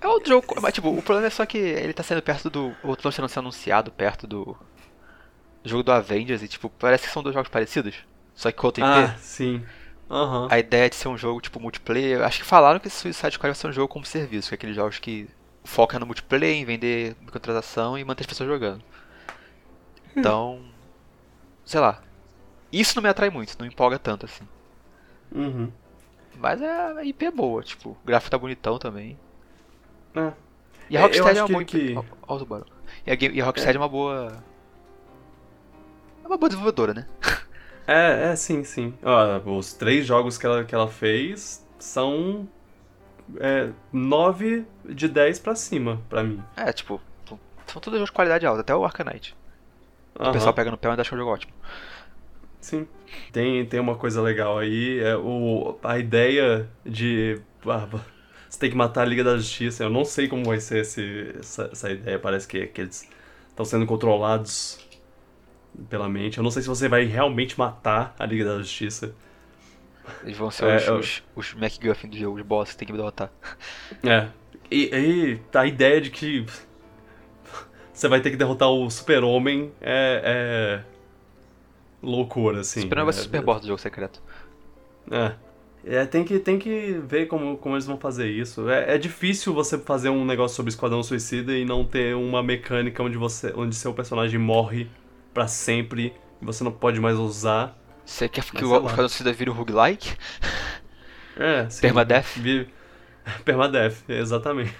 [0.00, 2.74] É outro jogo, mas tipo, o problema é só que ele tá saindo perto do.
[2.82, 4.56] O outro tá sendo anunciado perto do.
[5.64, 7.94] jogo do Avengers e tipo, parece que são dois jogos parecidos.
[8.34, 8.90] Só que com outro IP.
[8.90, 9.62] Ah, sim.
[10.10, 10.48] Aham.
[10.50, 12.22] A ideia de ser um jogo tipo multiplayer.
[12.22, 14.56] Acho que falaram que esse Suicide Squad vai ser um jogo como serviço, que é
[14.56, 15.28] aqueles jogos que
[15.64, 18.82] focam no multiplayer, em vender microtransação e manter as pessoas jogando.
[20.16, 20.62] Então.
[21.64, 22.02] Sei lá.
[22.72, 24.44] Isso não me atrai muito, não me empolga tanto assim.
[25.32, 25.70] Uhum.
[26.36, 29.18] Mas é, a IP é boa, tipo, o gráfico tá bonitão também.
[30.14, 30.32] É.
[30.90, 32.04] E É, a eu Rocksteady é, uma que- boa.
[32.04, 32.66] que- Ó, ó o tubarão.
[33.06, 33.80] E a, game- e a Rocksteady é.
[33.80, 34.42] uma boa.
[36.24, 37.06] É uma boa desenvolvedora, né?
[37.90, 38.92] É, é, sim, sim.
[39.02, 42.46] Ó, os três jogos que ela, que ela fez são.
[43.36, 46.42] É, 9 de 10 pra cima, pra mim.
[46.56, 47.00] É, tipo,
[47.66, 49.36] são todos jogos de qualidade alta, até o Arcanite.
[50.14, 51.52] O pessoal pega no pé e acha um jogo ótimo.
[52.60, 52.88] Sim.
[53.32, 57.40] Tem, tem uma coisa legal aí, é o, a ideia de.
[57.66, 57.86] ah,
[58.48, 59.84] você tem que matar a Liga da Justiça.
[59.84, 62.18] Eu não sei como vai ser esse, essa, essa ideia.
[62.18, 63.08] Parece que, que eles
[63.48, 64.78] estão sendo controlados
[65.88, 66.38] pela mente.
[66.38, 69.14] Eu não sei se você vai realmente matar a Liga da Justiça.
[70.22, 72.86] Eles vão ser É, os, eu- os, os MacGuffin do jogo, os boss que tem
[72.86, 73.30] que derrotar.
[74.04, 74.28] É.
[74.70, 76.44] E, e a ideia de que
[77.92, 80.84] você vai ter que derrotar o Super-Homem é, é
[82.02, 82.80] loucura, assim.
[82.82, 84.22] Super vai é, ser super boss do jogo secreto.
[85.10, 85.32] É.
[85.84, 88.68] É, tem que, tem que ver como, como eles vão fazer isso.
[88.68, 93.02] É, é difícil você fazer um negócio sobre Esquadrão Suicida e não ter uma mecânica
[93.02, 94.88] onde você onde seu personagem morre
[95.32, 96.12] pra sempre
[96.42, 97.76] e você não pode mais usar.
[98.08, 98.90] Você quer que o lá.
[98.90, 100.16] Esquadrão Suicida vire um roguelike?
[101.36, 101.80] É, sim.
[101.80, 102.26] Permadeath?
[102.34, 102.68] Vi-
[103.44, 104.74] Permadeath, exatamente.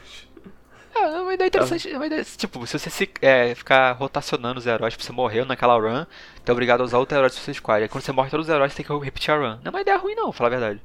[0.95, 1.89] É, é uma ideia interessante.
[1.91, 5.45] É uma ideia, tipo, se você se, é, ficar rotacionando os heróis, tipo, você morreu
[5.45, 6.07] naquela run,
[6.47, 7.83] é obrigado a usar outro herói do seu squad.
[7.83, 9.57] Aí quando você morre todos os heróis, você tem que repetir a run.
[9.63, 10.81] Não é uma ideia ruim não, falar a verdade.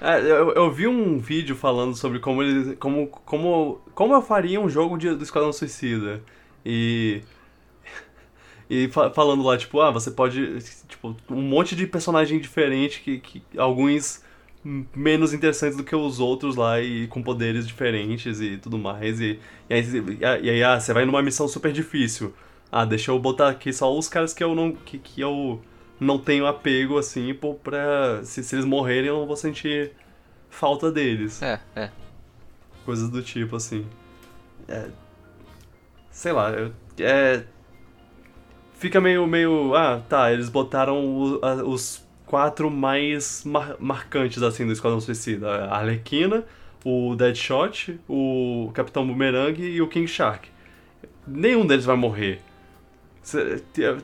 [0.00, 2.76] É, eu, eu vi um vídeo falando sobre como eles.
[2.78, 6.22] como, como, como eu faria um jogo de, do Esquadrão Suicida.
[6.64, 7.22] E.
[8.74, 10.58] E fa- falando lá, tipo, ah, você pode.
[10.88, 14.22] Tipo, um monte de personagem diferente que, que alguns
[14.64, 19.20] menos interessantes do que os outros lá e com poderes diferentes e tudo mais.
[19.20, 19.38] E,
[19.68, 19.84] e aí,
[20.42, 22.32] e aí, ah, você vai numa missão super difícil.
[22.70, 24.72] Ah, deixa eu botar aqui só os caras que eu não.
[24.72, 25.60] que, que eu
[26.00, 28.22] não tenho apego, assim, pô, pra.
[28.24, 29.92] Se, se eles morrerem, eu não vou sentir
[30.48, 31.42] falta deles.
[31.42, 31.90] É, é.
[32.86, 33.84] Coisas do tipo, assim.
[34.66, 34.88] É,
[36.10, 37.44] sei lá, eu- é.
[38.82, 39.76] Fica meio, meio.
[39.76, 45.66] Ah, tá, eles botaram o- a- os quatro mais mar- marcantes, assim, do Esquadrão Suicida:
[45.66, 46.44] a Arlequina,
[46.84, 50.48] o Deadshot, o Capitão Boomerang e o King Shark.
[51.24, 52.40] Nenhum deles vai morrer.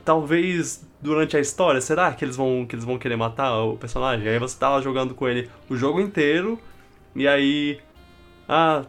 [0.05, 4.29] Talvez durante a história, será que eles vão que eles vão querer matar o personagem?
[4.29, 6.57] Aí você tá lá jogando com ele o jogo inteiro
[7.13, 7.79] e aí
[8.47, 8.85] ah,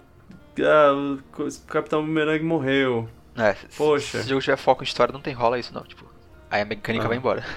[0.61, 0.93] ah,
[1.37, 3.09] o Capitão Boomerang morreu.
[3.41, 4.19] É, Poxa.
[4.23, 6.05] Se o jogo tiver foco em história, não tem rola isso não, tipo.
[6.51, 7.09] Aí a mecânica Ah.
[7.09, 7.45] vai embora.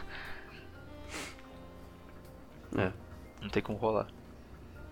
[2.75, 2.91] É.
[3.41, 4.07] Não tem como rolar.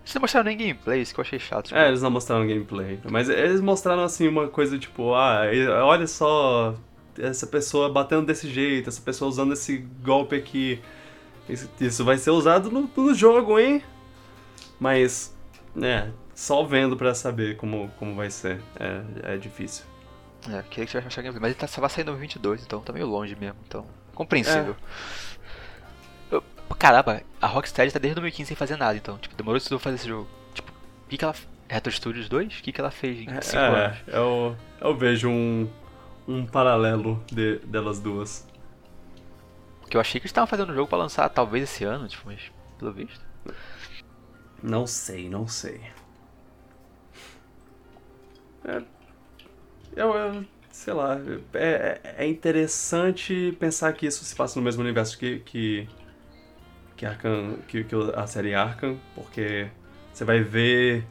[0.04, 1.66] Vocês não mostraram nem gameplay, isso que eu achei chato.
[1.66, 3.00] Tipo, É, eles não mostraram gameplay.
[3.10, 5.42] Mas eles mostraram assim uma coisa tipo, ah,
[5.84, 6.74] olha só
[7.18, 10.80] essa pessoa batendo desse jeito, essa pessoa usando esse golpe aqui.
[11.80, 13.82] Isso, vai ser usado no, no jogo, hein?
[14.78, 15.36] Mas,
[15.80, 18.60] é, só vendo pra saber como, como vai ser.
[18.78, 19.84] É, é difícil.
[20.48, 21.40] É, queria que tivesse gameplay.
[21.40, 23.86] Mas ele tá, só vai sair em 2022, então tá meio longe mesmo, então.
[24.14, 24.76] Compreensível.
[26.30, 26.34] É.
[26.34, 26.44] Eu-
[26.78, 29.18] caramba, a Rocksteady tá desde 2015 sem fazer nada, então.
[29.18, 30.28] Tipo, demorou isso fazer esse jogo.
[30.52, 31.34] Tipo, o que que ela.
[31.68, 32.58] Retro Studios 2?
[32.58, 33.98] O que que ela fez em 5 anos?
[34.08, 35.70] É, eu, eu vejo um,
[36.28, 38.46] um paralelo de, delas duas.
[39.80, 42.24] Porque eu achei que eles estavam fazendo um jogo pra lançar talvez esse ano, tipo,
[42.26, 42.40] mas
[42.78, 43.24] pelo visto.
[44.62, 45.80] Não sei, não sei.
[48.64, 48.82] É,
[49.96, 51.18] eu, eu- sei lá,
[51.54, 55.88] é, é interessante pensar que isso se passa no mesmo universo que que
[56.96, 59.68] que, Arkham, que, que a série Arkham, porque
[60.12, 61.04] você vai ver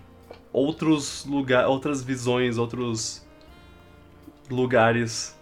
[0.54, 3.26] outros lugares, outras visões, outros
[4.50, 5.38] lugares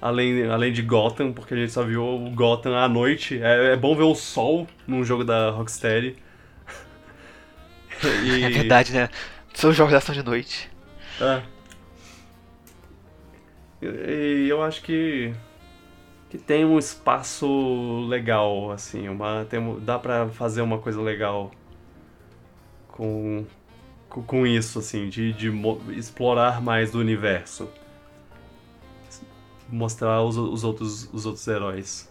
[0.00, 3.40] além, além de Gotham, porque a gente só viu o Gotham à noite.
[3.42, 6.16] É, é bom ver o sol num jogo da Rocksteady.
[8.02, 9.08] E- É verdade, né?
[9.54, 10.70] São jogos de ação de noite.
[11.20, 11.59] é.
[13.82, 15.32] E, eu acho que
[16.28, 21.50] que tem um espaço legal, assim, uma tem, dá pra fazer uma coisa legal
[22.88, 23.44] com
[24.08, 25.50] com, isso, assim, de, de
[25.96, 27.68] explorar mais do universo,
[29.68, 32.08] mostrar os, os outros os outros heróis.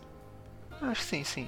[0.82, 1.48] Acho sim, sim.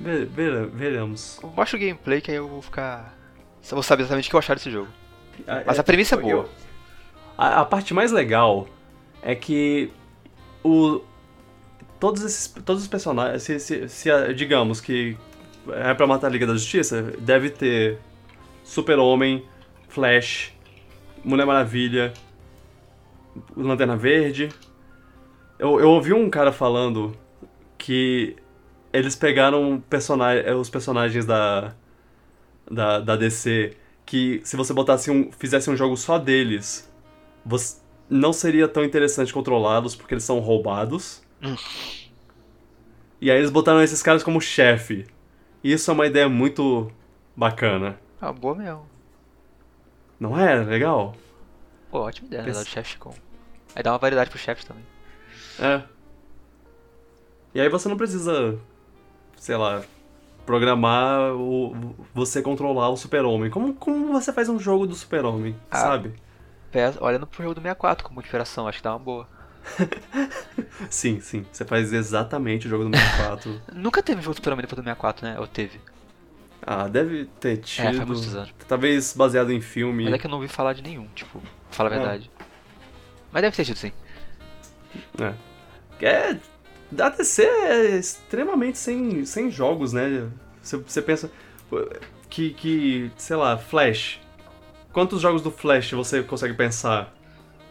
[0.00, 1.38] Ve- vere- veremos.
[1.54, 3.14] Mostra o gameplay que aí eu vou ficar.
[3.60, 4.88] Só vou saber exatamente o que eu achar desse jogo.
[5.66, 6.32] Mas a premissa é boa.
[6.32, 6.48] eu-
[7.36, 8.66] a, a parte mais legal
[9.22, 9.90] é que
[10.62, 11.00] o
[11.98, 15.16] todos esses todos os personagens, se, se, se, digamos que
[15.68, 17.98] é pra matar a Liga da Justiça, deve ter
[18.64, 19.44] Super-Homem,
[19.88, 20.54] Flash,
[21.24, 22.12] Mulher Maravilha,
[23.56, 24.48] Lanterna Verde.
[25.58, 27.14] Eu, eu ouvi um cara falando
[27.76, 28.36] que
[28.92, 31.74] eles pegaram personagem, eh, os personagens da,
[32.70, 33.76] da, da DC
[34.08, 36.90] que se você botasse um, fizesse um jogo só deles,
[37.44, 37.76] você,
[38.10, 41.22] não seria tão interessante controlá-los porque eles são roubados.
[41.42, 41.54] Hum.
[43.20, 45.06] E aí eles botaram esses caras como chefe.
[45.62, 46.90] E Isso é uma ideia muito
[47.36, 47.98] bacana.
[48.20, 48.86] Ah, boa mesmo.
[50.20, 50.54] Não é?
[50.64, 51.14] Legal?
[51.90, 52.48] Pô, ótima ideia, né?
[52.48, 53.12] Pensa- Dar de chefe com.
[53.74, 54.84] Aí dá uma variedade pros chefes também.
[55.60, 55.82] É.
[57.54, 58.58] E aí você não precisa,
[59.36, 59.82] sei lá,
[60.46, 63.50] programar o, você controlar o super-homem.
[63.50, 65.76] Como, como você faz um jogo do super-homem, Ah.
[65.78, 66.14] sabe?
[67.00, 69.28] Olhando pro jogo do 64 como inspiração, acho que dá uma boa.
[70.88, 71.44] Sim, sim.
[71.52, 73.60] Você faz exatamente o jogo do 64.
[73.74, 75.38] Nunca teve jogo do Super-Homem depois do 64, né?
[75.38, 75.80] Ou teve?
[76.62, 77.86] ah, deve ter tido.
[77.86, 78.54] É, faz muitos anos.
[78.66, 80.04] Talvez baseado em filme.
[80.04, 81.98] Mas é que eu não ouvi falar de nenhum, tipo, fala a É.
[81.98, 82.30] verdade.
[83.32, 83.92] Mas deve ter tido sim.
[85.20, 85.34] É.
[86.06, 86.36] É.
[87.02, 90.28] A DC é extremamente sem, sem jogos, né?
[90.62, 91.30] Você, você pensa
[92.30, 94.20] que, que, sei lá, Flash.
[94.98, 97.14] Quantos jogos do Flash você consegue pensar?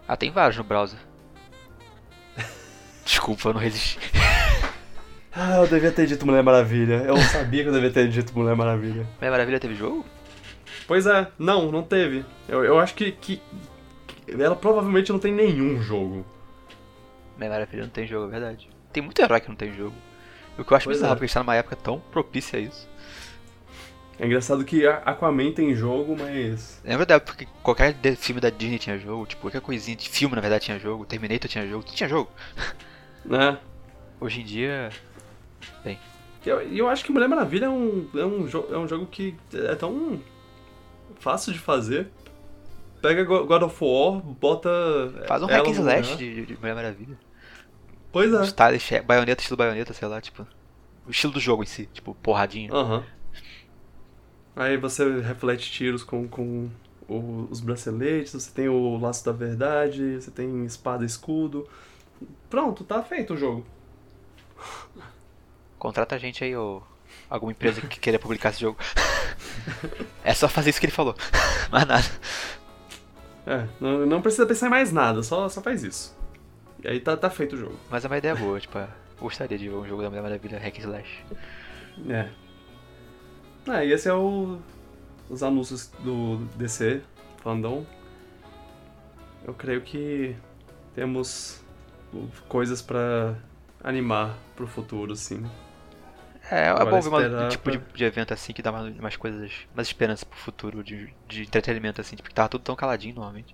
[0.08, 0.98] Ah, tem vários no browser.
[3.04, 4.00] Desculpa, eu não resisti.
[5.40, 7.04] Ah, eu devia ter dito Mulher Maravilha.
[7.06, 9.06] Eu sabia que eu devia ter dito Mulher Maravilha.
[9.20, 10.04] Mulher Maravilha teve jogo?
[10.88, 12.26] Pois é, não, não teve.
[12.48, 13.40] Eu, eu acho que, que
[14.26, 16.26] que ela provavelmente não tem nenhum jogo.
[17.36, 18.70] Mulher Maravilha não tem jogo, é verdade.
[18.94, 19.94] Tem muito herói que não tem jogo.
[20.58, 21.16] O que eu acho Pois bizarro, é.
[21.18, 22.90] porque a gente tá numa época tão propícia a isso.
[24.20, 26.82] É engraçado que Aquaman tem jogo, mas.
[26.84, 29.28] Lembra da época que qualquer filme da Disney tinha jogo?
[29.28, 31.06] Tipo, qualquer coisinha de filme na verdade tinha jogo.
[31.06, 31.84] Terminator tinha jogo.
[31.84, 32.32] Tinha jogo.
[33.24, 33.60] né?
[34.20, 34.90] Hoje em dia.
[35.86, 39.06] E eu, e eu acho que Mulher Maravilha é um, é, um é um jogo
[39.06, 40.20] que é tão
[41.20, 42.08] fácil de fazer.
[43.02, 44.70] Pega Go- God of War, bota.
[45.28, 47.18] Faz um hack and slash de, de Mulher Maravilha.
[48.12, 48.46] Pois é.
[48.46, 50.48] Style, baioneta, estilo baioneta, sei lá, tipo.
[51.06, 52.74] O estilo do jogo em si, tipo, porradinho.
[52.74, 53.04] Aham.
[54.58, 56.68] Aí você reflete tiros com, com
[57.08, 61.70] os braceletes, você tem o laço da verdade, você tem espada e escudo.
[62.50, 63.64] Pronto, tá feito o jogo.
[65.78, 66.82] Contrata a gente aí, ou
[67.30, 68.80] alguma empresa que queira publicar esse jogo.
[70.26, 71.16] é só fazer isso que ele falou.
[71.72, 72.08] Mais nada.
[73.46, 76.18] É, não, não precisa pensar em mais nada, só, só faz isso.
[76.84, 77.80] E aí tá, tá feito o jogo.
[77.90, 78.78] Mas é uma ideia boa, tipo,
[79.20, 81.24] gostaria de ver um jogo da Mulher Maravilha Hack Slash.
[82.10, 82.47] É.
[83.68, 84.60] Ah, e esse é o.
[85.30, 87.02] Os anúncios do DC
[87.44, 87.86] Fandom.
[89.46, 90.36] Eu creio que
[90.96, 91.62] temos
[92.48, 93.36] coisas pra
[93.84, 95.46] animar pro futuro, sim.
[96.50, 99.18] É, é bom ver um tipo de, pra- de evento assim que dá mais, mais
[99.18, 103.16] coisas, mais esperança pro futuro de, de entretenimento assim, tipo, que tava tudo tão caladinho
[103.16, 103.54] normalmente.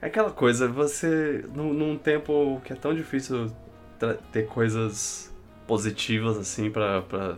[0.00, 1.44] É aquela coisa, você.
[1.54, 3.50] Num, num tempo que é tão difícil
[4.32, 5.32] ter coisas
[5.66, 7.36] positivas assim pra, pra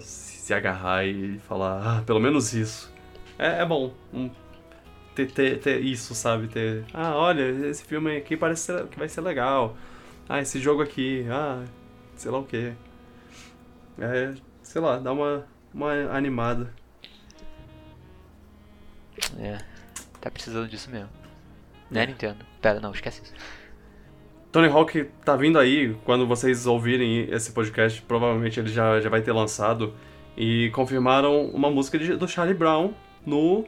[0.48, 2.90] se agarrar e falar, ah, pelo menos isso.
[3.38, 3.92] É, é bom.
[4.14, 4.30] um-
[5.14, 6.48] ter, ter, ter isso, sabe?
[6.48, 6.84] Ter.
[6.94, 9.76] Ah, olha, esse filme aqui parece ser- que vai ser legal.
[10.26, 11.62] Ah, esse jogo aqui, ah,
[12.16, 12.72] sei lá o que.
[13.98, 15.44] É, sei lá, dá uma,
[15.74, 16.72] uma animada.
[19.38, 19.58] É,
[20.18, 21.10] tá precisando disso mesmo.
[21.90, 22.42] Né, Nintendo?
[22.62, 23.34] Pera, não, esquece isso.
[24.50, 29.20] Tony Hawk tá vindo aí, quando vocês ouvirem esse podcast, provavelmente ele já, já vai
[29.20, 29.92] ter lançado.
[30.40, 32.92] E confirmaram uma música de- do Charlie Brown
[33.26, 33.64] no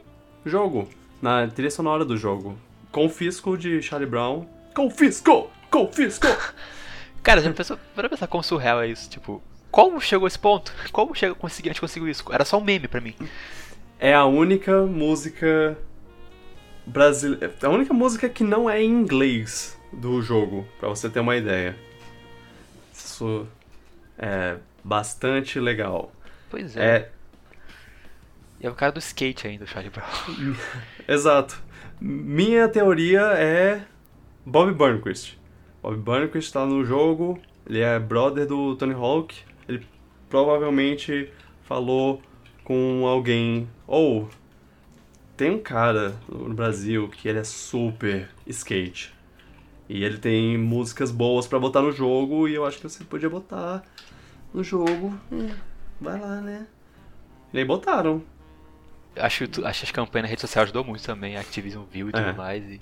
[0.46, 0.88] jogo,
[1.20, 2.56] na trilha sonora do jogo.
[2.92, 4.46] Confisco de Charlie Brown.
[4.72, 5.50] Confisco!
[5.68, 6.28] Confisco!
[7.24, 10.72] Cara, já pensou, para pensar como surreal é isso, tipo, como chegou esse ponto?
[10.92, 12.24] Como chegou, consegui, a gente conseguiu isso?
[12.32, 13.14] Era só um meme pra mim.
[13.98, 15.76] É a única música
[16.86, 17.52] brasileira.
[17.62, 21.76] A única música que não é em inglês do jogo, pra você ter uma ideia.
[22.94, 23.44] Isso
[24.16, 26.12] é bastante legal.
[26.50, 26.96] Pois é.
[26.96, 27.10] É,
[28.60, 30.06] E é o cara do skate ainda, o Charlie Brown.
[31.08, 31.62] Exato.
[32.00, 33.84] Minha teoria é
[34.44, 35.38] Bob Burnquist.
[35.82, 39.34] Bob Burnquist tá no jogo, ele é brother do Tony Hawk.
[39.68, 39.86] Ele
[40.28, 41.32] provavelmente
[41.62, 42.20] falou
[42.64, 43.68] com alguém.
[43.86, 44.28] Ou
[45.36, 49.14] tem um cara no Brasil que ele é super skate.
[49.88, 53.28] E ele tem músicas boas pra botar no jogo e eu acho que você podia
[53.30, 53.82] botar
[54.52, 55.18] no jogo.
[56.00, 56.66] Vai lá, né?
[57.52, 58.22] E aí botaram.
[59.16, 62.12] Acho, acho que as campanhas na rede social ajudou muito também, a Activision viu e
[62.12, 62.32] tudo É.
[62.32, 62.64] mais.
[62.64, 62.80] E...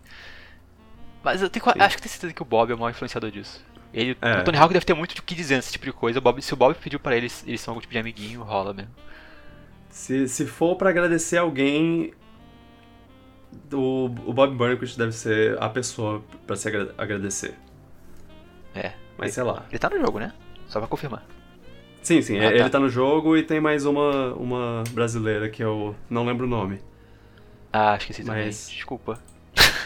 [1.23, 3.65] Mas eu tenho, acho que tenho certeza que o Bob é o maior influenciador disso.
[3.93, 4.41] Ele, É.
[4.41, 6.19] O Tony Hawk deve ter muito o que dizer nesse tipo de coisa.
[6.19, 8.75] O Bob, se o Bob pediu pra eles, eles são algum tipo de amiguinho, rola
[8.75, 8.91] mesmo.
[9.89, 12.13] Se, se for pra agradecer alguém,
[13.73, 17.55] o, o Bob Burnquist deve ser a pessoa pra se agra- agradecer.
[18.75, 18.93] É.
[19.17, 19.65] Mas sei lá.
[19.71, 20.33] Ele tá no jogo, né?
[20.69, 21.25] Só pra confirmar.
[22.09, 22.71] Sim, sim, Ah, ele tá.
[22.71, 26.81] tá no jogo e tem mais uma, uma brasileira que eu não lembro o nome.
[27.71, 28.47] Ah, esqueci também.
[28.47, 29.19] Mas- Desculpa.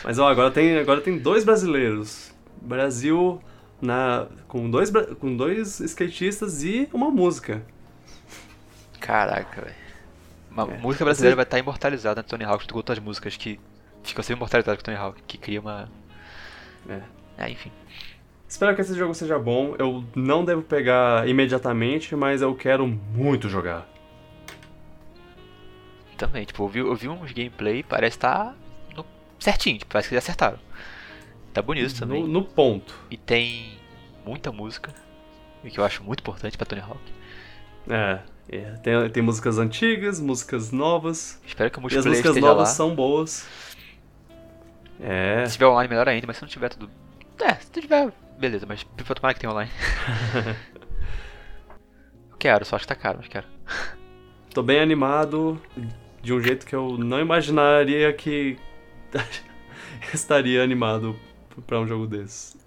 [0.04, 2.32] Mas ó, agora tem, agora tem dois brasileiros.
[2.60, 3.42] Brasil
[3.80, 4.88] na, com, dois,
[5.18, 7.60] com dois skatistas e uma música.
[9.00, 9.74] Caraca, velho.
[10.48, 10.78] Uma É.
[10.78, 13.58] música brasileira vai estar imortalizada no Tony Hawk, com outras músicas que
[14.04, 15.88] ficam sempre imortalizadas com o Tony Hawk, que cria uma.
[16.88, 17.00] É.
[17.38, 17.72] É, enfim.
[18.52, 19.74] Espero que esse jogo seja bom.
[19.78, 23.88] Eu não devo pegar imediatamente, mas eu quero muito jogar.
[26.18, 28.54] Também, tipo, eu vi, eu vi uns gameplay, parece estar
[28.94, 29.06] no-
[29.38, 30.58] certinho, tipo, parece que eles acertaram.
[31.54, 32.20] Tá bonito também.
[32.22, 32.94] No, no ponto.
[33.10, 33.72] E tem
[34.22, 34.92] muita música,
[35.64, 37.00] o que eu acho muito importante pra Tony Hawk.
[37.88, 38.18] É,
[38.50, 41.40] é, tem, tem músicas antigas, músicas novas.
[41.46, 42.52] Espero que o E as multiplayer músicas esteja lá.
[42.52, 43.48] novas são boas.
[45.00, 45.46] É.
[45.46, 46.90] Se tiver online, melhor ainda, mas se não tiver tudo.
[47.40, 48.12] É, se tiver,
[48.42, 49.70] beleza, mas tomara que tenha online.
[52.28, 53.46] eu quero, só acho que tá caro, mas quero.
[54.52, 55.62] Tô bem animado
[56.20, 58.58] de um jeito que eu não imaginaria que
[60.12, 61.16] estaria animado
[61.68, 62.60] pra um jogo desse.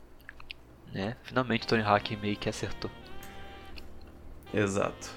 [0.93, 1.17] Né?
[1.23, 2.89] Finalmente Tony Hawk meio que acertou.
[4.53, 5.11] Exato.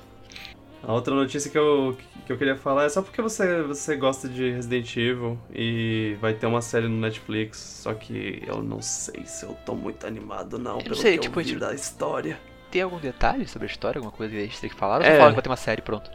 [0.83, 4.29] A outra notícia que eu, que eu queria falar é só porque você, você gosta
[4.29, 9.27] de Resident Evil e vai ter uma série no Netflix, só que eu não sei
[9.27, 11.75] se eu tô muito animado não, não pelo sei, que tipo, eu vi tipo- da
[11.75, 12.39] história.
[12.71, 15.05] Tem algum detalhe sobre a história, alguma coisa extra que falaram?
[15.05, 15.15] Ou É.
[15.15, 16.11] falaram que vai ter uma série pronto?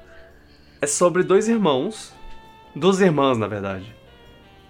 [0.82, 2.14] é sobre dois irmãos,
[2.76, 3.94] duas irmãs na verdade,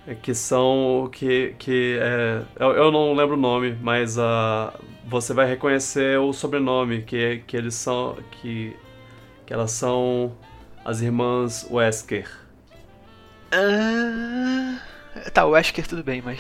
[0.08, 4.72] é que são que que é, eu, eu não lembro o nome, mas uh,
[5.06, 8.76] você vai reconhecer o sobrenome que que eles são que
[9.46, 10.36] que elas são
[10.84, 12.30] as irmãs Wesker.
[13.52, 14.80] Ah,
[15.34, 16.40] tá, Wesker tudo bem, mas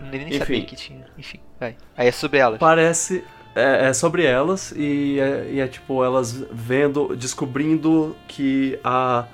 [0.00, 0.66] nem, nem sabia Enfim.
[0.66, 1.06] que tinha.
[1.16, 1.76] Enfim, vai.
[1.96, 2.58] Aí é sobre elas.
[2.58, 3.24] Parece.
[3.54, 9.26] É, é sobre elas e é, e é tipo elas vendo, descobrindo que a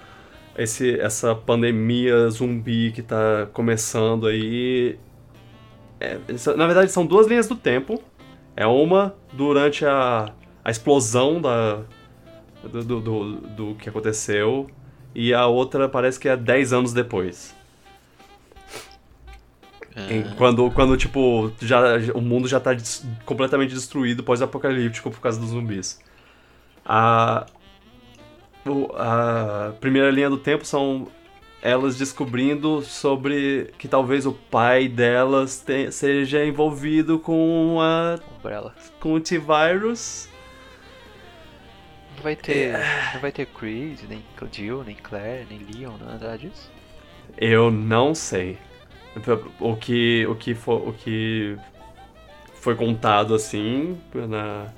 [0.56, 4.98] esse, essa pandemia zumbi que tá começando aí.
[6.00, 6.18] é,
[6.56, 8.02] na verdade, são duas linhas do tempo.
[8.56, 10.32] É uma durante a,
[10.64, 11.82] a explosão da,
[12.68, 14.68] do, do, do, do que aconteceu,
[15.14, 17.54] e a outra parece que é 10 anos depois.
[20.10, 21.80] Em- Quando, quando, tipo, já,
[22.14, 26.00] o mundo já tá des- completamente destruído, pós-apocalíptico por causa dos zumbis.
[26.84, 27.46] A,
[28.96, 31.06] a primeira linha do tempo são
[31.62, 38.74] elas descobrindo sobre que talvez o pai delas te- seja envolvido com, a, Umbrella.
[39.00, 40.28] com o T-Virus.
[42.24, 42.72] Não vai ter.
[43.12, 46.72] Não vai ter Creed, nem Jill, nem Claire, nem Leon, nada disso.
[47.36, 48.58] Eu não sei.
[49.60, 51.58] O que, o que, foi, o que
[52.54, 54.72] foi contado assim na,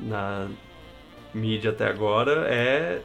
[0.00, 0.48] na
[1.34, 3.02] mídia até agora é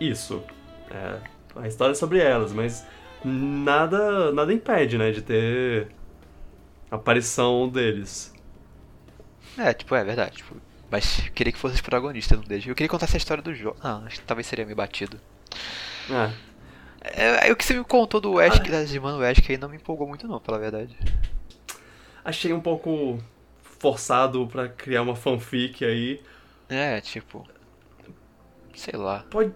[0.00, 0.42] isso.
[0.90, 1.18] É
[1.54, 2.86] a história é sobre elas, mas
[3.22, 5.88] nada, nada impede, né, de ter
[6.90, 8.32] aparição deles.
[9.58, 10.38] É, tipo, é verdade.
[10.38, 10.56] Tipo,
[10.92, 12.70] mas eu queria que fosse os protagonistas, não deixa.
[12.70, 13.76] Eu queria contar essa história do jogo.
[13.82, 15.18] Ah, acho que talvez seria meio batido.
[16.10, 16.52] É.
[17.00, 19.76] É, é o que você me contou do Wesker, das irmãs Wesker aí não me
[19.76, 20.96] empolgou muito não, pela verdade.
[22.24, 23.18] Achei um pouco
[23.80, 26.22] forçado pra criar uma fanfic aí.
[26.68, 27.44] É, tipo.
[28.74, 29.24] Sei lá.
[29.30, 29.52] Pode.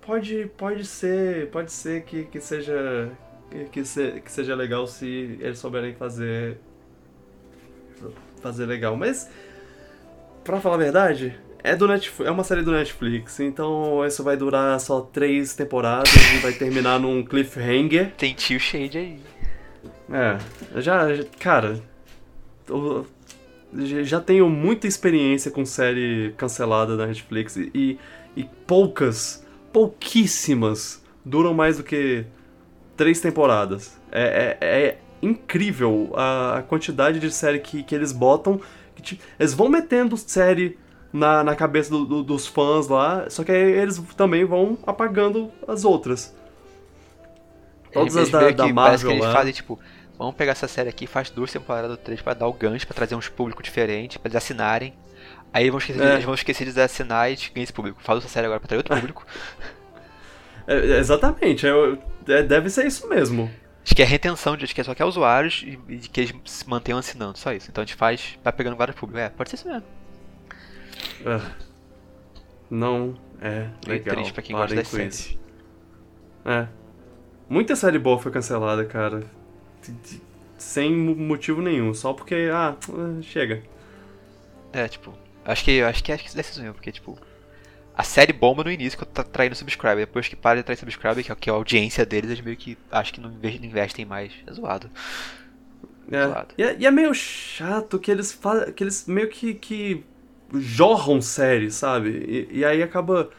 [0.00, 1.50] Pode, pode ser.
[1.50, 3.10] Pode ser que, que seja.
[3.50, 6.58] que- Que, se- que seja legal se eles souberem fazer.
[8.40, 8.96] Fazer legal.
[8.96, 9.28] Mas.
[10.44, 14.36] Pra falar a verdade, é, do Netflix, é uma série do Netflix, então isso vai
[14.36, 18.12] durar só três temporadas e vai terminar num cliffhanger.
[18.18, 19.20] Tem tio Shade aí.
[20.10, 21.06] É, já,
[21.38, 21.80] cara,
[22.68, 23.06] eu
[24.04, 27.98] já- tenho muita experiência com série cancelada da Netflix e, e,
[28.36, 32.24] e poucas, pouquíssimas duram mais do que
[32.96, 33.96] três temporadas.
[34.10, 38.60] É, é, é incrível a, a quantidade de série que, que eles botam.
[39.38, 40.78] Eles vão metendo série
[41.12, 45.50] na, na cabeça do- do- dos fãs lá, só que aí eles também vão apagando
[45.68, 46.34] as outras.
[47.92, 49.32] Todas Eles as da, da que Marvel Parece que eles lá.
[49.32, 49.78] fazem, tipo,
[50.18, 52.94] vamos pegar essa série aqui, faz duas temporadas ou três pra dar o gancho, pra
[52.96, 54.94] trazer uns públicos diferentes, pra eles assinarem.
[55.52, 56.12] Aí eles vão esquecer, É.
[56.14, 58.00] eles vão esquecer de assinar e ganhar esse público.
[58.02, 59.26] Faz essa série agora pra trazer outro público.
[60.66, 61.70] É, é, exatamente, é,
[62.28, 63.50] é- deve ser isso mesmo.
[63.84, 66.20] Acho que é retenção, de, acho que é só que é usuários e, e que
[66.20, 67.68] eles se mantenham assinando, só isso.
[67.70, 69.20] Então a gente faz, vai pegando vários públicos.
[69.22, 69.84] É, pode ser isso mesmo.
[71.26, 71.40] É.
[72.70, 74.14] Não é legal.
[74.14, 75.14] triste pra quem Parem gosta séries.
[75.30, 75.38] isso.
[76.44, 76.68] É.
[77.48, 79.24] Muita série boa foi cancelada, cara.
[80.56, 83.62] Sem mo- motivo nenhum, só porque, ah, eh, chega.
[84.72, 85.12] É, tipo,
[85.44, 87.18] acho que acho que acho que deve ser isso mesmo, porque tipo,
[87.94, 91.24] a série bomba no início que tá traindo subscriber, depois que para de atrair subscriber,
[91.36, 94.32] que é, a audiência deles, eles meio que acho que não inve- não investem mais.
[94.46, 94.90] É zoado.
[96.10, 96.26] É.
[96.26, 96.54] Zoado.
[96.58, 100.04] E, é, e é meio chato que eles fa que eles meio que, que
[100.52, 102.10] jorram séries, sabe?
[102.50, 103.30] E, e aí acaba.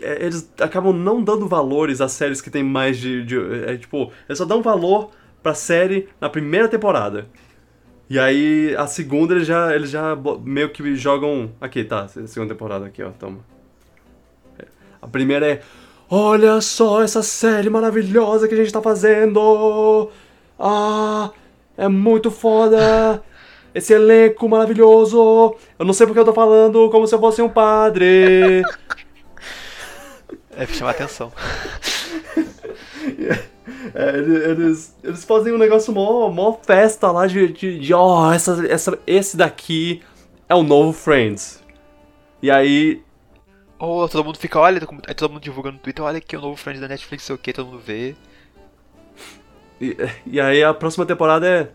[0.00, 3.24] é, Eles acabam não dando valores às séries que tem mais de.
[3.24, 5.10] de- é, tipo, eles só dão valor
[5.42, 7.28] pra série na primeira temporada.
[8.08, 11.50] E aí a segunda eles já, eles já meio que jogam.
[11.60, 13.38] Aqui, tá, segunda temporada aqui, ó, toma.
[14.58, 14.64] É,
[15.00, 15.62] A primeira é.
[16.10, 20.10] Olha só essa série maravilhosa que a gente tá fazendo!
[20.58, 21.30] Ah,
[21.74, 23.22] é muito foda!
[23.74, 25.56] Esse elenco maravilhoso!
[25.78, 28.62] Eu não sei porque eu tô falando como se eu fosse um padre!
[30.54, 31.32] É pra chamar atenção.
[33.94, 38.32] É, ele- eles, eles fazem um negócio mó, mó festa lá de, de, de ó,
[38.32, 40.02] essa, essa, esse daqui
[40.48, 41.62] é o novo Friends.
[42.40, 43.02] E aí,
[43.78, 46.56] Ou todo mundo fica, olha, aí todo mundo divulga no Twitter, olha aqui o novo
[46.56, 48.14] Friends da Netflix, sei o que, todo mundo vê.
[49.80, 49.96] e,
[50.26, 51.68] e aí a próxima temporada é.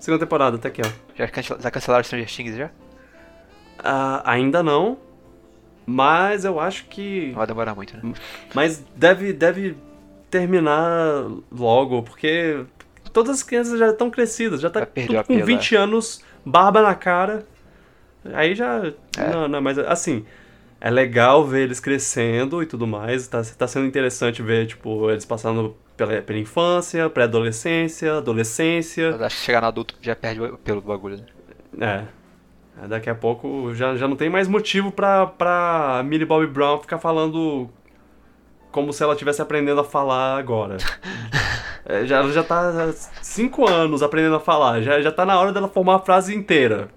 [0.00, 0.90] Segunda temporada, tá aqui, ó.
[1.16, 2.70] Já, cancel- já cancelaram Stranger Things já?
[3.78, 4.98] Ah, ainda não,
[5.86, 7.32] mas eu acho que.
[7.32, 8.12] Vai demorar muito, né?
[8.54, 9.76] Mas deve, deve
[10.34, 12.64] terminar logo, porque
[13.12, 17.46] todas as crianças já estão crescidas, já tá com apelo, 20 anos, barba na cara.
[18.32, 18.92] Aí já.
[19.16, 19.30] É.
[19.30, 20.26] Não, não, mas assim.
[20.80, 23.28] é legal ver eles crescendo e tudo mais.
[23.28, 29.12] Tá, tá sendo interessante ver, tipo, eles passando pela, pela infância, pré-adolescência, adolescência.
[29.12, 31.22] Mas acho que chegar no adulto já perde o pelo bagulho,
[31.72, 32.08] né?
[32.82, 32.88] É.
[32.88, 36.98] Daqui a pouco já, já não tem mais motivo pra, pra Millie Bobby Brown ficar
[36.98, 37.70] falando
[38.74, 40.78] como se ela estivesse aprendendo a falar agora.
[41.86, 42.90] É, já, ela já tá há
[43.20, 44.80] cinco anos aprendendo a falar.
[44.80, 46.88] Já, já tá na hora dela formar a frase inteira.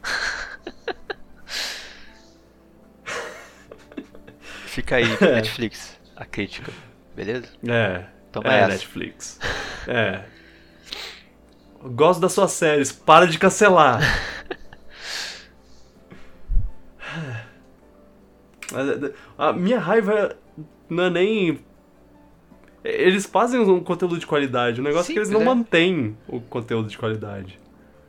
[4.66, 6.70] Fica aí, Netflix, a crítica,
[7.16, 7.48] beleza?
[7.66, 8.04] É.
[8.30, 8.68] Toma é, essa.
[8.68, 9.40] Netflix.
[9.88, 10.20] É.
[11.82, 14.02] Gosto das suas séries, para de cancelar.
[19.36, 20.36] A minha raiva
[20.92, 21.58] não é nem.
[22.84, 25.58] Eles fazem um conteúdo de qualidade, o negócio é que eles não Simples, é.
[25.58, 27.58] mantêm o conteúdo de qualidade.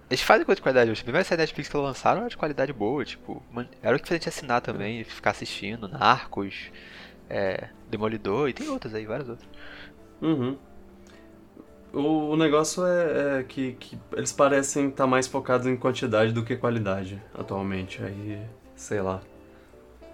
[0.10, 1.02] Eles fazem coisa de qualidade hoje.
[1.02, 3.42] A primeira série da Netflix que eles lançaram era de qualidade boa, tipo,
[3.82, 6.72] era o que fazia a gente assinar também, e ficar assistindo, Narcos,
[7.30, 9.48] é, Demolidor, e tem outras aí, várias outras.
[10.22, 10.58] Uhum.
[11.94, 16.44] O, o negócio é, é que, que eles parecem estar mais focados em quantidade do
[16.44, 18.04] que qualidade atualmente.
[18.04, 18.42] Aí,
[18.76, 19.22] sei lá.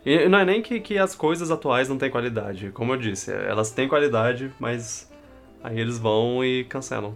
[0.10, 2.72] E não é nem que, que as coisas atuais não têm qualidade.
[2.72, 5.12] Como eu disse, elas têm qualidade, mas
[5.64, 7.16] aí eles vão e cancelam.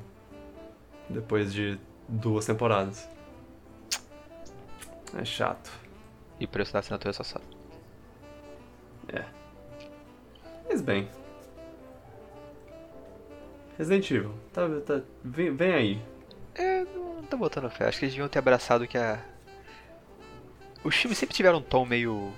[1.10, 3.10] Depois de duas temporadas.
[5.18, 5.72] É chato.
[6.40, 7.46] E o preço da assinatura é só sabe.
[10.74, 11.08] Mas bem.
[13.78, 16.02] Resident Evil, tá, tá, vem, vem aí.
[16.56, 17.88] É, não tô botando fé.
[17.88, 19.24] Acho que eles deviam ter abraçado que a.
[20.84, 22.34] Os filmes sempre tiveram um tom meio.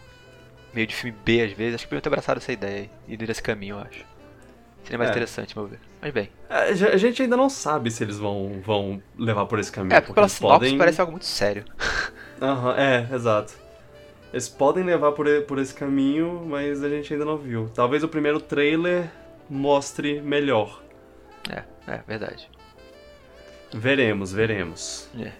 [0.76, 1.76] Meio de filme B às vezes.
[1.76, 4.06] Acho que podiam ter abraçado essa ideia e ido nesse caminho, eu acho.
[4.84, 5.14] Seria mais É.
[5.14, 5.80] interessante, meu ver.
[6.02, 6.30] Mas bem.
[6.47, 9.95] A ge- a gente ainda não sabe se eles vão, vão levar por esse caminho.
[9.95, 10.77] É, porque pela sinopse podem...
[10.77, 11.65] parece algo muito sério.
[12.39, 13.53] Aham, é, exato.
[14.31, 17.69] Eles podem levar por, por esse caminho, mas a gente ainda não viu.
[17.73, 19.10] Talvez o primeiro trailer
[19.49, 20.84] mostre melhor.
[21.49, 22.49] É, é, verdade.
[23.73, 25.10] Veremos, veremos.
[25.19, 25.31] É.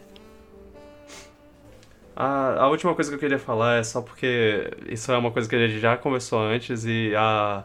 [2.16, 5.50] A, a última coisa que eu queria falar é só porque isso é uma coisa
[5.50, 7.64] que a gente já conversou antes e a,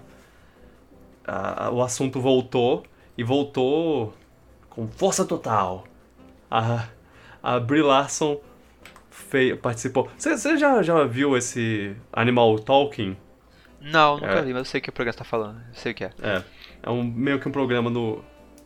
[1.27, 2.83] a- o assunto voltou
[3.17, 4.13] e voltou
[4.69, 5.85] com força total.
[6.51, 6.89] A,
[7.43, 8.41] a Brie Larson
[9.11, 10.09] fei- participou.
[10.19, 13.17] Você já, já viu esse Animal Talking?
[13.81, 14.43] Não, nunca É.
[14.43, 15.59] vi, mas eu sei o que o programa tá falando.
[15.69, 16.11] Eu sei o que é.
[16.23, 16.43] É,
[16.83, 18.23] é um, meio que um programa no.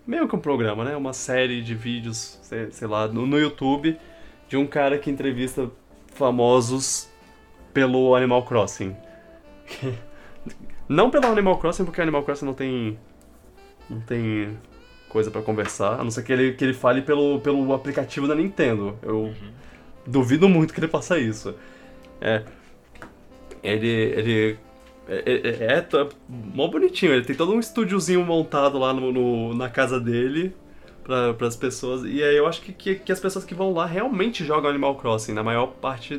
[0.07, 0.97] Meio que um programa, né?
[0.97, 3.97] Uma série de vídeos, sei, sei lá, no, no YouTube,
[4.55, 5.69] de um cara que entrevista
[6.15, 7.11] famosos
[7.73, 8.95] pelo Animal Crossing.
[10.89, 12.97] não pelo Animal Crossing, porque o Animal Crossing não tem.
[13.91, 14.57] Não tem
[15.09, 18.35] coisa pra conversar, a não ser que ele, que ele fale pelo, pelo aplicativo da
[18.37, 18.97] Nintendo.
[19.03, 19.35] Eu
[20.07, 21.53] duvido muito que ele faça isso.
[22.21, 22.45] É.
[23.61, 23.89] Ele.
[23.89, 24.59] ele
[25.09, 29.53] é, é, é, tá mó bonitinho, ele tem todo um estúdiozinho montado lá no, no-
[29.55, 30.55] na casa dele
[31.05, 32.03] para as pessoas.
[32.05, 34.97] E aí eu acho que, que, que as pessoas que vão lá realmente jogam Animal
[34.97, 36.19] Crossing, na maior parte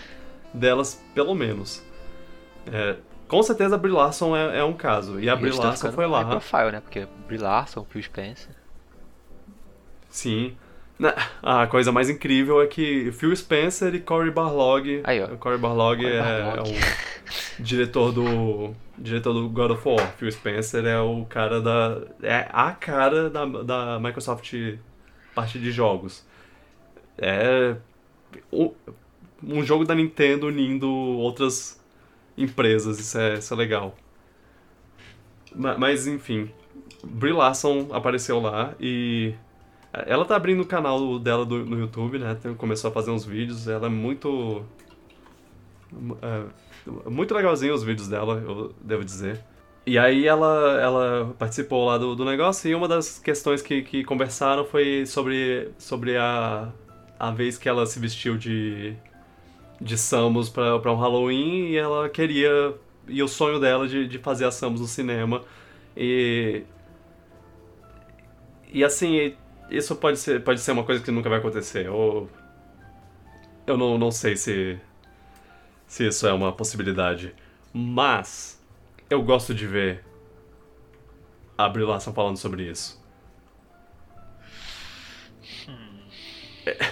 [0.52, 1.82] delas, pelo menos.
[2.66, 2.96] É,
[3.28, 5.20] com certeza a Brie Larson é, é um caso.
[5.20, 6.24] E a E Brie Larson foi lá.
[6.24, 6.80] profile, né?
[6.80, 8.54] Porque Brie Larson, Phil Spencer.
[10.08, 10.56] Sim.
[11.42, 15.00] A coisa mais incrível é que Phil Spencer e Cory Barlog.
[15.04, 15.28] Aí, ó.
[15.36, 16.70] Cory Barlog Cory é, Barlog.
[16.70, 18.74] é o diretor do.
[19.02, 20.12] diretor do God of War.
[20.16, 22.02] Phil Spencer é o cara da.
[22.22, 24.54] É a cara da, da Microsoft
[25.34, 26.24] parte de jogos.
[27.18, 27.76] É.
[28.52, 31.78] Um, jogo da Nintendo unindo outras
[32.38, 33.94] empresas, isso é, isso é legal.
[35.54, 36.50] Ma- Mas enfim,
[37.04, 39.34] Brie Larson apareceu lá e
[40.06, 42.36] ela tá abrindo o canal dela do- no YouTube, né?
[42.56, 44.64] Começou a fazer uns vídeos, ela é muito.
[46.22, 46.44] é,
[46.86, 49.40] muito legalzinho os vídeos dela, eu devo dizer.
[49.84, 54.04] E aí ela, ela participou lá do, do negócio e uma das questões que, que
[54.04, 56.68] conversaram foi sobre, sobre a,
[57.18, 58.94] a vez que ela se vestiu de,
[59.80, 62.74] de Samus pra, pra um Halloween e ela queria.
[63.08, 65.42] E o sonho dela de, de fazer a Samus no cinema.
[65.96, 66.62] E.
[68.72, 69.34] E assim,
[69.70, 71.88] isso pode ser, pode ser uma coisa que nunca vai acontecer.
[71.90, 72.28] Ou.
[73.66, 74.78] Eu não, não sei se.
[75.92, 77.34] Se isso é uma possibilidade.
[77.70, 78.58] Mas.
[79.10, 80.02] Eu gosto de ver.
[81.58, 82.98] A Brie Larson falando sobre isso.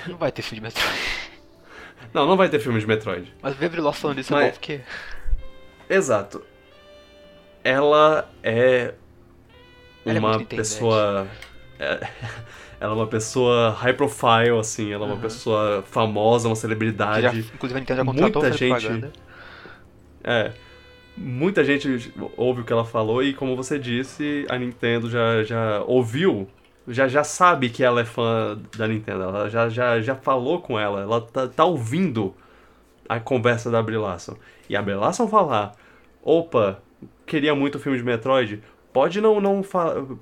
[0.06, 0.98] Não vai ter filme de Metroid.
[2.12, 3.34] Não, não vai ter filme de Metroid.
[3.40, 4.80] Mas ver Larson falando isso é Mas- bom porque...
[5.88, 6.44] Exato.
[7.64, 8.92] Ela é
[10.04, 10.58] Ela é uma muito internet.
[10.58, 11.26] pessoa.
[11.78, 12.06] é-
[12.80, 15.20] ela é uma pessoa high profile, assim, ela é uma Aham.
[15.22, 17.22] pessoa famosa, uma celebridade.
[17.22, 19.12] já, inclusive a Nintendo já contratou muita gente- propaganda.
[20.24, 20.52] É.
[21.16, 25.82] Muita gente ouve o que ela falou e, como você disse, a Nintendo já, já
[25.86, 26.48] ouviu,
[26.88, 29.24] já, já sabe que ela é fã da Nintendo.
[29.24, 32.34] Ela já, já, já falou com ela, ela tá, tá ouvindo
[33.08, 34.36] a conversa da Brie Larson.
[34.68, 35.74] E a Brie Larson falar:
[36.22, 36.80] opa,
[37.26, 38.62] queria muito o filme de Metroid.
[38.92, 39.62] Pode não, não,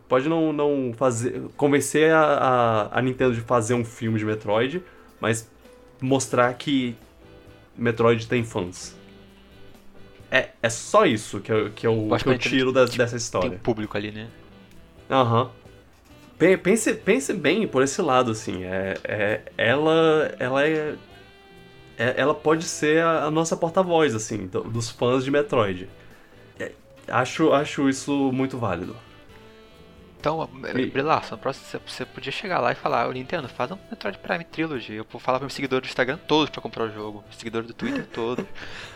[0.09, 2.21] pode não, não fazer convencer a,
[2.93, 4.83] a, a Nintendo de fazer um filme de Metroid,
[5.21, 5.51] mas
[6.01, 6.95] mostrar que
[7.77, 8.97] Metroid tem fãs.
[10.31, 13.51] É, é só isso que eu, que eu, que eu tiro da, dessa história.
[13.51, 14.29] Tem público ali, né?
[15.11, 15.45] Aham.
[15.45, 16.59] Uhum.
[16.63, 18.63] Pense, pense bem por esse lado, assim.
[18.63, 20.95] É, é, ela, ela é,
[21.99, 25.89] é Ela pode ser a, a nossa porta-voz, assim, do, dos fãs de Metroid.
[27.09, 28.97] Acho, acho isso muito válido.
[30.21, 30.49] Então,
[30.93, 31.23] Brilá,
[31.87, 34.95] você podia chegar lá e falar, o Nintendo, faz um Metroid Prime Trilogy.
[34.95, 37.73] Eu vou falar para meus seguidores do Instagram todos para comprar o jogo, seguidores do
[37.75, 38.45] Twitter todos.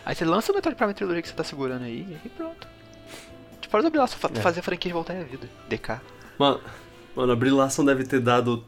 [0.05, 2.67] aí você lança o Metroid Prime Trilogy que você tá segurando aí e pronto.
[3.61, 4.41] Tipo, faz o Brilhaço é.
[4.41, 5.49] fazer a franquia voltar à vida.
[5.69, 6.01] DK.
[6.37, 6.59] Mano,
[7.15, 8.65] mano a Brilhação deve ter dado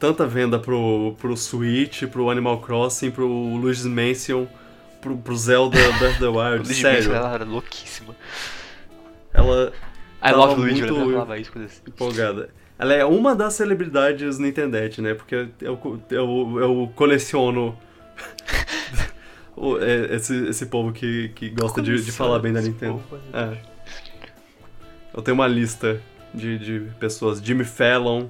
[0.00, 4.46] tanta venda pro, pro Switch, pro Animal Crossing, pro Luigi's Mansion,
[5.02, 6.74] pro, pro Zelda Breath of the Wild.
[6.74, 6.98] Sério.
[7.00, 8.16] Mansion, ela era louquíssima.
[9.38, 9.72] Ela
[10.22, 11.82] I love Luigi, muito falava isso, coisa assim.
[11.86, 12.50] empolgada.
[12.78, 15.14] Ela é uma das celebridades Nintendete, né?
[15.14, 15.78] Porque eu,
[16.10, 17.76] eu, eu coleciono
[20.10, 23.02] esse, esse povo que, que gosta de, de falar bem da Nintendo.
[23.32, 23.58] É.
[25.14, 26.00] Eu tenho uma lista
[26.34, 27.40] de, de pessoas.
[27.40, 28.28] Jimmy Fallon.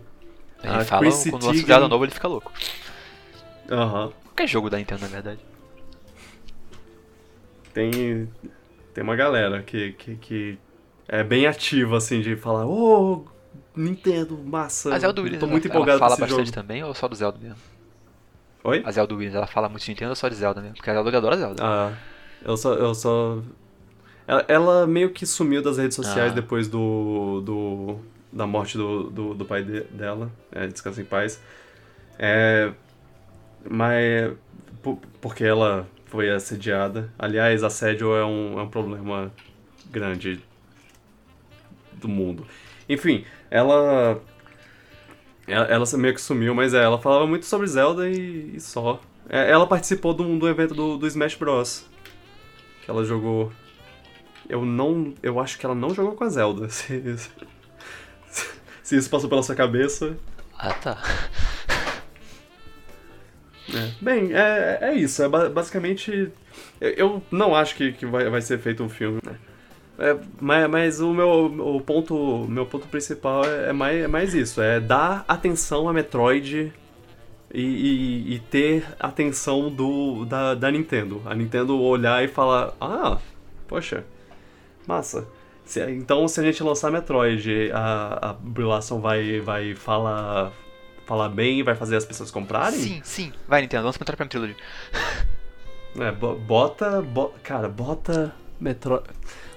[0.62, 2.52] Ele a fala, Chrissy quando lança um novo ele fica louco.
[3.70, 4.06] Aham.
[4.06, 4.12] Uhum.
[4.24, 5.40] Qualquer jogo da Nintendo, na verdade.
[7.72, 8.28] Tem,
[8.94, 10.58] tem uma galera que, que, que
[11.08, 13.24] é bem ativa, assim, de falar, ô, oh,
[13.74, 14.94] Nintendo, massa.
[14.94, 16.54] A Zelda Williams, tô muito empolgado ela fala com esse bastante jogo.
[16.54, 17.56] também ou só do Zelda mesmo?
[18.64, 18.82] Oi?
[18.84, 20.76] A Zelda Williams, ela fala muito de Nintendo ou só de Zelda mesmo?
[20.76, 21.62] Porque a Zelda adora Zelda.
[21.64, 21.92] Ah,
[22.44, 22.74] eu só...
[22.74, 23.38] Eu só...
[24.26, 26.34] Ela, ela meio que sumiu das redes sociais Ah.
[26.34, 27.96] depois do, do...
[28.32, 30.30] da morte do, do, do pai de- dela.
[30.52, 31.40] É, descansa em paz.
[32.18, 32.70] É...
[33.68, 34.32] Mas...
[34.82, 37.10] po- Porque ela foi assediada.
[37.18, 39.32] Aliás, assédio é um, é um problema
[39.90, 40.42] grande
[41.98, 42.46] do mundo.
[42.88, 44.20] Enfim, ela.
[45.46, 49.00] Ela, ela meio que sumiu, mas é, ela falava muito sobre Zelda e, e só.
[49.28, 51.86] É, ela participou de um, evento do, do Smash Bros.
[52.82, 53.52] Que ela jogou.
[54.48, 55.14] Eu não.
[55.22, 56.68] Eu acho que ela não jogou com a Zelda.
[56.70, 57.24] Se,
[58.82, 60.16] se isso passou pela sua cabeça.
[60.58, 61.02] Ah, tá.
[63.74, 63.92] É.
[64.00, 65.22] Bem, é, é isso.
[65.22, 66.32] É ba- basicamente.
[66.80, 69.36] Eu, eu não acho que, que vai, vai ser feito um filme, né?
[69.98, 71.28] É, mas, mas o meu
[71.76, 75.92] o ponto, meu ponto principal é, é mais, é mais isso, é dar atenção a
[75.92, 76.72] Metroid
[77.52, 81.20] e, e- e ter atenção do, da, da Nintendo.
[81.26, 83.18] A Nintendo olhar e falar, ah,
[83.66, 84.04] poxa,
[84.86, 85.26] massa.
[85.64, 90.52] Se- então se a gente lançar Metroid, a, a Brie Larson vai, vai falar,
[91.06, 92.78] falar bem, vai fazer as pessoas comprarem?
[92.78, 93.32] Sim, sim.
[93.48, 94.56] Vai, Nintendo, lança Metroid Prime Trilogy.
[95.98, 99.02] É, bo- bota, bo- cara, bota Metroid,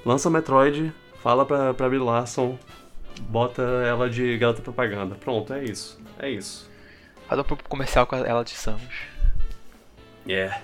[0.06, 2.57] lança o Metroid, fala pra, pra Brie Larson,
[3.22, 5.15] bota ela de garota propaganda.
[5.15, 6.69] Pronto, é isso, é isso.
[7.28, 8.82] Faz um comercial com ela de Samus.
[10.28, 10.61] Yeah.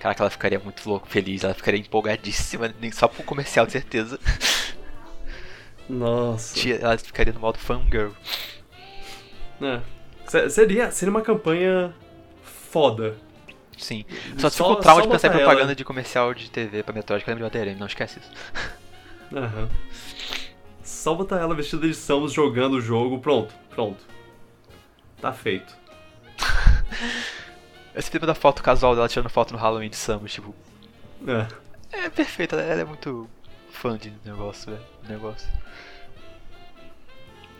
[0.00, 4.18] Caraca, ela ficaria muito louco, feliz, ela ficaria empolgadíssima, nem só pro comercial, de certeza.
[5.88, 6.68] Nossa.
[6.70, 8.12] Ela ficaria no modo fangirl.
[9.60, 9.80] É.
[10.26, 11.94] Se- Seria, seria uma campanha
[12.70, 13.16] foda.
[13.78, 14.04] Sim.
[14.36, 16.92] Só, Só- fico com trauma de pensar em propaganda ela- de comercial de TV pra
[16.94, 18.30] Metroid, que eu lembro de DRM, não esquece isso.
[19.34, 19.68] Aham.
[20.82, 24.04] Só botar ela vestida de Samus jogando o jogo, pronto, pronto.
[25.20, 25.74] Tá feito.
[27.94, 30.54] Esse filme da foto casual dela tirando foto no Halloween de Samus, tipo,
[31.26, 31.46] É.
[32.04, 33.28] é perfeita, ela é muito
[33.70, 34.84] fã de negócio, velho.
[35.08, 35.48] Negócio.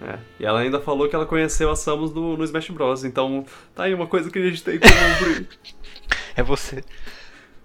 [0.00, 0.18] É.
[0.38, 3.04] E ela ainda falou que ela conheceu a Samus no, no Smash Bros.
[3.04, 3.44] Então,
[3.74, 5.46] tá aí uma coisa que a gente tem em comum.
[6.36, 6.84] É você.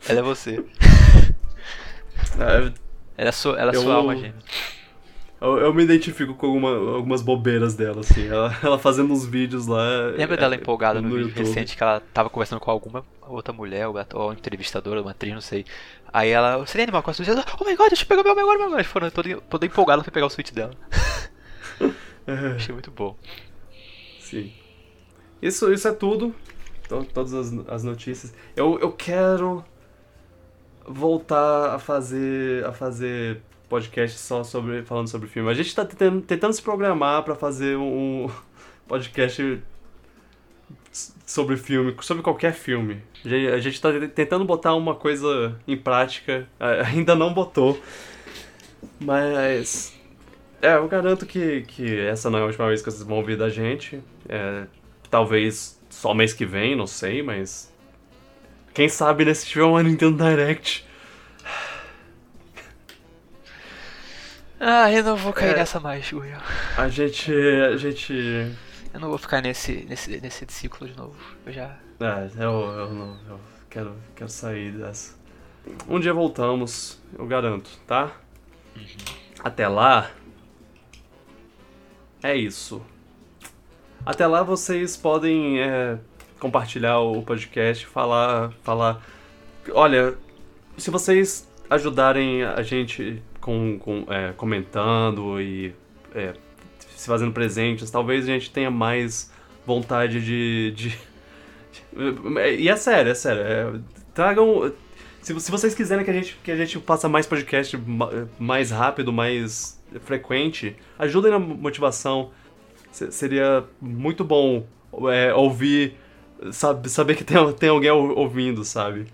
[0.09, 0.63] Ela é você.
[2.39, 2.71] É,
[3.17, 4.33] Ela é sua, ela é Eu- sua alma gêmea.
[5.39, 8.27] eu, eu me identifico com alguma- algumas bobeiras dela, assim.
[8.27, 9.83] Ela, ela fazendo uns vídeos lá.
[10.17, 11.37] Lembra é, dela empolgada no, vídeo YouTube.
[11.45, 15.41] recente que ela tava conversando com alguma outra mulher, ou, ou entrevistadora, uma atriz, não
[15.41, 15.65] sei.
[16.11, 17.29] Aí ela, você nem animal com a Switch?
[17.29, 18.85] Ela, Oh my god, deixa eu pegar meu meu meu meu.
[18.85, 20.71] Foram toda, toda empolgada pra pegar o Switch dela.
[22.55, 23.15] Achei muito bom.
[24.19, 24.51] sim.
[25.41, 26.33] Isso, isso é tudo.
[26.87, 28.33] To- todas as, as notícias.
[28.55, 29.63] Eu, eu quero
[30.87, 35.49] voltar a fazer a fazer podcast só sobre falando sobre filme.
[35.49, 38.29] A gente tá tentando, tentando se programar pra fazer um
[38.87, 39.61] podcast
[41.25, 43.01] sobre filme, sobre qualquer filme.
[43.25, 46.47] A gente- A gente tá tentando botar uma coisa em prática,
[46.85, 47.79] ainda não botou,
[48.99, 49.93] mas.
[50.63, 53.35] É, eu garanto que, que essa não é a última vez que vocês vão ouvir
[53.37, 54.01] da gente.
[54.29, 54.65] É,
[55.09, 57.69] talvez só mês que vem, não sei, mas.
[58.73, 60.87] Quem sabe né, se tiver uma Nintendo Direct.
[64.59, 65.57] Ah, eu não vou cair É.
[65.57, 66.23] nessa mais, Will.
[66.77, 67.29] A gente.
[67.33, 68.13] A gente.
[68.93, 71.17] Eu não vou ficar nesse, nesse, nesse ciclo de novo.
[71.45, 71.75] Eu já.
[71.99, 73.17] É, eu, eu não.
[73.27, 75.15] Eu quero, quero sair dessa.
[75.89, 78.11] Um dia voltamos, eu garanto, tá?
[79.43, 80.09] Até lá.
[82.23, 82.81] É isso.
[84.05, 85.97] Até lá vocês podem é,
[86.39, 89.01] compartilhar o podcast, falar, falar.
[89.71, 90.15] Olha,
[90.77, 95.73] se vocês ajudarem a gente com, com, é, comentando e
[96.15, 96.33] é,
[96.95, 99.31] se fazendo presentes, talvez a gente tenha mais
[99.65, 100.71] vontade de.
[100.71, 100.97] de...
[102.59, 103.41] E é sério, é sério.
[103.41, 103.79] é,
[104.13, 104.71] tragam.
[105.21, 108.71] Se, se vocês quiserem que a gente, que a gente faça mais podcast ma- mais
[108.71, 112.31] rápido, mais frequente, ajudem na motivação.
[112.91, 114.65] Se- seria muito bom
[115.11, 115.95] é, ouvir,
[116.51, 119.05] sabe, saber que tem, tem alguém ou- ouvindo, sabe?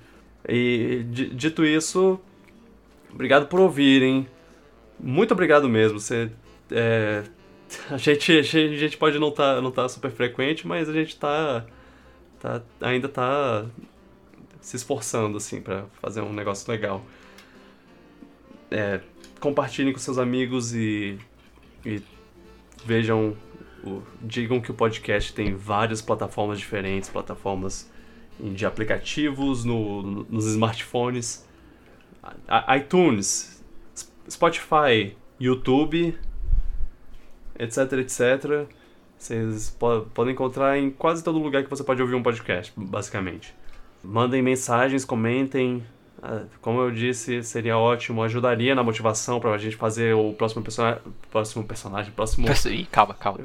[0.47, 2.19] E di- dito isso,
[3.14, 4.27] obrigado por ouvirem.
[4.99, 5.99] Muito obrigado mesmo.
[5.99, 6.30] Você,
[6.72, 7.23] é,
[7.89, 11.65] a, gente, a gente pode não estar não tá super frequente, mas a gente tá,
[12.39, 13.65] tá ainda tá
[14.60, 17.03] se esforçando assim para fazer um negócio legal.
[18.72, 18.99] É,
[19.40, 21.18] compartilhem com seus amigos e,
[21.86, 22.02] e
[22.86, 23.36] vejam,
[23.84, 27.90] o- digam que o podcast tem várias plataformas diferentes, plataformas
[28.40, 31.45] de aplicativos no, no- nos smartphones,
[32.78, 33.64] iTunes,
[34.30, 36.18] Spotify, YouTube,
[37.57, 38.68] etc, etc.
[39.18, 43.53] Vocês po- podem encontrar em quase todo lugar que você pode ouvir um podcast, basicamente.
[44.03, 45.84] Mandem mensagens, comentem.
[46.22, 51.02] Ah, Como eu disse, seria ótimo, ajudaria na motivação pra gente fazer o próximo personagem,
[51.32, 53.40] próximo personagem, próximo, Ih, calma, calma.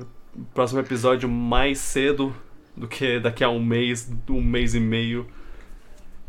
[0.52, 2.34] próximo episódio mais cedo
[2.76, 5.26] do que daqui a um mês, um mês e meio.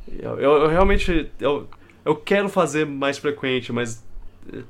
[0.07, 1.67] Eu, eu- eu realmente eu,
[2.03, 4.03] eu quero fazer mais frequente, mas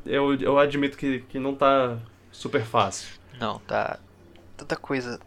[0.05, 1.97] eu, eu admito que, que não tá
[2.31, 3.09] super fácil.
[3.37, 3.99] Não, tá.
[4.55, 5.19] Tanta coisa.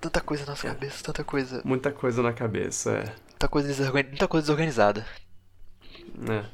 [0.00, 1.60] Tanta coisa na nossa cabeça, tanta coisa.
[1.64, 3.04] Muita coisa na cabeça, é.
[3.30, 4.02] Muita coisa, desorgan...
[4.08, 5.04] muita coisa desorganizada.
[6.30, 6.44] É.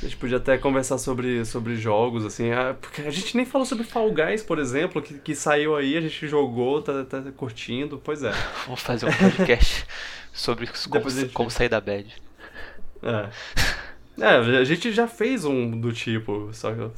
[0.00, 2.50] A gente podia até conversar sobre, sobre jogos, assim.
[2.52, 5.96] ah, Porque a gente nem falou sobre Fall Guys, por exemplo, que, que saiu aí,
[5.96, 8.00] a gente jogou, tá, tá curtindo.
[8.02, 8.32] Pois é.
[8.64, 9.86] Vamos fazer um podcast
[10.32, 12.14] sobre como, a gente- como sair da bad.
[13.02, 13.28] É.
[14.18, 16.90] É, a gente já fez um do tipo, só que.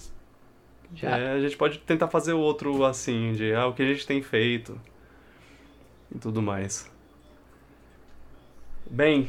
[0.95, 1.17] Já.
[1.17, 4.23] É, a gente pode tentar fazer outro assim, de ah, o que a gente tem
[4.23, 4.81] feito.
[6.15, 6.89] E tudo mais.
[8.91, 9.29] Bem.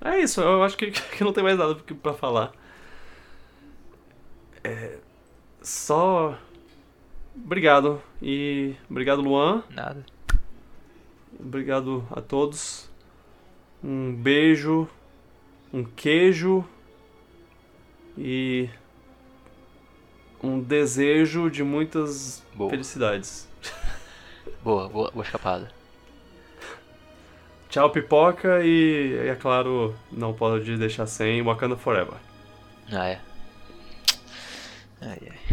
[0.00, 2.52] É isso, eu acho que, que não tem mais nada pra falar.
[4.62, 4.98] É,
[5.62, 6.38] só.
[7.34, 8.02] Obrigado.
[8.22, 8.74] E.
[8.90, 9.62] Obrigado, Luan.
[9.70, 10.04] Nada.
[11.38, 12.90] Obrigado a todos.
[13.82, 14.88] Um beijo,
[15.72, 16.64] um queijo
[18.16, 18.68] e
[20.42, 22.70] um desejo de muitas Boa.
[22.70, 23.48] felicidades.
[24.64, 25.77] Boa, boa, boa escapada.
[27.68, 32.14] Tchau, pipoca e, é claro, não pode deixar sem Wakanda Forever.
[32.90, 33.20] Ah, é.
[35.02, 35.47] Ai, ai.